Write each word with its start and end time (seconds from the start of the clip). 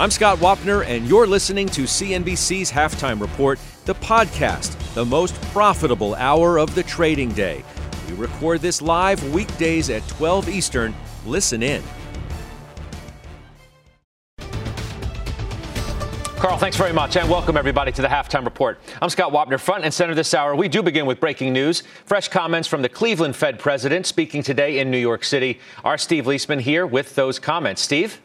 I'm 0.00 0.12
Scott 0.12 0.38
Wapner, 0.38 0.86
and 0.86 1.08
you're 1.08 1.26
listening 1.26 1.66
to 1.70 1.82
CNBC's 1.82 2.70
Halftime 2.70 3.20
Report, 3.20 3.58
the 3.84 3.96
podcast, 3.96 4.94
the 4.94 5.04
most 5.04 5.34
profitable 5.50 6.14
hour 6.14 6.56
of 6.60 6.72
the 6.76 6.84
trading 6.84 7.32
day. 7.32 7.64
We 8.08 8.14
record 8.14 8.60
this 8.60 8.80
live 8.80 9.20
weekdays 9.34 9.90
at 9.90 10.06
12 10.06 10.50
Eastern. 10.50 10.94
Listen 11.26 11.64
in. 11.64 11.82
Carl, 16.36 16.58
thanks 16.58 16.76
very 16.76 16.92
much, 16.92 17.16
and 17.16 17.28
welcome 17.28 17.56
everybody 17.56 17.90
to 17.90 18.00
the 18.00 18.06
halftime 18.06 18.44
report. 18.44 18.78
I'm 19.02 19.10
Scott 19.10 19.32
Wapner, 19.32 19.58
front 19.58 19.82
and 19.82 19.92
center 19.92 20.14
this 20.14 20.32
hour. 20.32 20.54
We 20.54 20.68
do 20.68 20.80
begin 20.80 21.06
with 21.06 21.18
breaking 21.18 21.52
news. 21.52 21.82
Fresh 22.04 22.28
comments 22.28 22.68
from 22.68 22.82
the 22.82 22.88
Cleveland 22.88 23.34
Fed 23.34 23.58
president 23.58 24.06
speaking 24.06 24.44
today 24.44 24.78
in 24.78 24.92
New 24.92 24.98
York 24.98 25.24
City. 25.24 25.58
Our 25.82 25.98
Steve 25.98 26.26
Liesman 26.26 26.60
here 26.60 26.86
with 26.86 27.16
those 27.16 27.40
comments. 27.40 27.82
Steve? 27.82 28.20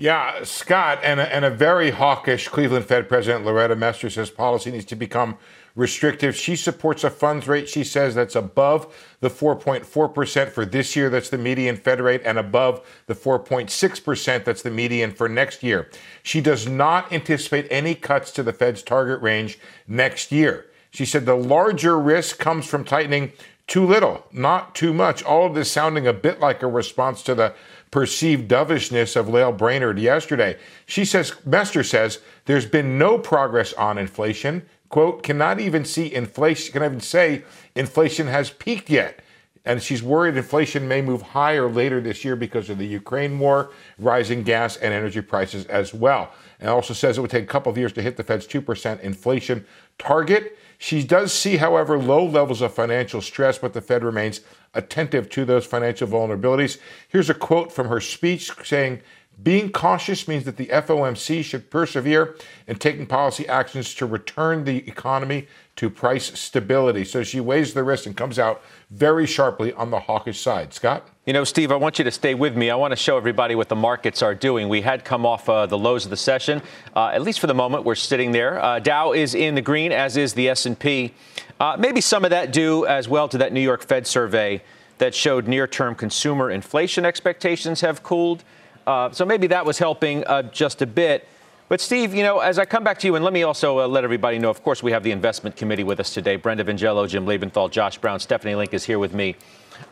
Yeah, 0.00 0.44
Scott, 0.44 1.00
and 1.02 1.20
a, 1.20 1.30
and 1.30 1.44
a 1.44 1.50
very 1.50 1.90
hawkish 1.90 2.48
Cleveland 2.48 2.86
Fed 2.86 3.06
President 3.06 3.44
Loretta 3.44 3.76
Mester 3.76 4.08
says 4.08 4.30
policy 4.30 4.70
needs 4.70 4.86
to 4.86 4.96
become 4.96 5.36
restrictive. 5.76 6.34
She 6.34 6.56
supports 6.56 7.04
a 7.04 7.10
funds 7.10 7.46
rate, 7.46 7.68
she 7.68 7.84
says, 7.84 8.14
that's 8.14 8.34
above 8.34 8.96
the 9.20 9.28
4.4% 9.28 10.48
for 10.52 10.64
this 10.64 10.96
year. 10.96 11.10
That's 11.10 11.28
the 11.28 11.36
median 11.36 11.76
Fed 11.76 12.00
rate, 12.00 12.22
and 12.24 12.38
above 12.38 12.80
the 13.08 13.14
4.6% 13.14 14.42
that's 14.42 14.62
the 14.62 14.70
median 14.70 15.12
for 15.12 15.28
next 15.28 15.62
year. 15.62 15.90
She 16.22 16.40
does 16.40 16.66
not 16.66 17.12
anticipate 17.12 17.66
any 17.70 17.94
cuts 17.94 18.30
to 18.30 18.42
the 18.42 18.54
Fed's 18.54 18.82
target 18.82 19.20
range 19.20 19.58
next 19.86 20.32
year. 20.32 20.64
She 20.92 21.04
said 21.04 21.26
the 21.26 21.36
larger 21.36 22.00
risk 22.00 22.38
comes 22.38 22.64
from 22.64 22.84
tightening 22.84 23.32
too 23.66 23.84
little, 23.84 24.26
not 24.32 24.74
too 24.74 24.94
much. 24.94 25.22
All 25.22 25.44
of 25.44 25.54
this 25.54 25.70
sounding 25.70 26.06
a 26.06 26.14
bit 26.14 26.40
like 26.40 26.62
a 26.62 26.66
response 26.66 27.22
to 27.24 27.34
the 27.34 27.54
perceived 27.90 28.48
dovishness 28.48 29.16
of 29.16 29.28
Lael 29.28 29.52
Brainard 29.52 29.98
yesterday. 29.98 30.56
She 30.86 31.04
says, 31.04 31.34
Mester 31.44 31.82
says, 31.82 32.20
there's 32.44 32.66
been 32.66 32.98
no 32.98 33.18
progress 33.18 33.72
on 33.74 33.98
inflation. 33.98 34.62
Quote, 34.88 35.22
cannot 35.22 35.60
even 35.60 35.84
see 35.84 36.12
inflation, 36.12 36.72
can 36.72 36.82
even 36.82 37.00
say 37.00 37.44
inflation 37.74 38.26
has 38.26 38.50
peaked 38.50 38.90
yet. 38.90 39.20
And 39.64 39.82
she's 39.82 40.02
worried 40.02 40.36
inflation 40.36 40.88
may 40.88 41.02
move 41.02 41.20
higher 41.20 41.70
later 41.70 42.00
this 42.00 42.24
year 42.24 42.34
because 42.34 42.70
of 42.70 42.78
the 42.78 42.86
Ukraine 42.86 43.38
war, 43.38 43.70
rising 43.98 44.42
gas 44.42 44.76
and 44.76 44.94
energy 44.94 45.20
prices 45.20 45.66
as 45.66 45.92
well. 45.92 46.32
And 46.60 46.68
also 46.68 46.94
says 46.94 47.18
it 47.18 47.20
would 47.20 47.30
take 47.30 47.44
a 47.44 47.46
couple 47.46 47.70
of 47.70 47.76
years 47.76 47.92
to 47.92 48.02
hit 48.02 48.16
the 48.16 48.24
Fed's 48.24 48.46
2% 48.46 49.00
inflation 49.00 49.66
target. 49.98 50.58
She 50.82 51.02
does 51.02 51.34
see, 51.34 51.58
however, 51.58 51.98
low 51.98 52.24
levels 52.24 52.62
of 52.62 52.72
financial 52.72 53.20
stress, 53.20 53.58
but 53.58 53.74
the 53.74 53.82
Fed 53.82 54.02
remains 54.02 54.40
attentive 54.72 55.28
to 55.28 55.44
those 55.44 55.66
financial 55.66 56.08
vulnerabilities. 56.08 56.78
Here's 57.06 57.28
a 57.28 57.34
quote 57.34 57.70
from 57.70 57.88
her 57.88 58.00
speech 58.00 58.50
saying, 58.64 59.02
being 59.42 59.70
cautious 59.70 60.26
means 60.26 60.44
that 60.44 60.56
the 60.56 60.66
FOMC 60.66 61.44
should 61.44 61.70
persevere 61.70 62.36
in 62.66 62.76
taking 62.76 63.06
policy 63.06 63.46
actions 63.48 63.94
to 63.94 64.06
return 64.06 64.64
the 64.64 64.78
economy 64.88 65.46
to 65.76 65.88
price 65.88 66.38
stability. 66.38 67.04
So 67.04 67.22
she 67.22 67.40
weighs 67.40 67.72
the 67.72 67.82
risk 67.82 68.06
and 68.06 68.16
comes 68.16 68.38
out 68.38 68.62
very 68.90 69.26
sharply 69.26 69.72
on 69.72 69.90
the 69.90 70.00
hawkish 70.00 70.40
side. 70.40 70.74
Scott? 70.74 71.08
You 71.26 71.32
know, 71.32 71.44
Steve, 71.44 71.70
I 71.70 71.76
want 71.76 71.98
you 71.98 72.04
to 72.04 72.10
stay 72.10 72.34
with 72.34 72.56
me. 72.56 72.70
I 72.70 72.74
want 72.74 72.92
to 72.92 72.96
show 72.96 73.16
everybody 73.16 73.54
what 73.54 73.68
the 73.68 73.76
markets 73.76 74.20
are 74.20 74.34
doing. 74.34 74.68
We 74.68 74.82
had 74.82 75.04
come 75.04 75.24
off 75.24 75.48
uh, 75.48 75.66
the 75.66 75.78
lows 75.78 76.04
of 76.04 76.10
the 76.10 76.16
session. 76.16 76.60
Uh, 76.94 77.06
at 77.06 77.22
least 77.22 77.40
for 77.40 77.46
the 77.46 77.54
moment, 77.54 77.84
we're 77.84 77.94
sitting 77.94 78.32
there. 78.32 78.62
Uh, 78.62 78.78
Dow 78.80 79.12
is 79.12 79.34
in 79.34 79.54
the 79.54 79.62
green, 79.62 79.92
as 79.92 80.16
is 80.16 80.34
the 80.34 80.48
S&P. 80.48 81.14
Uh, 81.60 81.76
maybe 81.78 82.00
some 82.00 82.24
of 82.24 82.30
that 82.30 82.52
due 82.52 82.84
as 82.86 83.08
well 83.08 83.28
to 83.28 83.38
that 83.38 83.52
New 83.52 83.60
York 83.60 83.82
Fed 83.82 84.06
survey 84.06 84.62
that 84.98 85.14
showed 85.14 85.48
near-term 85.48 85.94
consumer 85.94 86.50
inflation 86.50 87.06
expectations 87.06 87.80
have 87.80 88.02
cooled. 88.02 88.44
Uh, 88.90 89.08
so 89.12 89.24
maybe 89.24 89.46
that 89.46 89.64
was 89.64 89.78
helping 89.78 90.26
uh, 90.26 90.42
just 90.42 90.82
a 90.82 90.86
bit. 90.86 91.28
But 91.68 91.80
Steve, 91.80 92.12
you 92.12 92.24
know, 92.24 92.40
as 92.40 92.58
I 92.58 92.64
come 92.64 92.82
back 92.82 92.98
to 92.98 93.06
you, 93.06 93.14
and 93.14 93.24
let 93.24 93.32
me 93.32 93.44
also 93.44 93.78
uh, 93.78 93.86
let 93.86 94.02
everybody 94.02 94.36
know, 94.40 94.50
of 94.50 94.64
course, 94.64 94.82
we 94.82 94.90
have 94.90 95.04
the 95.04 95.12
investment 95.12 95.54
committee 95.54 95.84
with 95.84 96.00
us 96.00 96.12
today. 96.12 96.34
Brenda 96.34 96.64
Vingiello, 96.64 97.08
Jim 97.08 97.24
Lebenthal, 97.24 97.70
Josh 97.70 97.98
Brown, 97.98 98.18
Stephanie 98.18 98.56
Link 98.56 98.74
is 98.74 98.84
here 98.84 98.98
with 98.98 99.14
me 99.14 99.36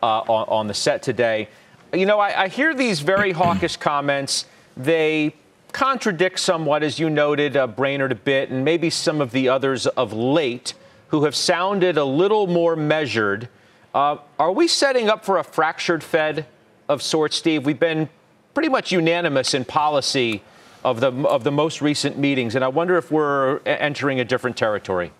uh, 0.03 0.19
on, 0.27 0.49
on, 0.49 0.67
the 0.67 0.73
set 0.73 1.01
today. 1.01 1.47
You 1.93 2.05
know, 2.05 2.19
I, 2.19 2.43
I 2.43 2.47
hear 2.49 2.73
these 2.75 2.99
very 2.99 3.31
hawkish 3.31 3.77
comments. 3.77 4.47
They 4.75 5.33
contradict 5.71 6.37
somewhat, 6.37 6.83
as 6.83 6.99
you 6.99 7.09
noted, 7.09 7.55
uh, 7.55 7.67
Brainard 7.67 8.11
a 8.11 8.15
bit, 8.15 8.49
and 8.49 8.65
maybe 8.65 8.89
some 8.89 9.21
of 9.21 9.31
the 9.31 9.47
others 9.47 9.87
of 9.87 10.11
late 10.11 10.73
who 11.07 11.23
have 11.23 11.37
sounded 11.37 11.95
a 11.97 12.03
little 12.03 12.47
more 12.47 12.75
measured. 12.75 13.47
Uh, 13.93 14.17
are 14.37 14.51
we 14.51 14.67
setting 14.67 15.09
up 15.09 15.23
for 15.23 15.37
a 15.37 15.43
fractured 15.45 16.03
Fed 16.03 16.45
of 16.89 17.01
sorts, 17.01 17.37
Steve? 17.37 17.65
We've 17.65 17.79
been 17.79 18.09
pretty 18.59 18.67
much 18.67 18.91
unanimous 18.91 19.53
in 19.53 19.63
policy 19.63 20.43
of 20.83 20.99
the 20.99 21.13
of 21.25 21.45
the 21.45 21.51
most 21.51 21.81
recent 21.81 22.17
meetings, 22.17 22.55
and 22.55 22.65
I 22.65 22.67
wonder 22.67 22.97
if 22.97 23.09
we're 23.09 23.59
entering 23.59 24.19
a 24.19 24.25
different 24.25 24.57
territory. 24.57 25.13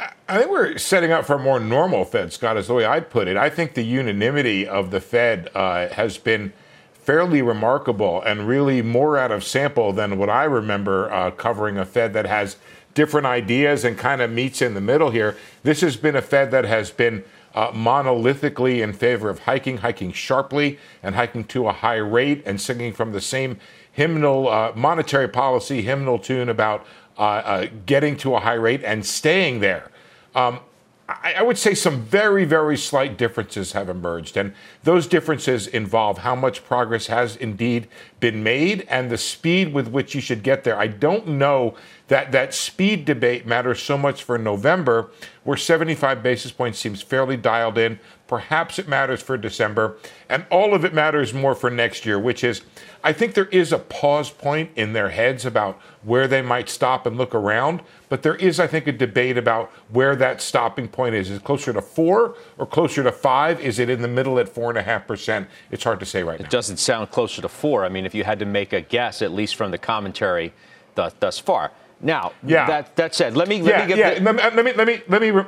I 0.00 0.38
think 0.38 0.50
we're 0.50 0.78
setting 0.78 1.12
up 1.12 1.26
for 1.26 1.34
a 1.34 1.38
more 1.38 1.60
normal 1.60 2.06
Fed, 2.06 2.32
Scott, 2.32 2.56
is 2.56 2.68
the 2.68 2.72
way 2.72 2.86
I'd 2.86 3.10
put 3.10 3.28
it. 3.28 3.36
I 3.36 3.50
think 3.50 3.74
the 3.74 3.82
unanimity 3.82 4.66
of 4.66 4.90
the 4.90 5.02
Fed 5.02 5.50
uh, 5.54 5.88
has 5.88 6.16
been 6.16 6.54
fairly 6.94 7.42
remarkable 7.42 8.22
and 8.22 8.48
really 8.48 8.80
more 8.80 9.18
out 9.18 9.30
of 9.30 9.44
sample 9.44 9.92
than 9.92 10.16
what 10.16 10.30
I 10.30 10.44
remember 10.44 11.12
uh, 11.12 11.30
covering 11.32 11.76
a 11.76 11.84
Fed 11.84 12.14
that 12.14 12.24
has 12.24 12.56
different 12.94 13.26
ideas 13.26 13.84
and 13.84 13.98
kind 13.98 14.22
of 14.22 14.30
meets 14.30 14.62
in 14.62 14.72
the 14.72 14.80
middle 14.80 15.10
here. 15.10 15.36
This 15.62 15.82
has 15.82 15.98
been 15.98 16.16
a 16.16 16.22
Fed 16.22 16.52
that 16.52 16.64
has 16.64 16.90
been 16.90 17.22
uh, 17.58 17.72
monolithically 17.72 18.80
in 18.84 18.92
favor 18.92 19.28
of 19.28 19.40
hiking, 19.40 19.78
hiking 19.78 20.12
sharply, 20.12 20.78
and 21.02 21.16
hiking 21.16 21.42
to 21.42 21.66
a 21.66 21.72
high 21.72 21.96
rate, 21.96 22.40
and 22.46 22.60
singing 22.60 22.92
from 22.92 23.10
the 23.10 23.20
same 23.20 23.58
hymnal 23.90 24.46
uh, 24.46 24.70
monetary 24.76 25.26
policy 25.26 25.82
hymnal 25.82 26.20
tune 26.20 26.48
about 26.48 26.86
uh, 27.18 27.22
uh 27.22 27.66
getting 27.84 28.16
to 28.16 28.36
a 28.36 28.38
high 28.38 28.54
rate 28.54 28.84
and 28.84 29.04
staying 29.04 29.58
there. 29.58 29.90
Um, 30.36 30.60
I, 31.08 31.42
would 31.42 31.56
say 31.56 31.72
some 31.72 32.02
very, 32.02 32.44
very 32.44 32.76
slight 32.76 33.16
differences 33.16 33.72
have 33.72 33.88
emerged. 33.88 34.36
And 34.36 34.52
those 34.82 35.06
differences 35.06 35.66
involve 35.66 36.18
how 36.18 36.34
much 36.34 36.66
progress 36.66 37.06
has 37.06 37.34
indeed 37.34 37.88
been 38.20 38.42
made 38.42 38.86
and 38.90 39.10
the 39.10 39.16
speed 39.16 39.72
with 39.72 39.88
which 39.88 40.14
you 40.14 40.20
should 40.20 40.42
get 40.42 40.64
there. 40.64 40.78
I 40.78 40.86
don't 40.86 41.26
know 41.26 41.74
that 42.08 42.30
that 42.32 42.52
speed 42.52 43.06
debate 43.06 43.46
matters 43.46 43.82
so 43.82 43.96
much 43.96 44.22
for 44.22 44.36
November, 44.36 45.10
where 45.44 45.56
75 45.56 46.22
basis 46.22 46.52
points 46.52 46.78
seems 46.78 47.00
fairly 47.00 47.38
dialed 47.38 47.78
in. 47.78 47.98
Perhaps 48.28 48.78
it 48.78 48.86
matters 48.86 49.22
for 49.22 49.38
December. 49.38 49.96
And 50.28 50.44
all 50.50 50.74
of 50.74 50.84
it 50.84 50.92
matters 50.92 51.32
more 51.32 51.54
for 51.54 51.70
next 51.70 52.04
year, 52.06 52.18
which 52.18 52.44
is 52.44 52.60
I 53.02 53.12
think 53.12 53.32
there 53.34 53.46
is 53.46 53.72
a 53.72 53.78
pause 53.78 54.28
point 54.30 54.70
in 54.76 54.92
their 54.92 55.08
heads 55.08 55.46
about 55.46 55.80
where 56.02 56.28
they 56.28 56.42
might 56.42 56.68
stop 56.68 57.06
and 57.06 57.16
look 57.16 57.34
around. 57.34 57.80
But 58.10 58.22
there 58.22 58.34
is, 58.36 58.60
I 58.60 58.66
think, 58.66 58.86
a 58.86 58.92
debate 58.92 59.38
about 59.38 59.70
where 59.90 60.14
that 60.16 60.42
stopping 60.42 60.88
point 60.88 61.14
is. 61.14 61.30
Is 61.30 61.38
it 61.38 61.44
closer 61.44 61.72
to 61.72 61.80
four 61.80 62.36
or 62.58 62.66
closer 62.66 63.02
to 63.02 63.12
five? 63.12 63.60
Is 63.60 63.78
it 63.78 63.88
in 63.88 64.02
the 64.02 64.08
middle 64.08 64.38
at 64.38 64.48
four 64.48 64.68
and 64.68 64.78
a 64.78 64.82
half 64.82 65.06
percent? 65.06 65.48
It's 65.70 65.84
hard 65.84 65.98
to 66.00 66.06
say 66.06 66.22
right 66.22 66.38
it 66.38 66.42
now. 66.42 66.48
It 66.48 66.50
doesn't 66.50 66.76
sound 66.76 67.10
closer 67.10 67.40
to 67.40 67.48
four. 67.48 67.84
I 67.84 67.88
mean, 67.88 68.04
if 68.04 68.14
you 68.14 68.24
had 68.24 68.38
to 68.40 68.46
make 68.46 68.74
a 68.74 68.82
guess, 68.82 69.22
at 69.22 69.32
least 69.32 69.56
from 69.56 69.70
the 69.70 69.78
commentary 69.78 70.52
thus, 70.94 71.14
thus 71.18 71.38
far. 71.38 71.72
Now, 72.00 72.32
yeah. 72.42 72.66
that, 72.66 72.96
that 72.96 73.14
said, 73.14 73.36
let 73.36 73.48
me 73.48 73.62
let 73.62 73.74
yeah, 73.74 73.80
me 73.82 73.88
get 73.88 73.98
yeah. 73.98 74.14
The- 74.18 74.20
let 74.20 74.54
me 74.54 74.56
let 74.56 74.64
me 74.64 74.72
let 74.72 74.86
me 74.86 75.02
let 75.08 75.20
me. 75.22 75.30
Re- 75.30 75.46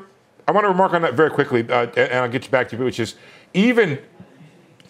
I 0.50 0.52
want 0.52 0.64
to 0.64 0.69
remark 0.69 0.94
on 0.94 1.02
that 1.02 1.14
very 1.14 1.31
quickly, 1.31 1.64
uh, 1.70 1.87
and 1.97 2.12
I'll 2.14 2.29
get 2.29 2.44
you 2.44 2.50
back 2.50 2.69
to 2.70 2.76
you, 2.76 2.82
which 2.82 2.99
is 2.99 3.14
even 3.55 4.00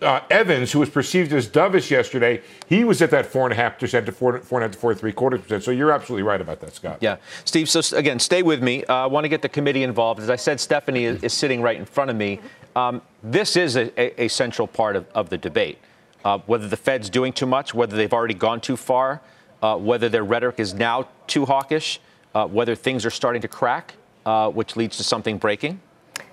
uh, 0.01 0.21
Evans, 0.31 0.73
who 0.73 0.79
was 0.79 0.89
perceived 0.89 1.35
as 1.35 1.47
dovish 1.47 1.91
yesterday, 1.91 2.41
he 2.67 2.83
was 2.83 3.03
at 3.03 3.11
that 3.11 3.27
four 3.27 3.45
and 3.45 3.53
a 3.53 3.57
half 3.57 3.79
percent 3.79 4.07
to 4.07 4.12
four, 4.12 4.39
four 4.39 4.59
and 4.59 4.65
a 4.65 4.69
half 4.69 4.73
to 4.73 4.81
four 4.81 4.95
three 4.95 5.12
quarters 5.12 5.43
percent. 5.43 5.62
So 5.62 5.71
you're 5.71 5.93
absolutely 5.93 6.23
right 6.23 6.41
about 6.41 6.61
that, 6.61 6.75
Scott. 6.75 6.97
Yeah, 7.03 7.17
Steve. 7.45 7.69
So 7.69 7.83
again, 7.95 8.19
stay 8.19 8.43
with 8.43 8.62
me. 8.62 8.85
Uh, 8.87 8.95
I 8.95 9.07
want 9.07 9.25
to 9.25 9.29
get 9.29 9.43
the 9.43 9.51
committee 9.51 9.83
involved. 9.83 10.19
As 10.19 10.31
I 10.31 10.37
said, 10.37 10.61
Stephanie 10.61 11.05
is, 11.05 11.23
is 11.23 11.35
sitting 11.35 11.61
right 11.61 11.77
in 11.77 11.85
front 11.85 12.09
of 12.09 12.17
me. 12.17 12.41
Um, 12.75 13.03
this 13.23 13.55
is 13.55 13.77
a, 13.77 14.01
a, 14.01 14.25
a, 14.25 14.29
central 14.29 14.67
part 14.67 14.97
of, 14.97 15.06
of 15.15 15.29
the 15.29 15.37
debate. 15.37 15.77
Uh, 16.25 16.39
whether 16.47 16.69
the 16.69 16.77
Fed's 16.79 17.11
doing 17.11 17.35
too 17.35 17.45
much, 17.45 17.75
whether 17.75 17.99
they've 17.99 18.15
already 18.15 18.33
gone 18.33 18.63
too 18.63 18.79
far, 18.79 19.21
uh, 19.61 19.77
whether 19.77 20.09
their 20.09 20.25
rhetoric 20.25 20.59
is 20.59 20.73
now 20.73 21.06
too 21.27 21.45
hawkish, 21.45 22.01
uh, 22.35 22.47
whether 22.47 22.75
things 22.75 23.05
are 23.05 23.11
starting 23.11 23.43
to 23.43 23.49
crack, 23.49 23.93
uh, 24.26 24.50
which 24.50 24.76
leads 24.76 24.96
to 24.96 25.05
something 25.05 25.38
breaking. 25.38 25.81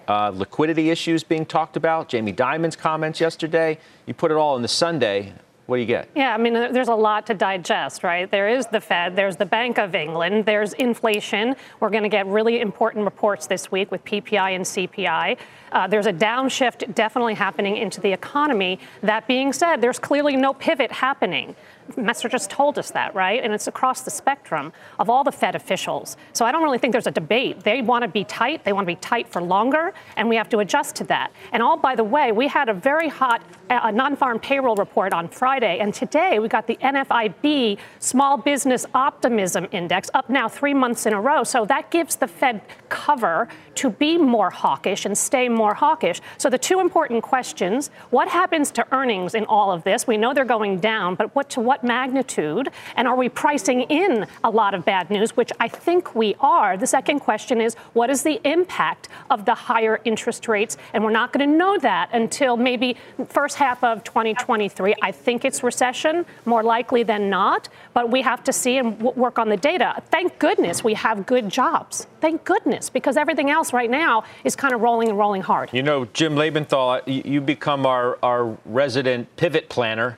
Uh, 0.07 0.31
liquidity 0.33 0.89
issues 0.89 1.23
being 1.23 1.45
talked 1.45 1.75
about, 1.75 2.07
Jamie 2.07 2.31
Dimon's 2.31 2.75
comments 2.75 3.19
yesterday. 3.19 3.77
You 4.05 4.13
put 4.13 4.31
it 4.31 4.37
all 4.37 4.55
in 4.55 4.61
the 4.61 4.67
Sunday. 4.67 5.33
What 5.67 5.75
do 5.75 5.81
you 5.81 5.85
get? 5.85 6.07
Yeah, 6.15 6.33
I 6.33 6.37
mean, 6.37 6.53
there's 6.53 6.87
a 6.87 6.95
lot 6.95 7.27
to 7.27 7.33
digest, 7.33 8.01
right? 8.01 8.31
There 8.31 8.47
is 8.47 8.67
the 8.67 8.79
Fed, 8.79 9.17
there's 9.17 9.35
the 9.35 9.45
Bank 9.45 9.77
of 9.77 9.95
England, 9.95 10.45
there's 10.45 10.71
inflation. 10.71 11.57
We're 11.81 11.89
going 11.89 12.03
to 12.03 12.09
get 12.09 12.25
really 12.25 12.61
important 12.61 13.03
reports 13.03 13.47
this 13.47 13.69
week 13.69 13.91
with 13.91 14.03
PPI 14.05 14.55
and 14.55 14.63
CPI. 14.63 15.37
Uh, 15.73 15.87
there's 15.87 16.05
a 16.05 16.13
downshift 16.13 16.95
definitely 16.95 17.33
happening 17.33 17.75
into 17.75 17.99
the 17.99 18.13
economy. 18.13 18.79
That 19.03 19.27
being 19.27 19.51
said, 19.51 19.81
there's 19.81 19.99
clearly 19.99 20.37
no 20.37 20.53
pivot 20.53 20.89
happening. 20.89 21.53
Mester 21.95 22.27
just 22.27 22.49
told 22.49 22.77
us 22.77 22.91
that, 22.91 23.15
right? 23.15 23.43
And 23.43 23.53
it's 23.53 23.67
across 23.67 24.01
the 24.01 24.11
spectrum 24.11 24.73
of 24.99 25.09
all 25.09 25.23
the 25.23 25.31
Fed 25.31 25.55
officials. 25.55 26.17
So 26.33 26.45
I 26.45 26.51
don't 26.51 26.63
really 26.63 26.77
think 26.77 26.91
there's 26.91 27.07
a 27.07 27.11
debate. 27.11 27.61
They 27.63 27.81
want 27.81 28.03
to 28.03 28.07
be 28.07 28.23
tight. 28.23 28.63
They 28.63 28.73
want 28.73 28.85
to 28.85 28.93
be 28.93 28.99
tight 28.99 29.27
for 29.27 29.41
longer, 29.41 29.93
and 30.15 30.27
we 30.27 30.35
have 30.35 30.49
to 30.49 30.59
adjust 30.59 30.95
to 30.97 31.03
that. 31.05 31.31
And 31.51 31.63
all 31.63 31.77
by 31.77 31.95
the 31.95 32.03
way, 32.03 32.31
we 32.31 32.47
had 32.47 32.69
a 32.69 32.73
very 32.73 33.07
hot 33.07 33.41
uh, 33.69 33.91
non-farm 33.91 34.39
payroll 34.39 34.75
report 34.75 35.13
on 35.13 35.27
Friday, 35.27 35.79
and 35.79 35.93
today 35.93 36.39
we 36.39 36.47
got 36.47 36.67
the 36.67 36.75
NFIB 36.77 37.77
Small 37.99 38.37
Business 38.37 38.85
Optimism 38.93 39.67
Index 39.71 40.09
up 40.13 40.29
now 40.29 40.47
three 40.47 40.73
months 40.73 41.05
in 41.05 41.13
a 41.13 41.21
row. 41.21 41.43
So 41.43 41.65
that 41.65 41.91
gives 41.91 42.15
the 42.15 42.27
Fed 42.27 42.61
cover 42.89 43.47
to 43.77 43.89
be 43.89 44.17
more 44.17 44.49
hawkish 44.49 45.05
and 45.05 45.17
stay 45.17 45.49
more 45.49 45.73
hawkish. 45.73 46.21
So 46.37 46.49
the 46.49 46.57
two 46.57 46.79
important 46.79 47.23
questions: 47.23 47.89
What 48.09 48.27
happens 48.27 48.71
to 48.71 48.85
earnings 48.93 49.35
in 49.35 49.45
all 49.45 49.71
of 49.71 49.83
this? 49.83 50.05
We 50.07 50.17
know 50.17 50.33
they're 50.33 50.45
going 50.45 50.79
down, 50.79 51.15
but 51.15 51.33
what 51.35 51.49
to 51.51 51.61
what 51.61 51.83
magnitude? 51.83 52.69
And 52.95 53.07
are 53.07 53.15
we 53.15 53.29
pricing 53.29 53.81
in 53.81 54.27
a 54.43 54.49
lot 54.49 54.73
of 54.73 54.85
bad 54.85 55.09
news, 55.09 55.37
which 55.37 55.51
I 55.59 55.67
think 55.67 56.15
we 56.15 56.35
are? 56.39 56.77
The 56.77 56.87
second 56.87 57.19
question 57.19 57.61
is 57.61 57.75
what 57.93 58.09
is 58.09 58.23
the 58.23 58.39
impact 58.43 59.09
of 59.29 59.45
the 59.45 59.53
higher 59.53 59.99
interest 60.05 60.47
rates? 60.47 60.77
And 60.93 61.03
we're 61.03 61.11
not 61.11 61.33
going 61.33 61.49
to 61.49 61.57
know 61.57 61.77
that 61.79 62.09
until 62.13 62.57
maybe 62.57 62.97
first 63.29 63.57
half 63.57 63.83
of 63.83 64.03
2023. 64.03 64.95
I 65.01 65.11
think 65.11 65.45
it's 65.45 65.63
recession, 65.63 66.25
more 66.45 66.63
likely 66.63 67.03
than 67.03 67.29
not, 67.29 67.69
but 67.93 68.09
we 68.09 68.21
have 68.21 68.43
to 68.45 68.53
see 68.53 68.77
and 68.77 68.99
work 68.99 69.39
on 69.39 69.49
the 69.49 69.57
data. 69.57 70.01
Thank 70.11 70.39
goodness 70.39 70.83
we 70.83 70.93
have 70.95 71.25
good 71.25 71.49
jobs. 71.49 72.07
Thank 72.21 72.43
goodness, 72.43 72.89
because 72.89 73.17
everything 73.17 73.49
else 73.49 73.66
right 73.73 73.89
now 73.89 74.23
is 74.43 74.55
kind 74.55 74.73
of 74.73 74.81
rolling 74.81 75.09
and 75.09 75.17
rolling 75.17 75.41
hard. 75.41 75.69
You 75.73 75.83
know, 75.83 76.05
Jim 76.05 76.35
Lebenthal, 76.35 77.01
you 77.05 77.41
become 77.41 77.85
our, 77.85 78.17
our 78.23 78.57
resident 78.65 79.35
pivot 79.35 79.69
planner 79.69 80.17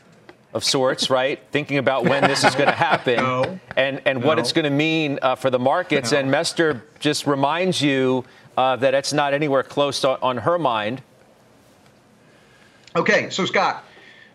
of 0.53 0.63
sorts, 0.63 1.09
right? 1.09 1.39
Thinking 1.51 1.77
about 1.77 2.05
when 2.05 2.23
this 2.23 2.43
is 2.43 2.55
going 2.55 2.69
to 2.69 2.75
happen 2.75 3.17
no, 3.17 3.59
and, 3.75 4.01
and 4.05 4.21
no. 4.21 4.27
what 4.27 4.39
it's 4.39 4.51
going 4.51 4.65
to 4.65 4.69
mean 4.69 5.19
uh, 5.21 5.35
for 5.35 5.49
the 5.49 5.59
markets. 5.59 6.11
No. 6.11 6.19
And 6.19 6.31
Mester 6.31 6.83
just 6.99 7.27
reminds 7.27 7.81
you 7.81 8.25
uh, 8.57 8.75
that 8.77 8.93
it's 8.93 9.13
not 9.13 9.33
anywhere 9.33 9.63
close 9.63 10.01
to, 10.01 10.21
on 10.21 10.37
her 10.37 10.57
mind. 10.57 11.01
Okay, 12.95 13.29
so 13.29 13.45
Scott, 13.45 13.83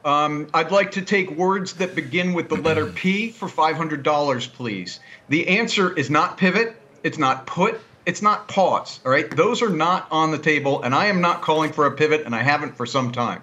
um, 0.04 0.48
I'd 0.54 0.70
like 0.70 0.92
to 0.92 1.02
take 1.02 1.30
words 1.30 1.74
that 1.74 1.94
begin 1.94 2.32
with 2.34 2.48
the 2.48 2.56
letter 2.56 2.86
P 2.86 3.30
for 3.30 3.48
$500, 3.48 4.52
please. 4.52 5.00
The 5.28 5.48
answer 5.48 5.96
is 5.96 6.08
not 6.08 6.38
pivot, 6.38 6.76
it's 7.02 7.18
not 7.18 7.46
put, 7.46 7.80
it's 8.06 8.22
not 8.22 8.48
pause. 8.48 9.00
All 9.04 9.10
right, 9.10 9.30
those 9.34 9.62
are 9.62 9.70
not 9.70 10.06
on 10.10 10.30
the 10.30 10.38
table, 10.38 10.82
and 10.82 10.94
I 10.94 11.06
am 11.06 11.20
not 11.20 11.42
calling 11.42 11.72
for 11.72 11.86
a 11.86 11.92
pivot, 11.92 12.22
and 12.24 12.34
I 12.34 12.42
haven't 12.42 12.76
for 12.76 12.86
some 12.86 13.12
time. 13.12 13.42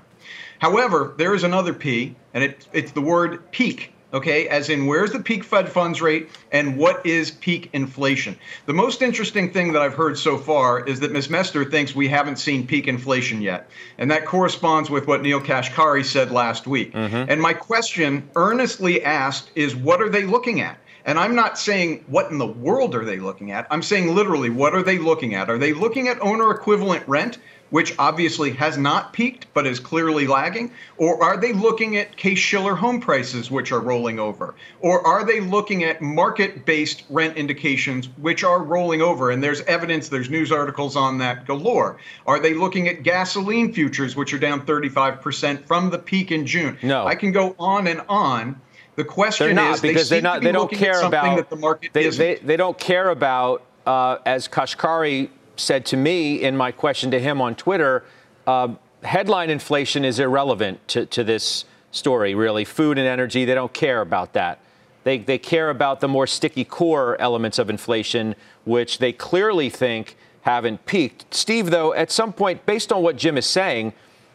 However, 0.59 1.13
there 1.17 1.33
is 1.33 1.43
another 1.43 1.73
P, 1.73 2.15
and 2.33 2.43
it, 2.43 2.67
it's 2.71 2.91
the 2.91 3.01
word 3.01 3.51
peak. 3.51 3.93
Okay, 4.13 4.49
as 4.49 4.69
in 4.69 4.87
where's 4.87 5.13
the 5.13 5.21
peak 5.21 5.45
Fed 5.45 5.69
funds 5.69 6.01
rate 6.01 6.29
and 6.51 6.77
what 6.77 7.05
is 7.05 7.31
peak 7.31 7.69
inflation? 7.71 8.37
The 8.65 8.73
most 8.73 9.01
interesting 9.01 9.53
thing 9.53 9.71
that 9.71 9.81
I've 9.81 9.93
heard 9.93 10.17
so 10.17 10.37
far 10.37 10.85
is 10.85 10.99
that 10.99 11.13
Ms. 11.13 11.29
Mester 11.29 11.63
thinks 11.63 11.95
we 11.95 12.09
haven't 12.09 12.35
seen 12.35 12.67
peak 12.67 12.89
inflation 12.89 13.41
yet. 13.41 13.69
And 13.97 14.11
that 14.11 14.25
corresponds 14.25 14.89
with 14.89 15.07
what 15.07 15.21
Neel 15.21 15.39
Kashkari 15.39 16.03
said 16.03 16.29
last 16.29 16.67
week. 16.67 16.91
Mm-hmm. 16.91 17.31
And 17.31 17.41
my 17.41 17.53
question, 17.53 18.29
earnestly 18.35 19.01
asked, 19.01 19.49
is 19.55 19.77
what 19.77 20.01
are 20.01 20.09
they 20.09 20.25
looking 20.25 20.59
at? 20.59 20.77
And 21.05 21.17
I'm 21.17 21.35
not 21.35 21.57
saying 21.57 22.05
what 22.07 22.31
in 22.31 22.37
the 22.37 22.47
world 22.47 22.95
are 22.95 23.05
they 23.05 23.17
looking 23.17 23.51
at. 23.51 23.67
I'm 23.71 23.83
saying 23.83 24.13
literally, 24.13 24.49
what 24.49 24.73
are 24.73 24.83
they 24.83 24.97
looking 24.97 25.35
at? 25.35 25.49
Are 25.49 25.57
they 25.57 25.73
looking 25.73 26.07
at 26.07 26.21
owner 26.21 26.51
equivalent 26.51 27.07
rent? 27.07 27.37
which 27.71 27.95
obviously 27.97 28.51
has 28.51 28.77
not 28.77 29.11
peaked 29.13 29.47
but 29.53 29.65
is 29.65 29.79
clearly 29.79 30.27
lagging? 30.27 30.71
Or 30.97 31.23
are 31.23 31.37
they 31.37 31.53
looking 31.53 31.97
at 31.97 32.15
Case 32.15 32.37
Shiller 32.37 32.75
home 32.75 33.01
prices, 33.01 33.49
which 33.49 33.71
are 33.71 33.79
rolling 33.79 34.19
over? 34.19 34.53
Or 34.79 35.05
are 35.05 35.25
they 35.25 35.39
looking 35.39 35.83
at 35.83 36.01
market 36.01 36.65
based 36.65 37.03
rent 37.09 37.37
indications, 37.37 38.07
which 38.17 38.43
are 38.43 38.61
rolling 38.61 39.01
over? 39.01 39.31
And 39.31 39.43
there's 39.43 39.61
evidence, 39.61 40.09
there's 40.09 40.29
news 40.29 40.51
articles 40.51 40.95
on 40.95 41.17
that 41.17 41.47
galore. 41.47 41.97
Are 42.27 42.39
they 42.39 42.53
looking 42.53 42.87
at 42.87 43.03
gasoline 43.03 43.73
futures, 43.73 44.15
which 44.15 44.33
are 44.33 44.39
down 44.39 44.65
35% 44.65 45.65
from 45.65 45.89
the 45.89 45.99
peak 45.99 46.31
in 46.31 46.45
June? 46.45 46.77
No. 46.83 47.07
I 47.07 47.15
can 47.15 47.31
go 47.31 47.55
on 47.57 47.87
and 47.87 48.01
on. 48.07 48.61
The 48.95 49.05
question 49.05 49.47
they're 49.47 49.55
not, 49.55 49.75
is 49.75 49.81
because 49.81 50.09
they, 50.09 50.19
are 50.19 50.21
not, 50.21 50.41
they 50.41 50.51
don't 50.51 50.71
care 50.71 51.01
about 51.01 51.49
the 51.49 51.55
market 51.55 51.93
they, 51.93 52.09
they, 52.09 52.35
they, 52.35 52.57
don't 52.57 52.77
care 52.77 53.09
about 53.09 53.63
uh, 53.85 54.17
as 54.25 54.47
Kashkari 54.47 55.29
said 55.55 55.85
to 55.87 55.97
me 55.97 56.41
in 56.41 56.57
my 56.57 56.71
question 56.71 57.11
to 57.11 57.19
him 57.19 57.41
on 57.41 57.55
Twitter, 57.55 58.03
uh, 58.47 58.73
headline 59.03 59.49
inflation 59.49 60.03
is 60.03 60.19
irrelevant 60.19 60.85
to, 60.89 61.05
to 61.07 61.23
this 61.23 61.65
story, 61.91 62.35
really. 62.35 62.65
Food 62.65 62.97
and 62.97 63.07
energy, 63.07 63.45
they 63.45 63.53
don't 63.53 63.73
care 63.73 64.01
about 64.01 64.33
that. 64.33 64.59
They, 65.03 65.17
they 65.17 65.37
care 65.37 65.69
about 65.69 65.99
the 65.99 66.07
more 66.07 66.27
sticky 66.27 66.63
core 66.63 67.19
elements 67.19 67.57
of 67.57 67.69
inflation, 67.69 68.35
which 68.65 68.99
they 68.99 69.11
clearly 69.11 69.69
think 69.69 70.15
haven't 70.41 70.85
peaked. 70.85 71.33
Steve, 71.33 71.71
though, 71.71 71.93
at 71.93 72.11
some 72.11 72.33
point, 72.33 72.65
based 72.65 72.91
on 72.91 73.01
what 73.01 73.15
Jim 73.15 73.37
is 73.37 73.45
saying, 73.45 73.93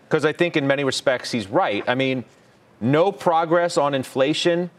because 0.08 0.24
I 0.24 0.32
think 0.32 0.56
in 0.56 0.66
many 0.66 0.84
respects 0.84 1.32
he's 1.32 1.46
right, 1.48 1.84
I 1.88 1.94
mean, 1.94 2.24
no 2.80 3.12
progress 3.12 3.76
on 3.76 3.94
inflation. 3.94 4.70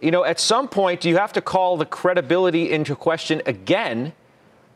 You 0.00 0.10
know, 0.10 0.24
at 0.24 0.38
some 0.38 0.68
point, 0.68 1.04
you 1.04 1.16
have 1.16 1.32
to 1.32 1.40
call 1.40 1.76
the 1.76 1.86
credibility 1.86 2.70
into 2.70 2.94
question 2.94 3.42
again? 3.46 4.12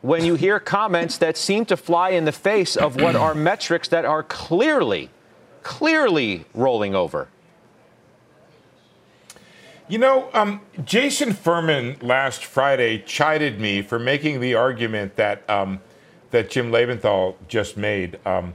when 0.01 0.23
you 0.23 0.35
hear 0.35 0.59
comments 0.59 1.17
that 1.17 1.35
seem 1.35 1.65
to 1.65 1.75
fly 1.75 2.09
in 2.09 2.25
the 2.25 2.31
face 2.31 2.75
of 2.75 2.95
what 2.95 3.15
are 3.15 3.35
metrics 3.35 3.87
that 3.89 4.05
are 4.05 4.23
clearly, 4.23 5.09
clearly 5.61 6.45
rolling 6.53 6.95
over. 6.95 7.27
You 9.89 9.97
know, 9.97 10.29
um, 10.33 10.61
Jason 10.85 11.33
Furman 11.33 11.97
last 12.01 12.45
Friday 12.45 12.99
chided 12.99 13.59
me 13.59 13.81
for 13.81 13.97
making 13.97 14.39
the 14.39 14.53
argument 14.53 15.15
that 15.15 15.49
um, 15.49 15.81
that 16.29 16.51
Jim 16.51 16.71
Lebenthal 16.71 17.35
just 17.47 17.75
made. 17.75 18.19
Um, 18.25 18.53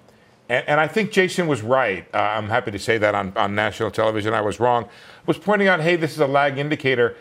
and, 0.48 0.68
and, 0.68 0.80
I 0.80 0.86
think 0.86 1.10
Jason 1.10 1.46
was 1.46 1.62
right. 1.62 2.06
Uh, 2.12 2.18
I'm 2.18 2.48
happy 2.48 2.70
to 2.70 2.78
say 2.78 2.98
that 2.98 3.14
on, 3.14 3.34
on 3.36 3.54
national 3.54 3.90
television. 3.90 4.34
I 4.34 4.42
was 4.42 4.60
wrong. 4.60 4.88
Was 5.26 5.38
pointing 5.38 5.68
out, 5.68 5.80
hey, 5.80 5.96
this 5.96 6.12
is 6.12 6.20
a 6.20 6.26
lag 6.26 6.58
indicator. 6.58 7.16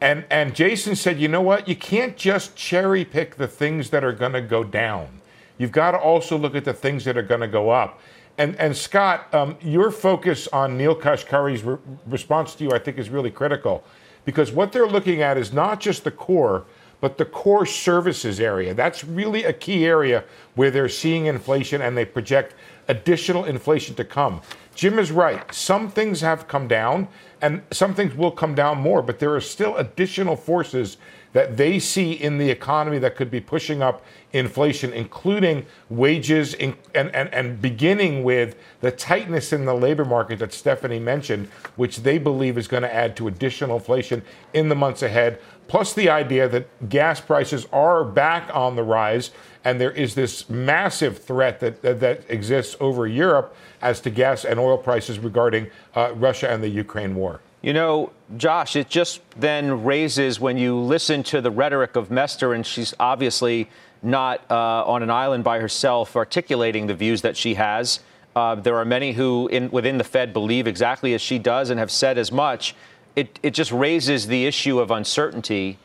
And 0.00 0.24
and 0.30 0.54
Jason 0.54 0.94
said, 0.94 1.18
you 1.18 1.28
know 1.28 1.40
what? 1.40 1.68
You 1.68 1.76
can't 1.76 2.16
just 2.16 2.54
cherry 2.54 3.04
pick 3.04 3.36
the 3.36 3.48
things 3.48 3.90
that 3.90 4.04
are 4.04 4.12
going 4.12 4.32
to 4.32 4.42
go 4.42 4.62
down. 4.62 5.20
You've 5.58 5.72
got 5.72 5.92
to 5.92 5.98
also 5.98 6.36
look 6.36 6.54
at 6.54 6.64
the 6.64 6.74
things 6.74 7.04
that 7.04 7.16
are 7.16 7.22
going 7.22 7.40
to 7.40 7.48
go 7.48 7.70
up. 7.70 8.00
And 8.36 8.56
and 8.56 8.76
Scott, 8.76 9.32
um, 9.34 9.56
your 9.62 9.90
focus 9.90 10.48
on 10.52 10.76
Neel 10.76 10.94
Kashkari's 10.94 11.62
re- 11.62 11.78
response 12.06 12.54
to 12.56 12.64
you, 12.64 12.72
I 12.72 12.78
think, 12.78 12.98
is 12.98 13.08
really 13.08 13.30
critical, 13.30 13.82
because 14.26 14.52
what 14.52 14.72
they're 14.72 14.86
looking 14.86 15.22
at 15.22 15.38
is 15.38 15.52
not 15.52 15.80
just 15.80 16.04
the 16.04 16.10
core, 16.10 16.66
but 17.06 17.18
the 17.18 17.24
core 17.24 17.64
services 17.64 18.40
area. 18.40 18.74
That's 18.74 19.04
really 19.04 19.44
a 19.44 19.52
key 19.52 19.86
area 19.86 20.24
where 20.56 20.72
they're 20.72 20.88
seeing 20.88 21.26
inflation, 21.26 21.80
and 21.80 21.96
they 21.96 22.04
project 22.04 22.56
additional 22.88 23.44
inflation 23.44 23.94
to 23.94 24.04
come. 24.04 24.40
Jim 24.74 24.98
is 24.98 25.12
right. 25.12 25.54
Some 25.54 25.88
things 25.88 26.20
have 26.20 26.48
come 26.48 26.66
down 26.66 27.06
and 27.40 27.62
some 27.70 27.94
things 27.94 28.14
will 28.14 28.30
come 28.30 28.54
down 28.54 28.78
more, 28.78 29.02
but 29.02 29.18
there 29.18 29.34
are 29.34 29.40
still 29.40 29.76
additional 29.76 30.36
forces 30.36 30.96
that 31.32 31.58
they 31.58 31.78
see 31.78 32.12
in 32.12 32.38
the 32.38 32.48
economy 32.48 32.98
that 32.98 33.14
could 33.14 33.30
be 33.30 33.40
pushing 33.40 33.82
up 33.82 34.02
inflation, 34.32 34.92
including 34.92 35.66
wages 35.90 36.54
and, 36.54 36.74
and, 36.94 37.10
and 37.14 37.60
beginning 37.60 38.24
with 38.24 38.56
the 38.80 38.90
tightness 38.90 39.52
in 39.52 39.66
the 39.66 39.74
labor 39.74 40.04
market 40.04 40.38
that 40.38 40.52
Stephanie 40.52 40.98
mentioned, 40.98 41.48
which 41.76 41.98
they 41.98 42.16
believe 42.16 42.56
is 42.56 42.66
going 42.66 42.82
to 42.82 42.94
add 42.94 43.14
to 43.16 43.28
additional 43.28 43.76
inflation 43.76 44.22
in 44.54 44.70
the 44.70 44.74
months 44.74 45.02
ahead. 45.02 45.38
Plus, 45.68 45.94
the 45.94 46.08
idea 46.08 46.48
that 46.48 46.88
gas 46.88 47.20
prices 47.20 47.66
are 47.72 48.04
back 48.04 48.48
on 48.54 48.76
the 48.76 48.82
rise, 48.84 49.30
and 49.64 49.80
there 49.80 49.90
is 49.90 50.14
this 50.14 50.48
massive 50.48 51.18
threat 51.18 51.58
that, 51.60 51.82
that, 51.82 52.00
that 52.00 52.22
exists 52.28 52.76
over 52.78 53.06
Europe 53.06 53.56
as 53.82 54.00
to 54.00 54.10
gas 54.10 54.44
and 54.44 54.60
oil 54.60 54.78
prices 54.78 55.18
regarding 55.18 55.68
uh, 55.94 56.12
Russia 56.14 56.48
and 56.48 56.62
the 56.62 56.68
Ukraine 56.68 57.16
war. 57.16 57.40
You 57.62 57.72
know, 57.72 58.12
Josh, 58.36 58.76
it 58.76 58.88
just 58.88 59.20
then 59.36 59.82
raises 59.82 60.38
when 60.38 60.56
you 60.56 60.76
listen 60.76 61.24
to 61.24 61.40
the 61.40 61.50
rhetoric 61.50 61.96
of 61.96 62.12
Mester, 62.12 62.52
and 62.52 62.64
she's 62.64 62.94
obviously 63.00 63.68
not 64.02 64.40
uh, 64.50 64.84
on 64.84 65.02
an 65.02 65.10
island 65.10 65.42
by 65.42 65.58
herself 65.58 66.14
articulating 66.14 66.86
the 66.86 66.94
views 66.94 67.22
that 67.22 67.36
she 67.36 67.54
has. 67.54 68.00
Uh, 68.36 68.54
there 68.54 68.76
are 68.76 68.84
many 68.84 69.12
who 69.12 69.48
in, 69.48 69.70
within 69.70 69.98
the 69.98 70.04
Fed 70.04 70.32
believe 70.32 70.66
exactly 70.66 71.14
as 71.14 71.20
she 71.20 71.38
does 71.38 71.70
and 71.70 71.80
have 71.80 71.90
said 71.90 72.18
as 72.18 72.30
much. 72.30 72.76
It, 73.16 73.40
it 73.42 73.54
just 73.54 73.72
raises 73.72 74.26
the 74.26 74.46
issue 74.46 74.78
of 74.78 74.90
uncertainty 74.90 75.78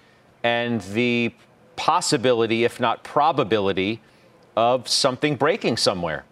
and 0.43 0.81
the 0.81 1.33
possibility, 1.77 2.65
if 2.65 2.79
not 2.79 3.03
probability, 3.03 4.01
of 4.55 4.87
something 4.87 5.35
breaking 5.37 5.77
somewhere. 5.77 6.25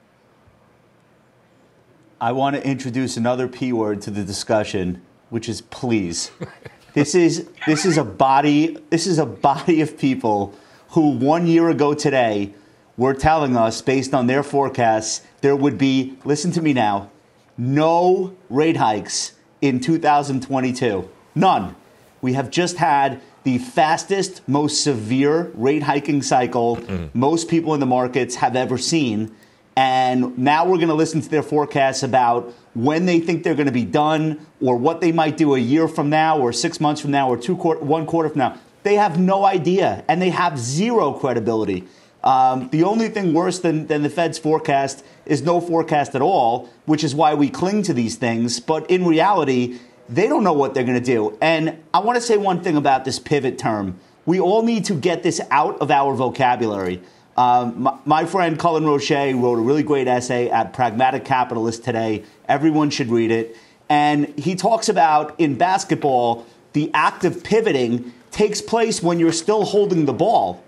I 2.22 2.34
want 2.34 2.58
to 2.58 2.68
introduce 2.68 3.16
another 3.16 3.48
P 3.48 3.72
word 3.72 4.02
to 4.04 4.12
the 4.12 4.24
discussion, 4.26 5.02
which 5.30 5.48
is 5.48 5.62
please. 5.62 6.32
this 6.94 7.16
is 7.16 7.48
this 7.66 7.86
is 7.86 7.98
a 7.98 8.04
body 8.04 8.78
this 8.90 9.08
is 9.08 9.20
a 9.20 9.26
body 9.26 9.82
of 9.82 9.98
people 9.98 10.54
who 10.90 11.12
one 11.12 11.48
year 11.48 11.70
ago 11.70 11.94
today 11.94 12.54
were 12.98 13.14
telling 13.14 13.56
us 13.56 13.82
based 13.82 14.14
on 14.14 14.28
their 14.28 14.44
forecasts 14.44 15.22
there 15.42 15.56
would 15.56 15.78
be 15.78 16.18
listen 16.26 16.52
to 16.52 16.62
me 16.62 16.74
now 16.74 17.10
no 17.58 18.36
rate 18.50 18.78
hikes 18.78 19.34
in 19.62 19.80
2022 19.80 21.10
none 21.36 21.76
we 22.22 22.34
have 22.34 22.50
just 22.50 22.78
had 22.78 23.22
the 23.44 23.58
fastest 23.58 24.48
most 24.48 24.84
severe 24.84 25.52
rate 25.54 25.84
hiking 25.84 26.22
cycle 26.22 26.78
mm. 26.78 27.10
most 27.14 27.50
people 27.50 27.74
in 27.74 27.80
the 27.80 27.86
markets 27.86 28.36
have 28.36 28.56
ever 28.56 28.78
seen 28.78 29.34
and 29.80 30.38
now 30.38 30.66
we're 30.66 30.76
going 30.76 30.90
to 30.90 30.94
listen 30.94 31.22
to 31.22 31.30
their 31.30 31.42
forecasts 31.42 32.04
about 32.04 32.54
when 32.74 33.06
they 33.06 33.22
think 33.22 33.44
they're 33.44 33.56
going 33.56 33.66
to 33.66 33.72
be 33.72 33.86
done 33.86 34.46
or 34.60 34.76
what 34.76 35.00
they 35.00 35.14
might 35.14 35.38
do 35.38 35.56
a 35.56 35.58
year 35.58 35.88
from 35.88 36.10
now 36.10 36.38
or 36.38 36.52
six 36.52 36.82
months 36.82 37.00
from 37.00 37.12
now 37.12 37.30
or 37.30 37.38
two 37.38 37.56
quarter, 37.56 37.80
one 37.80 38.06
quarter 38.06 38.28
from 38.28 38.40
now. 38.40 38.58
They 38.84 38.96
have 38.96 39.18
no 39.18 39.46
idea 39.46 40.04
and 40.10 40.22
they 40.22 40.32
have 40.32 40.60
zero 40.60 41.14
credibility. 41.14 41.88
Um, 42.24 42.70
the 42.70 42.84
only 42.84 43.10
thing 43.10 43.34
worse 43.34 43.60
than, 43.60 43.88
than 43.88 44.04
the 44.04 44.10
Fed's 44.10 44.38
forecast 44.38 45.06
is 45.26 45.42
no 45.42 45.62
forecast 45.62 46.16
at 46.16 46.22
all, 46.22 46.70
which 46.86 47.04
is 47.04 47.16
why 47.16 47.34
we 47.34 47.50
cling 47.50 47.84
to 47.84 47.94
these 47.94 48.16
things. 48.16 48.60
But 48.60 48.90
in 48.90 49.06
reality, 49.06 49.80
they 50.10 50.28
don't 50.28 50.44
know 50.44 50.54
what 50.54 50.74
they're 50.74 50.84
going 50.84 51.02
to 51.02 51.06
do. 51.06 51.38
And 51.40 51.82
I 51.94 52.00
want 52.00 52.18
to 52.18 52.22
say 52.22 52.36
one 52.36 52.62
thing 52.62 52.76
about 52.76 53.06
this 53.06 53.20
pivot 53.20 53.58
term. 53.58 54.00
We 54.26 54.40
all 54.40 54.64
need 54.64 54.86
to 54.86 54.94
get 54.94 55.24
this 55.24 55.40
out 55.50 55.80
of 55.80 55.92
our 55.92 56.14
vocabulary. 56.14 57.02
Um, 57.38 57.84
my, 57.84 57.98
my, 58.04 58.26
friend 58.26 58.60
Cullen 58.60 58.86
Roche 58.86 59.12
wrote 59.12 59.58
a 59.58 59.62
really 59.62 59.84
great 59.84 60.10
essay 60.10 60.50
at 60.50 60.74
Pragmatic 60.74 61.24
Capitalist 61.24 61.86
today. 61.86 62.24
Everyone 62.50 62.90
should 62.90 63.10
read 63.10 63.32
it. 63.32 63.56
And 63.88 64.28
he 64.38 64.56
talks 64.56 64.90
about 64.90 65.40
in 65.40 65.56
basketball, 65.56 66.46
the 66.74 66.92
act 66.94 67.24
of 67.24 67.44
pivoting 67.44 68.14
takes 68.32 68.62
place 68.62 69.02
when 69.02 69.20
you're 69.20 69.32
still 69.32 69.64
holding 69.64 70.06
the 70.06 70.14
ball. 70.14 70.62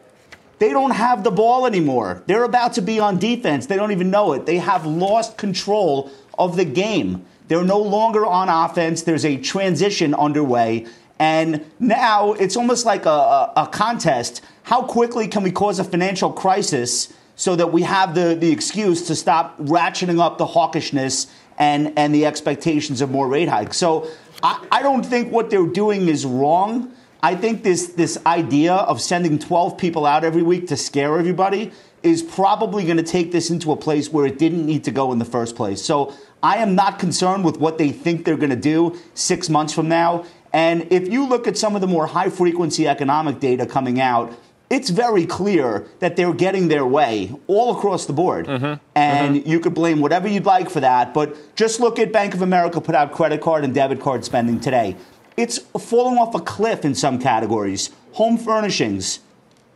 They 0.61 0.69
don't 0.69 0.91
have 0.91 1.23
the 1.23 1.31
ball 1.31 1.65
anymore. 1.65 2.21
They're 2.27 2.43
about 2.43 2.73
to 2.73 2.83
be 2.83 2.99
on 2.99 3.17
defense. 3.17 3.65
They 3.65 3.77
don't 3.77 3.91
even 3.91 4.11
know 4.11 4.33
it. 4.33 4.45
They 4.45 4.57
have 4.57 4.85
lost 4.85 5.35
control 5.35 6.11
of 6.37 6.55
the 6.55 6.65
game. 6.65 7.25
They're 7.47 7.63
no 7.63 7.79
longer 7.79 8.27
on 8.27 8.47
offense. 8.47 9.01
There's 9.01 9.25
a 9.25 9.37
transition 9.37 10.13
underway. 10.13 10.85
And 11.17 11.65
now 11.79 12.33
it's 12.33 12.55
almost 12.55 12.85
like 12.85 13.07
a, 13.07 13.09
a, 13.09 13.53
a 13.55 13.67
contest 13.71 14.43
how 14.61 14.83
quickly 14.83 15.27
can 15.27 15.41
we 15.41 15.49
cause 15.49 15.79
a 15.79 15.83
financial 15.83 16.31
crisis 16.31 17.11
so 17.35 17.55
that 17.55 17.73
we 17.73 17.81
have 17.81 18.13
the, 18.13 18.35
the 18.35 18.51
excuse 18.51 19.07
to 19.07 19.15
stop 19.15 19.57
ratcheting 19.57 20.19
up 20.19 20.37
the 20.37 20.45
hawkishness 20.45 21.27
and, 21.57 21.91
and 21.97 22.13
the 22.13 22.27
expectations 22.27 23.01
of 23.01 23.09
more 23.09 23.27
rate 23.27 23.49
hikes? 23.49 23.77
So 23.77 24.07
I, 24.43 24.63
I 24.71 24.83
don't 24.83 25.03
think 25.03 25.31
what 25.31 25.49
they're 25.49 25.65
doing 25.65 26.07
is 26.07 26.23
wrong. 26.23 26.93
I 27.23 27.35
think 27.35 27.63
this, 27.63 27.87
this 27.89 28.17
idea 28.25 28.73
of 28.73 28.99
sending 28.99 29.37
12 29.37 29.77
people 29.77 30.05
out 30.05 30.23
every 30.23 30.41
week 30.41 30.67
to 30.67 30.77
scare 30.77 31.19
everybody 31.19 31.71
is 32.03 32.23
probably 32.23 32.83
going 32.83 32.97
to 32.97 33.03
take 33.03 33.31
this 33.31 33.51
into 33.51 33.71
a 33.71 33.77
place 33.77 34.11
where 34.11 34.25
it 34.25 34.39
didn't 34.39 34.65
need 34.65 34.83
to 34.85 34.91
go 34.91 35.11
in 35.11 35.19
the 35.19 35.25
first 35.25 35.55
place. 35.55 35.81
So 35.83 36.13
I 36.41 36.57
am 36.57 36.73
not 36.73 36.97
concerned 36.97 37.45
with 37.45 37.57
what 37.57 37.77
they 37.77 37.91
think 37.91 38.25
they're 38.25 38.37
going 38.37 38.49
to 38.49 38.55
do 38.55 38.97
six 39.13 39.49
months 39.49 39.73
from 39.73 39.87
now. 39.87 40.25
And 40.51 40.91
if 40.91 41.07
you 41.07 41.27
look 41.27 41.47
at 41.47 41.57
some 41.57 41.75
of 41.75 41.81
the 41.81 41.87
more 41.87 42.07
high 42.07 42.29
frequency 42.29 42.87
economic 42.87 43.39
data 43.39 43.67
coming 43.67 44.01
out, 44.01 44.35
it's 44.71 44.89
very 44.89 45.25
clear 45.25 45.85
that 45.99 46.15
they're 46.15 46.33
getting 46.33 46.69
their 46.69 46.85
way 46.85 47.35
all 47.47 47.77
across 47.77 48.05
the 48.05 48.13
board. 48.13 48.47
Mm-hmm. 48.47 48.81
And 48.95 49.35
mm-hmm. 49.35 49.49
you 49.49 49.59
could 49.59 49.73
blame 49.73 49.99
whatever 49.99 50.27
you'd 50.27 50.45
like 50.45 50.69
for 50.69 50.79
that, 50.79 51.13
but 51.13 51.55
just 51.55 51.79
look 51.79 51.99
at 51.99 52.11
Bank 52.11 52.33
of 52.33 52.41
America 52.41 52.81
put 52.81 52.95
out 52.95 53.11
credit 53.11 53.41
card 53.41 53.63
and 53.63 53.75
debit 53.75 53.99
card 53.99 54.25
spending 54.25 54.59
today. 54.59 54.95
It's 55.41 55.57
falling 55.57 56.19
off 56.19 56.35
a 56.35 56.39
cliff 56.39 56.85
in 56.85 56.93
some 56.93 57.17
categories. 57.17 57.89
Home 58.11 58.37
furnishings, 58.37 59.21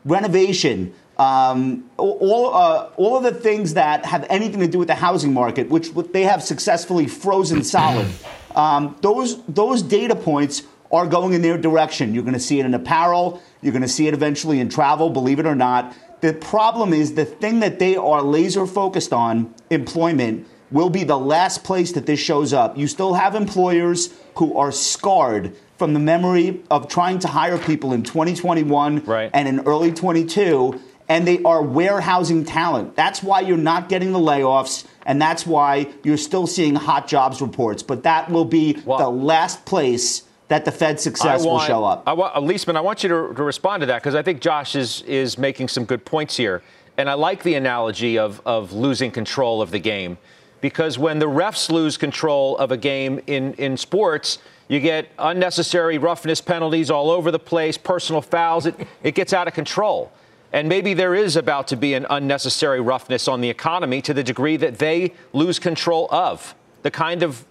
renovation, 0.03 0.93
um, 1.17 1.89
all, 1.97 2.53
uh, 2.53 2.89
all 2.97 3.17
of 3.17 3.23
the 3.23 3.33
things 3.33 3.73
that 3.73 4.05
have 4.05 4.27
anything 4.29 4.59
to 4.59 4.67
do 4.67 4.77
with 4.77 4.89
the 4.89 4.95
housing 4.95 5.33
market, 5.33 5.67
which 5.69 5.89
they 6.13 6.21
have 6.21 6.43
successfully 6.43 7.07
frozen 7.07 7.63
solid. 7.63 8.05
Um, 8.53 8.95
those, 9.01 9.41
those 9.45 9.81
data 9.81 10.15
points 10.15 10.61
are 10.91 11.07
going 11.07 11.33
in 11.33 11.41
their 11.41 11.57
direction. 11.57 12.13
You're 12.13 12.23
going 12.23 12.35
to 12.35 12.39
see 12.39 12.59
it 12.59 12.65
in 12.67 12.75
apparel. 12.75 13.41
You're 13.63 13.73
going 13.73 13.81
to 13.81 13.87
see 13.87 14.07
it 14.07 14.13
eventually 14.13 14.59
in 14.59 14.69
travel, 14.69 15.09
believe 15.09 15.39
it 15.39 15.47
or 15.47 15.55
not. 15.55 15.95
The 16.21 16.33
problem 16.33 16.93
is 16.93 17.15
the 17.15 17.25
thing 17.25 17.59
that 17.61 17.79
they 17.79 17.95
are 17.95 18.21
laser 18.21 18.67
focused 18.67 19.13
on, 19.13 19.53
employment, 19.71 20.47
will 20.71 20.89
be 20.89 21.03
the 21.03 21.17
last 21.17 21.63
place 21.63 21.91
that 21.93 22.05
this 22.05 22.19
shows 22.19 22.53
up. 22.53 22.77
You 22.77 22.87
still 22.87 23.13
have 23.13 23.35
employers 23.35 24.13
who 24.35 24.57
are 24.57 24.71
scarred 24.71 25.55
from 25.77 25.93
the 25.93 25.99
memory 25.99 26.61
of 26.71 26.87
trying 26.87 27.19
to 27.19 27.27
hire 27.27 27.57
people 27.57 27.93
in 27.93 28.03
2021 28.03 29.03
right. 29.05 29.29
and 29.33 29.47
in 29.47 29.59
early 29.61 29.91
22 29.91 30.79
and 31.07 31.27
they 31.27 31.41
are 31.43 31.61
warehousing 31.61 32.45
talent. 32.45 32.95
That's 32.95 33.21
why 33.21 33.41
you're 33.41 33.57
not 33.57 33.89
getting 33.89 34.11
the 34.11 34.19
layoffs, 34.19 34.85
and 35.05 35.21
that's 35.21 35.45
why 35.45 35.87
you're 36.03 36.17
still 36.17 36.47
seeing 36.47 36.75
hot 36.75 37.07
jobs 37.07 37.41
reports. 37.41 37.83
But 37.83 38.03
that 38.03 38.29
will 38.29 38.45
be 38.45 38.81
well, 38.85 38.97
the 38.97 39.09
last 39.09 39.65
place 39.65 40.23
that 40.47 40.65
the 40.65 40.71
Fed 40.71 40.99
success 40.99 41.45
want, 41.45 41.51
will 41.51 41.59
show 41.59 41.83
up. 41.83 42.03
I 42.07 42.13
want, 42.13 42.33
Liesman, 42.35 42.75
I 42.75 42.81
want 42.81 43.03
you 43.03 43.09
to, 43.09 43.33
to 43.33 43.43
respond 43.43 43.81
to 43.81 43.87
that 43.87 44.01
because 44.01 44.15
I 44.15 44.21
think 44.21 44.41
Josh 44.41 44.75
is, 44.75 45.01
is 45.03 45.37
making 45.37 45.67
some 45.69 45.85
good 45.85 46.05
points 46.05 46.37
here. 46.37 46.61
And 46.97 47.09
I 47.09 47.13
like 47.13 47.43
the 47.43 47.55
analogy 47.55 48.17
of, 48.17 48.41
of 48.45 48.71
losing 48.71 49.11
control 49.11 49.61
of 49.61 49.71
the 49.71 49.79
game 49.79 50.17
because 50.65 50.97
when 50.97 51.19
the 51.19 51.27
refs 51.27 51.69
lose 51.69 51.95
control 51.95 52.57
of 52.57 52.71
a 52.71 52.77
game 52.77 53.21
in, 53.27 53.53
in 53.53 53.77
sports, 53.77 54.39
you 54.67 54.79
get 54.79 55.07
unnecessary 55.19 55.99
roughness 55.99 56.41
penalties 56.41 56.89
all 56.89 57.11
over 57.11 57.29
the 57.29 57.37
place, 57.37 57.77
personal 57.77 58.19
fouls. 58.19 58.65
It, 58.65 58.75
it 59.03 59.13
gets 59.13 59.31
out 59.31 59.47
of 59.47 59.53
control. 59.53 60.11
And 60.51 60.67
maybe 60.67 60.95
there 60.95 61.13
is 61.13 61.35
about 61.35 61.67
to 61.67 61.77
be 61.77 61.93
an 61.93 62.07
unnecessary 62.09 62.81
roughness 62.81 63.27
on 63.27 63.41
the 63.41 63.49
economy 63.51 64.01
to 64.01 64.11
the 64.11 64.23
degree 64.23 64.57
that 64.57 64.79
they 64.79 65.13
lose 65.33 65.59
control 65.59 66.07
of 66.09 66.55
the 66.81 66.89
kind 66.89 67.21
of 67.21 67.45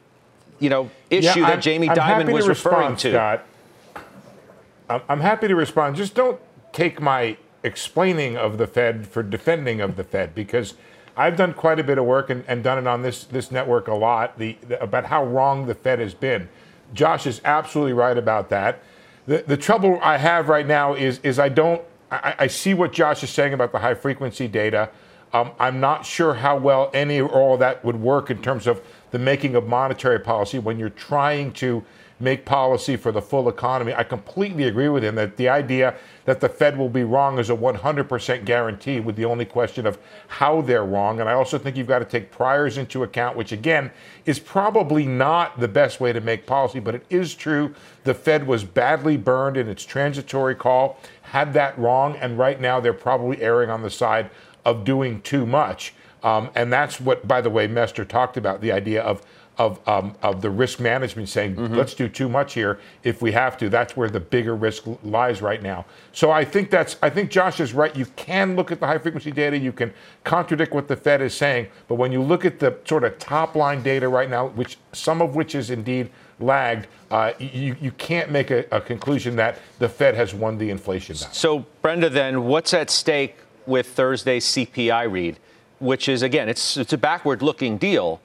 you 0.58 0.68
know, 0.68 0.90
issue 1.08 1.38
yeah, 1.38 1.50
that 1.50 1.62
Jamie 1.62 1.88
I'm 1.88 1.96
Dimon 1.96 2.32
was 2.32 2.46
to 2.46 2.48
referring 2.48 2.94
respond, 2.94 2.98
to. 2.98 3.12
Scott. 3.12 5.02
I'm 5.08 5.20
happy 5.20 5.46
to 5.46 5.54
respond. 5.54 5.94
Just 5.94 6.16
don't 6.16 6.40
take 6.72 7.00
my 7.00 7.36
explaining 7.62 8.36
of 8.36 8.58
the 8.58 8.66
Fed 8.66 9.06
for 9.06 9.22
defending 9.22 9.80
of 9.80 9.94
the 9.94 10.02
Fed 10.02 10.34
because 10.34 10.74
I've 11.16 11.36
done 11.36 11.54
quite 11.54 11.78
a 11.78 11.84
bit 11.84 11.98
of 11.98 12.04
work 12.04 12.30
and, 12.30 12.44
and 12.48 12.62
done 12.62 12.78
it 12.78 12.86
on 12.86 13.02
this 13.02 13.24
this 13.24 13.50
network 13.50 13.88
a 13.88 13.94
lot 13.94 14.38
the, 14.38 14.56
the, 14.66 14.82
about 14.82 15.06
how 15.06 15.24
wrong 15.24 15.66
the 15.66 15.74
Fed 15.74 15.98
has 16.00 16.14
been. 16.14 16.48
Josh 16.92 17.26
is 17.26 17.40
absolutely 17.44 17.92
right 17.92 18.16
about 18.16 18.48
that. 18.50 18.82
The, 19.26 19.44
the 19.46 19.56
trouble 19.56 19.98
I 20.02 20.18
have 20.18 20.48
right 20.48 20.66
now 20.66 20.94
is 20.94 21.18
is 21.22 21.38
I 21.38 21.48
don't 21.48 21.82
I, 22.10 22.34
I 22.40 22.46
see 22.46 22.74
what 22.74 22.92
Josh 22.92 23.22
is 23.22 23.30
saying 23.30 23.52
about 23.52 23.72
the 23.72 23.78
high 23.78 23.94
frequency 23.94 24.48
data. 24.48 24.90
Um, 25.32 25.50
I'm 25.58 25.80
not 25.80 26.06
sure 26.06 26.34
how 26.34 26.56
well 26.56 26.90
any 26.94 27.20
or 27.20 27.28
all 27.28 27.56
that 27.58 27.84
would 27.84 28.00
work 28.00 28.30
in 28.30 28.40
terms 28.40 28.66
of 28.66 28.80
the 29.10 29.18
making 29.18 29.56
of 29.56 29.66
monetary 29.66 30.20
policy 30.20 30.60
when 30.60 30.78
you're 30.78 30.90
trying 30.90 31.52
to 31.54 31.84
make 32.20 32.44
policy 32.44 32.96
for 32.96 33.10
the 33.10 33.20
full 33.20 33.48
economy. 33.48 33.92
I 33.92 34.04
completely 34.04 34.64
agree 34.64 34.88
with 34.88 35.02
him 35.02 35.16
that 35.16 35.36
the 35.36 35.48
idea 35.48 35.94
that 36.24 36.40
the 36.40 36.48
Fed 36.48 36.78
will 36.78 36.88
be 36.88 37.04
wrong 37.04 37.38
is 37.38 37.50
a 37.50 37.56
100% 37.56 38.44
guarantee, 38.44 39.00
with 39.00 39.16
the 39.16 39.24
only 39.24 39.44
question 39.44 39.86
of 39.86 39.98
how 40.28 40.60
they're 40.60 40.84
wrong. 40.84 41.20
And 41.20 41.28
I 41.28 41.32
also 41.32 41.58
think 41.58 41.76
you've 41.76 41.88
got 41.88 41.98
to 41.98 42.04
take 42.04 42.30
priors 42.30 42.78
into 42.78 43.02
account, 43.02 43.36
which 43.36 43.52
again 43.52 43.90
is 44.24 44.38
probably 44.38 45.06
not 45.06 45.58
the 45.60 45.68
best 45.68 46.00
way 46.00 46.12
to 46.12 46.20
make 46.20 46.46
policy, 46.46 46.80
but 46.80 46.94
it 46.94 47.04
is 47.10 47.34
true 47.34 47.74
the 48.04 48.14
Fed 48.14 48.46
was 48.46 48.64
badly 48.64 49.16
burned 49.16 49.56
in 49.56 49.68
its 49.68 49.84
transitory 49.84 50.54
call, 50.54 50.98
had 51.22 51.52
that 51.54 51.78
wrong, 51.78 52.16
and 52.16 52.38
right 52.38 52.60
now 52.60 52.80
they're 52.80 52.92
probably 52.92 53.42
erring 53.42 53.70
on 53.70 53.82
the 53.82 53.90
side 53.90 54.30
of 54.64 54.84
doing 54.84 55.20
too 55.22 55.44
much. 55.46 55.94
Um, 56.22 56.50
and 56.54 56.72
that's 56.72 57.00
what, 57.00 57.28
by 57.28 57.42
the 57.42 57.50
way, 57.50 57.66
Mester 57.66 58.04
talked 58.04 58.38
about 58.38 58.62
the 58.62 58.72
idea 58.72 59.02
of 59.02 59.22
of 59.58 59.86
um, 59.88 60.14
of 60.22 60.42
the 60.42 60.50
risk 60.50 60.80
management, 60.80 61.28
saying 61.28 61.56
mm-hmm. 61.56 61.74
let's 61.74 61.94
do 61.94 62.08
too 62.08 62.28
much 62.28 62.54
here 62.54 62.78
if 63.02 63.22
we 63.22 63.32
have 63.32 63.56
to. 63.58 63.68
That's 63.68 63.96
where 63.96 64.08
the 64.08 64.20
bigger 64.20 64.54
risk 64.54 64.84
lies 65.02 65.42
right 65.42 65.62
now. 65.62 65.86
So 66.12 66.30
I 66.30 66.44
think 66.44 66.70
that's 66.70 66.96
I 67.02 67.10
think 67.10 67.30
Josh 67.30 67.60
is 67.60 67.72
right. 67.72 67.94
You 67.94 68.06
can 68.16 68.56
look 68.56 68.72
at 68.72 68.80
the 68.80 68.86
high 68.86 68.98
frequency 68.98 69.30
data. 69.30 69.58
You 69.58 69.72
can 69.72 69.92
contradict 70.24 70.74
what 70.74 70.88
the 70.88 70.96
Fed 70.96 71.22
is 71.22 71.34
saying, 71.34 71.68
but 71.88 71.96
when 71.96 72.12
you 72.12 72.22
look 72.22 72.44
at 72.44 72.58
the 72.58 72.76
sort 72.84 73.04
of 73.04 73.18
top 73.18 73.54
line 73.54 73.82
data 73.82 74.08
right 74.08 74.30
now, 74.30 74.48
which 74.48 74.78
some 74.92 75.22
of 75.22 75.34
which 75.34 75.54
is 75.54 75.70
indeed 75.70 76.10
lagged, 76.40 76.88
uh, 77.10 77.32
you, 77.38 77.76
you 77.80 77.92
can't 77.92 78.30
make 78.30 78.50
a, 78.50 78.64
a 78.72 78.80
conclusion 78.80 79.36
that 79.36 79.60
the 79.78 79.88
Fed 79.88 80.16
has 80.16 80.34
won 80.34 80.58
the 80.58 80.68
inflation 80.68 81.14
battle. 81.14 81.32
So, 81.32 81.66
Brenda, 81.80 82.10
then 82.10 82.46
what's 82.46 82.74
at 82.74 82.90
stake 82.90 83.36
with 83.66 83.86
Thursday's 83.86 84.44
CPI 84.44 85.10
read? 85.10 85.38
which 85.84 86.08
is, 86.08 86.22
again, 86.22 86.48
it's, 86.48 86.76
it's 86.76 86.92
a 86.92 86.98
backward 86.98 87.42
looking 87.42 87.76
deal, 87.78 88.20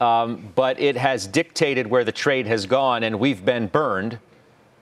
um, 0.00 0.52
but 0.54 0.78
it 0.80 0.96
has 0.96 1.26
dictated 1.26 1.86
where 1.86 2.04
the 2.04 2.12
trade 2.12 2.46
has 2.46 2.66
gone, 2.66 3.02
and 3.02 3.18
we've 3.18 3.44
been 3.44 3.66
burned 3.66 4.18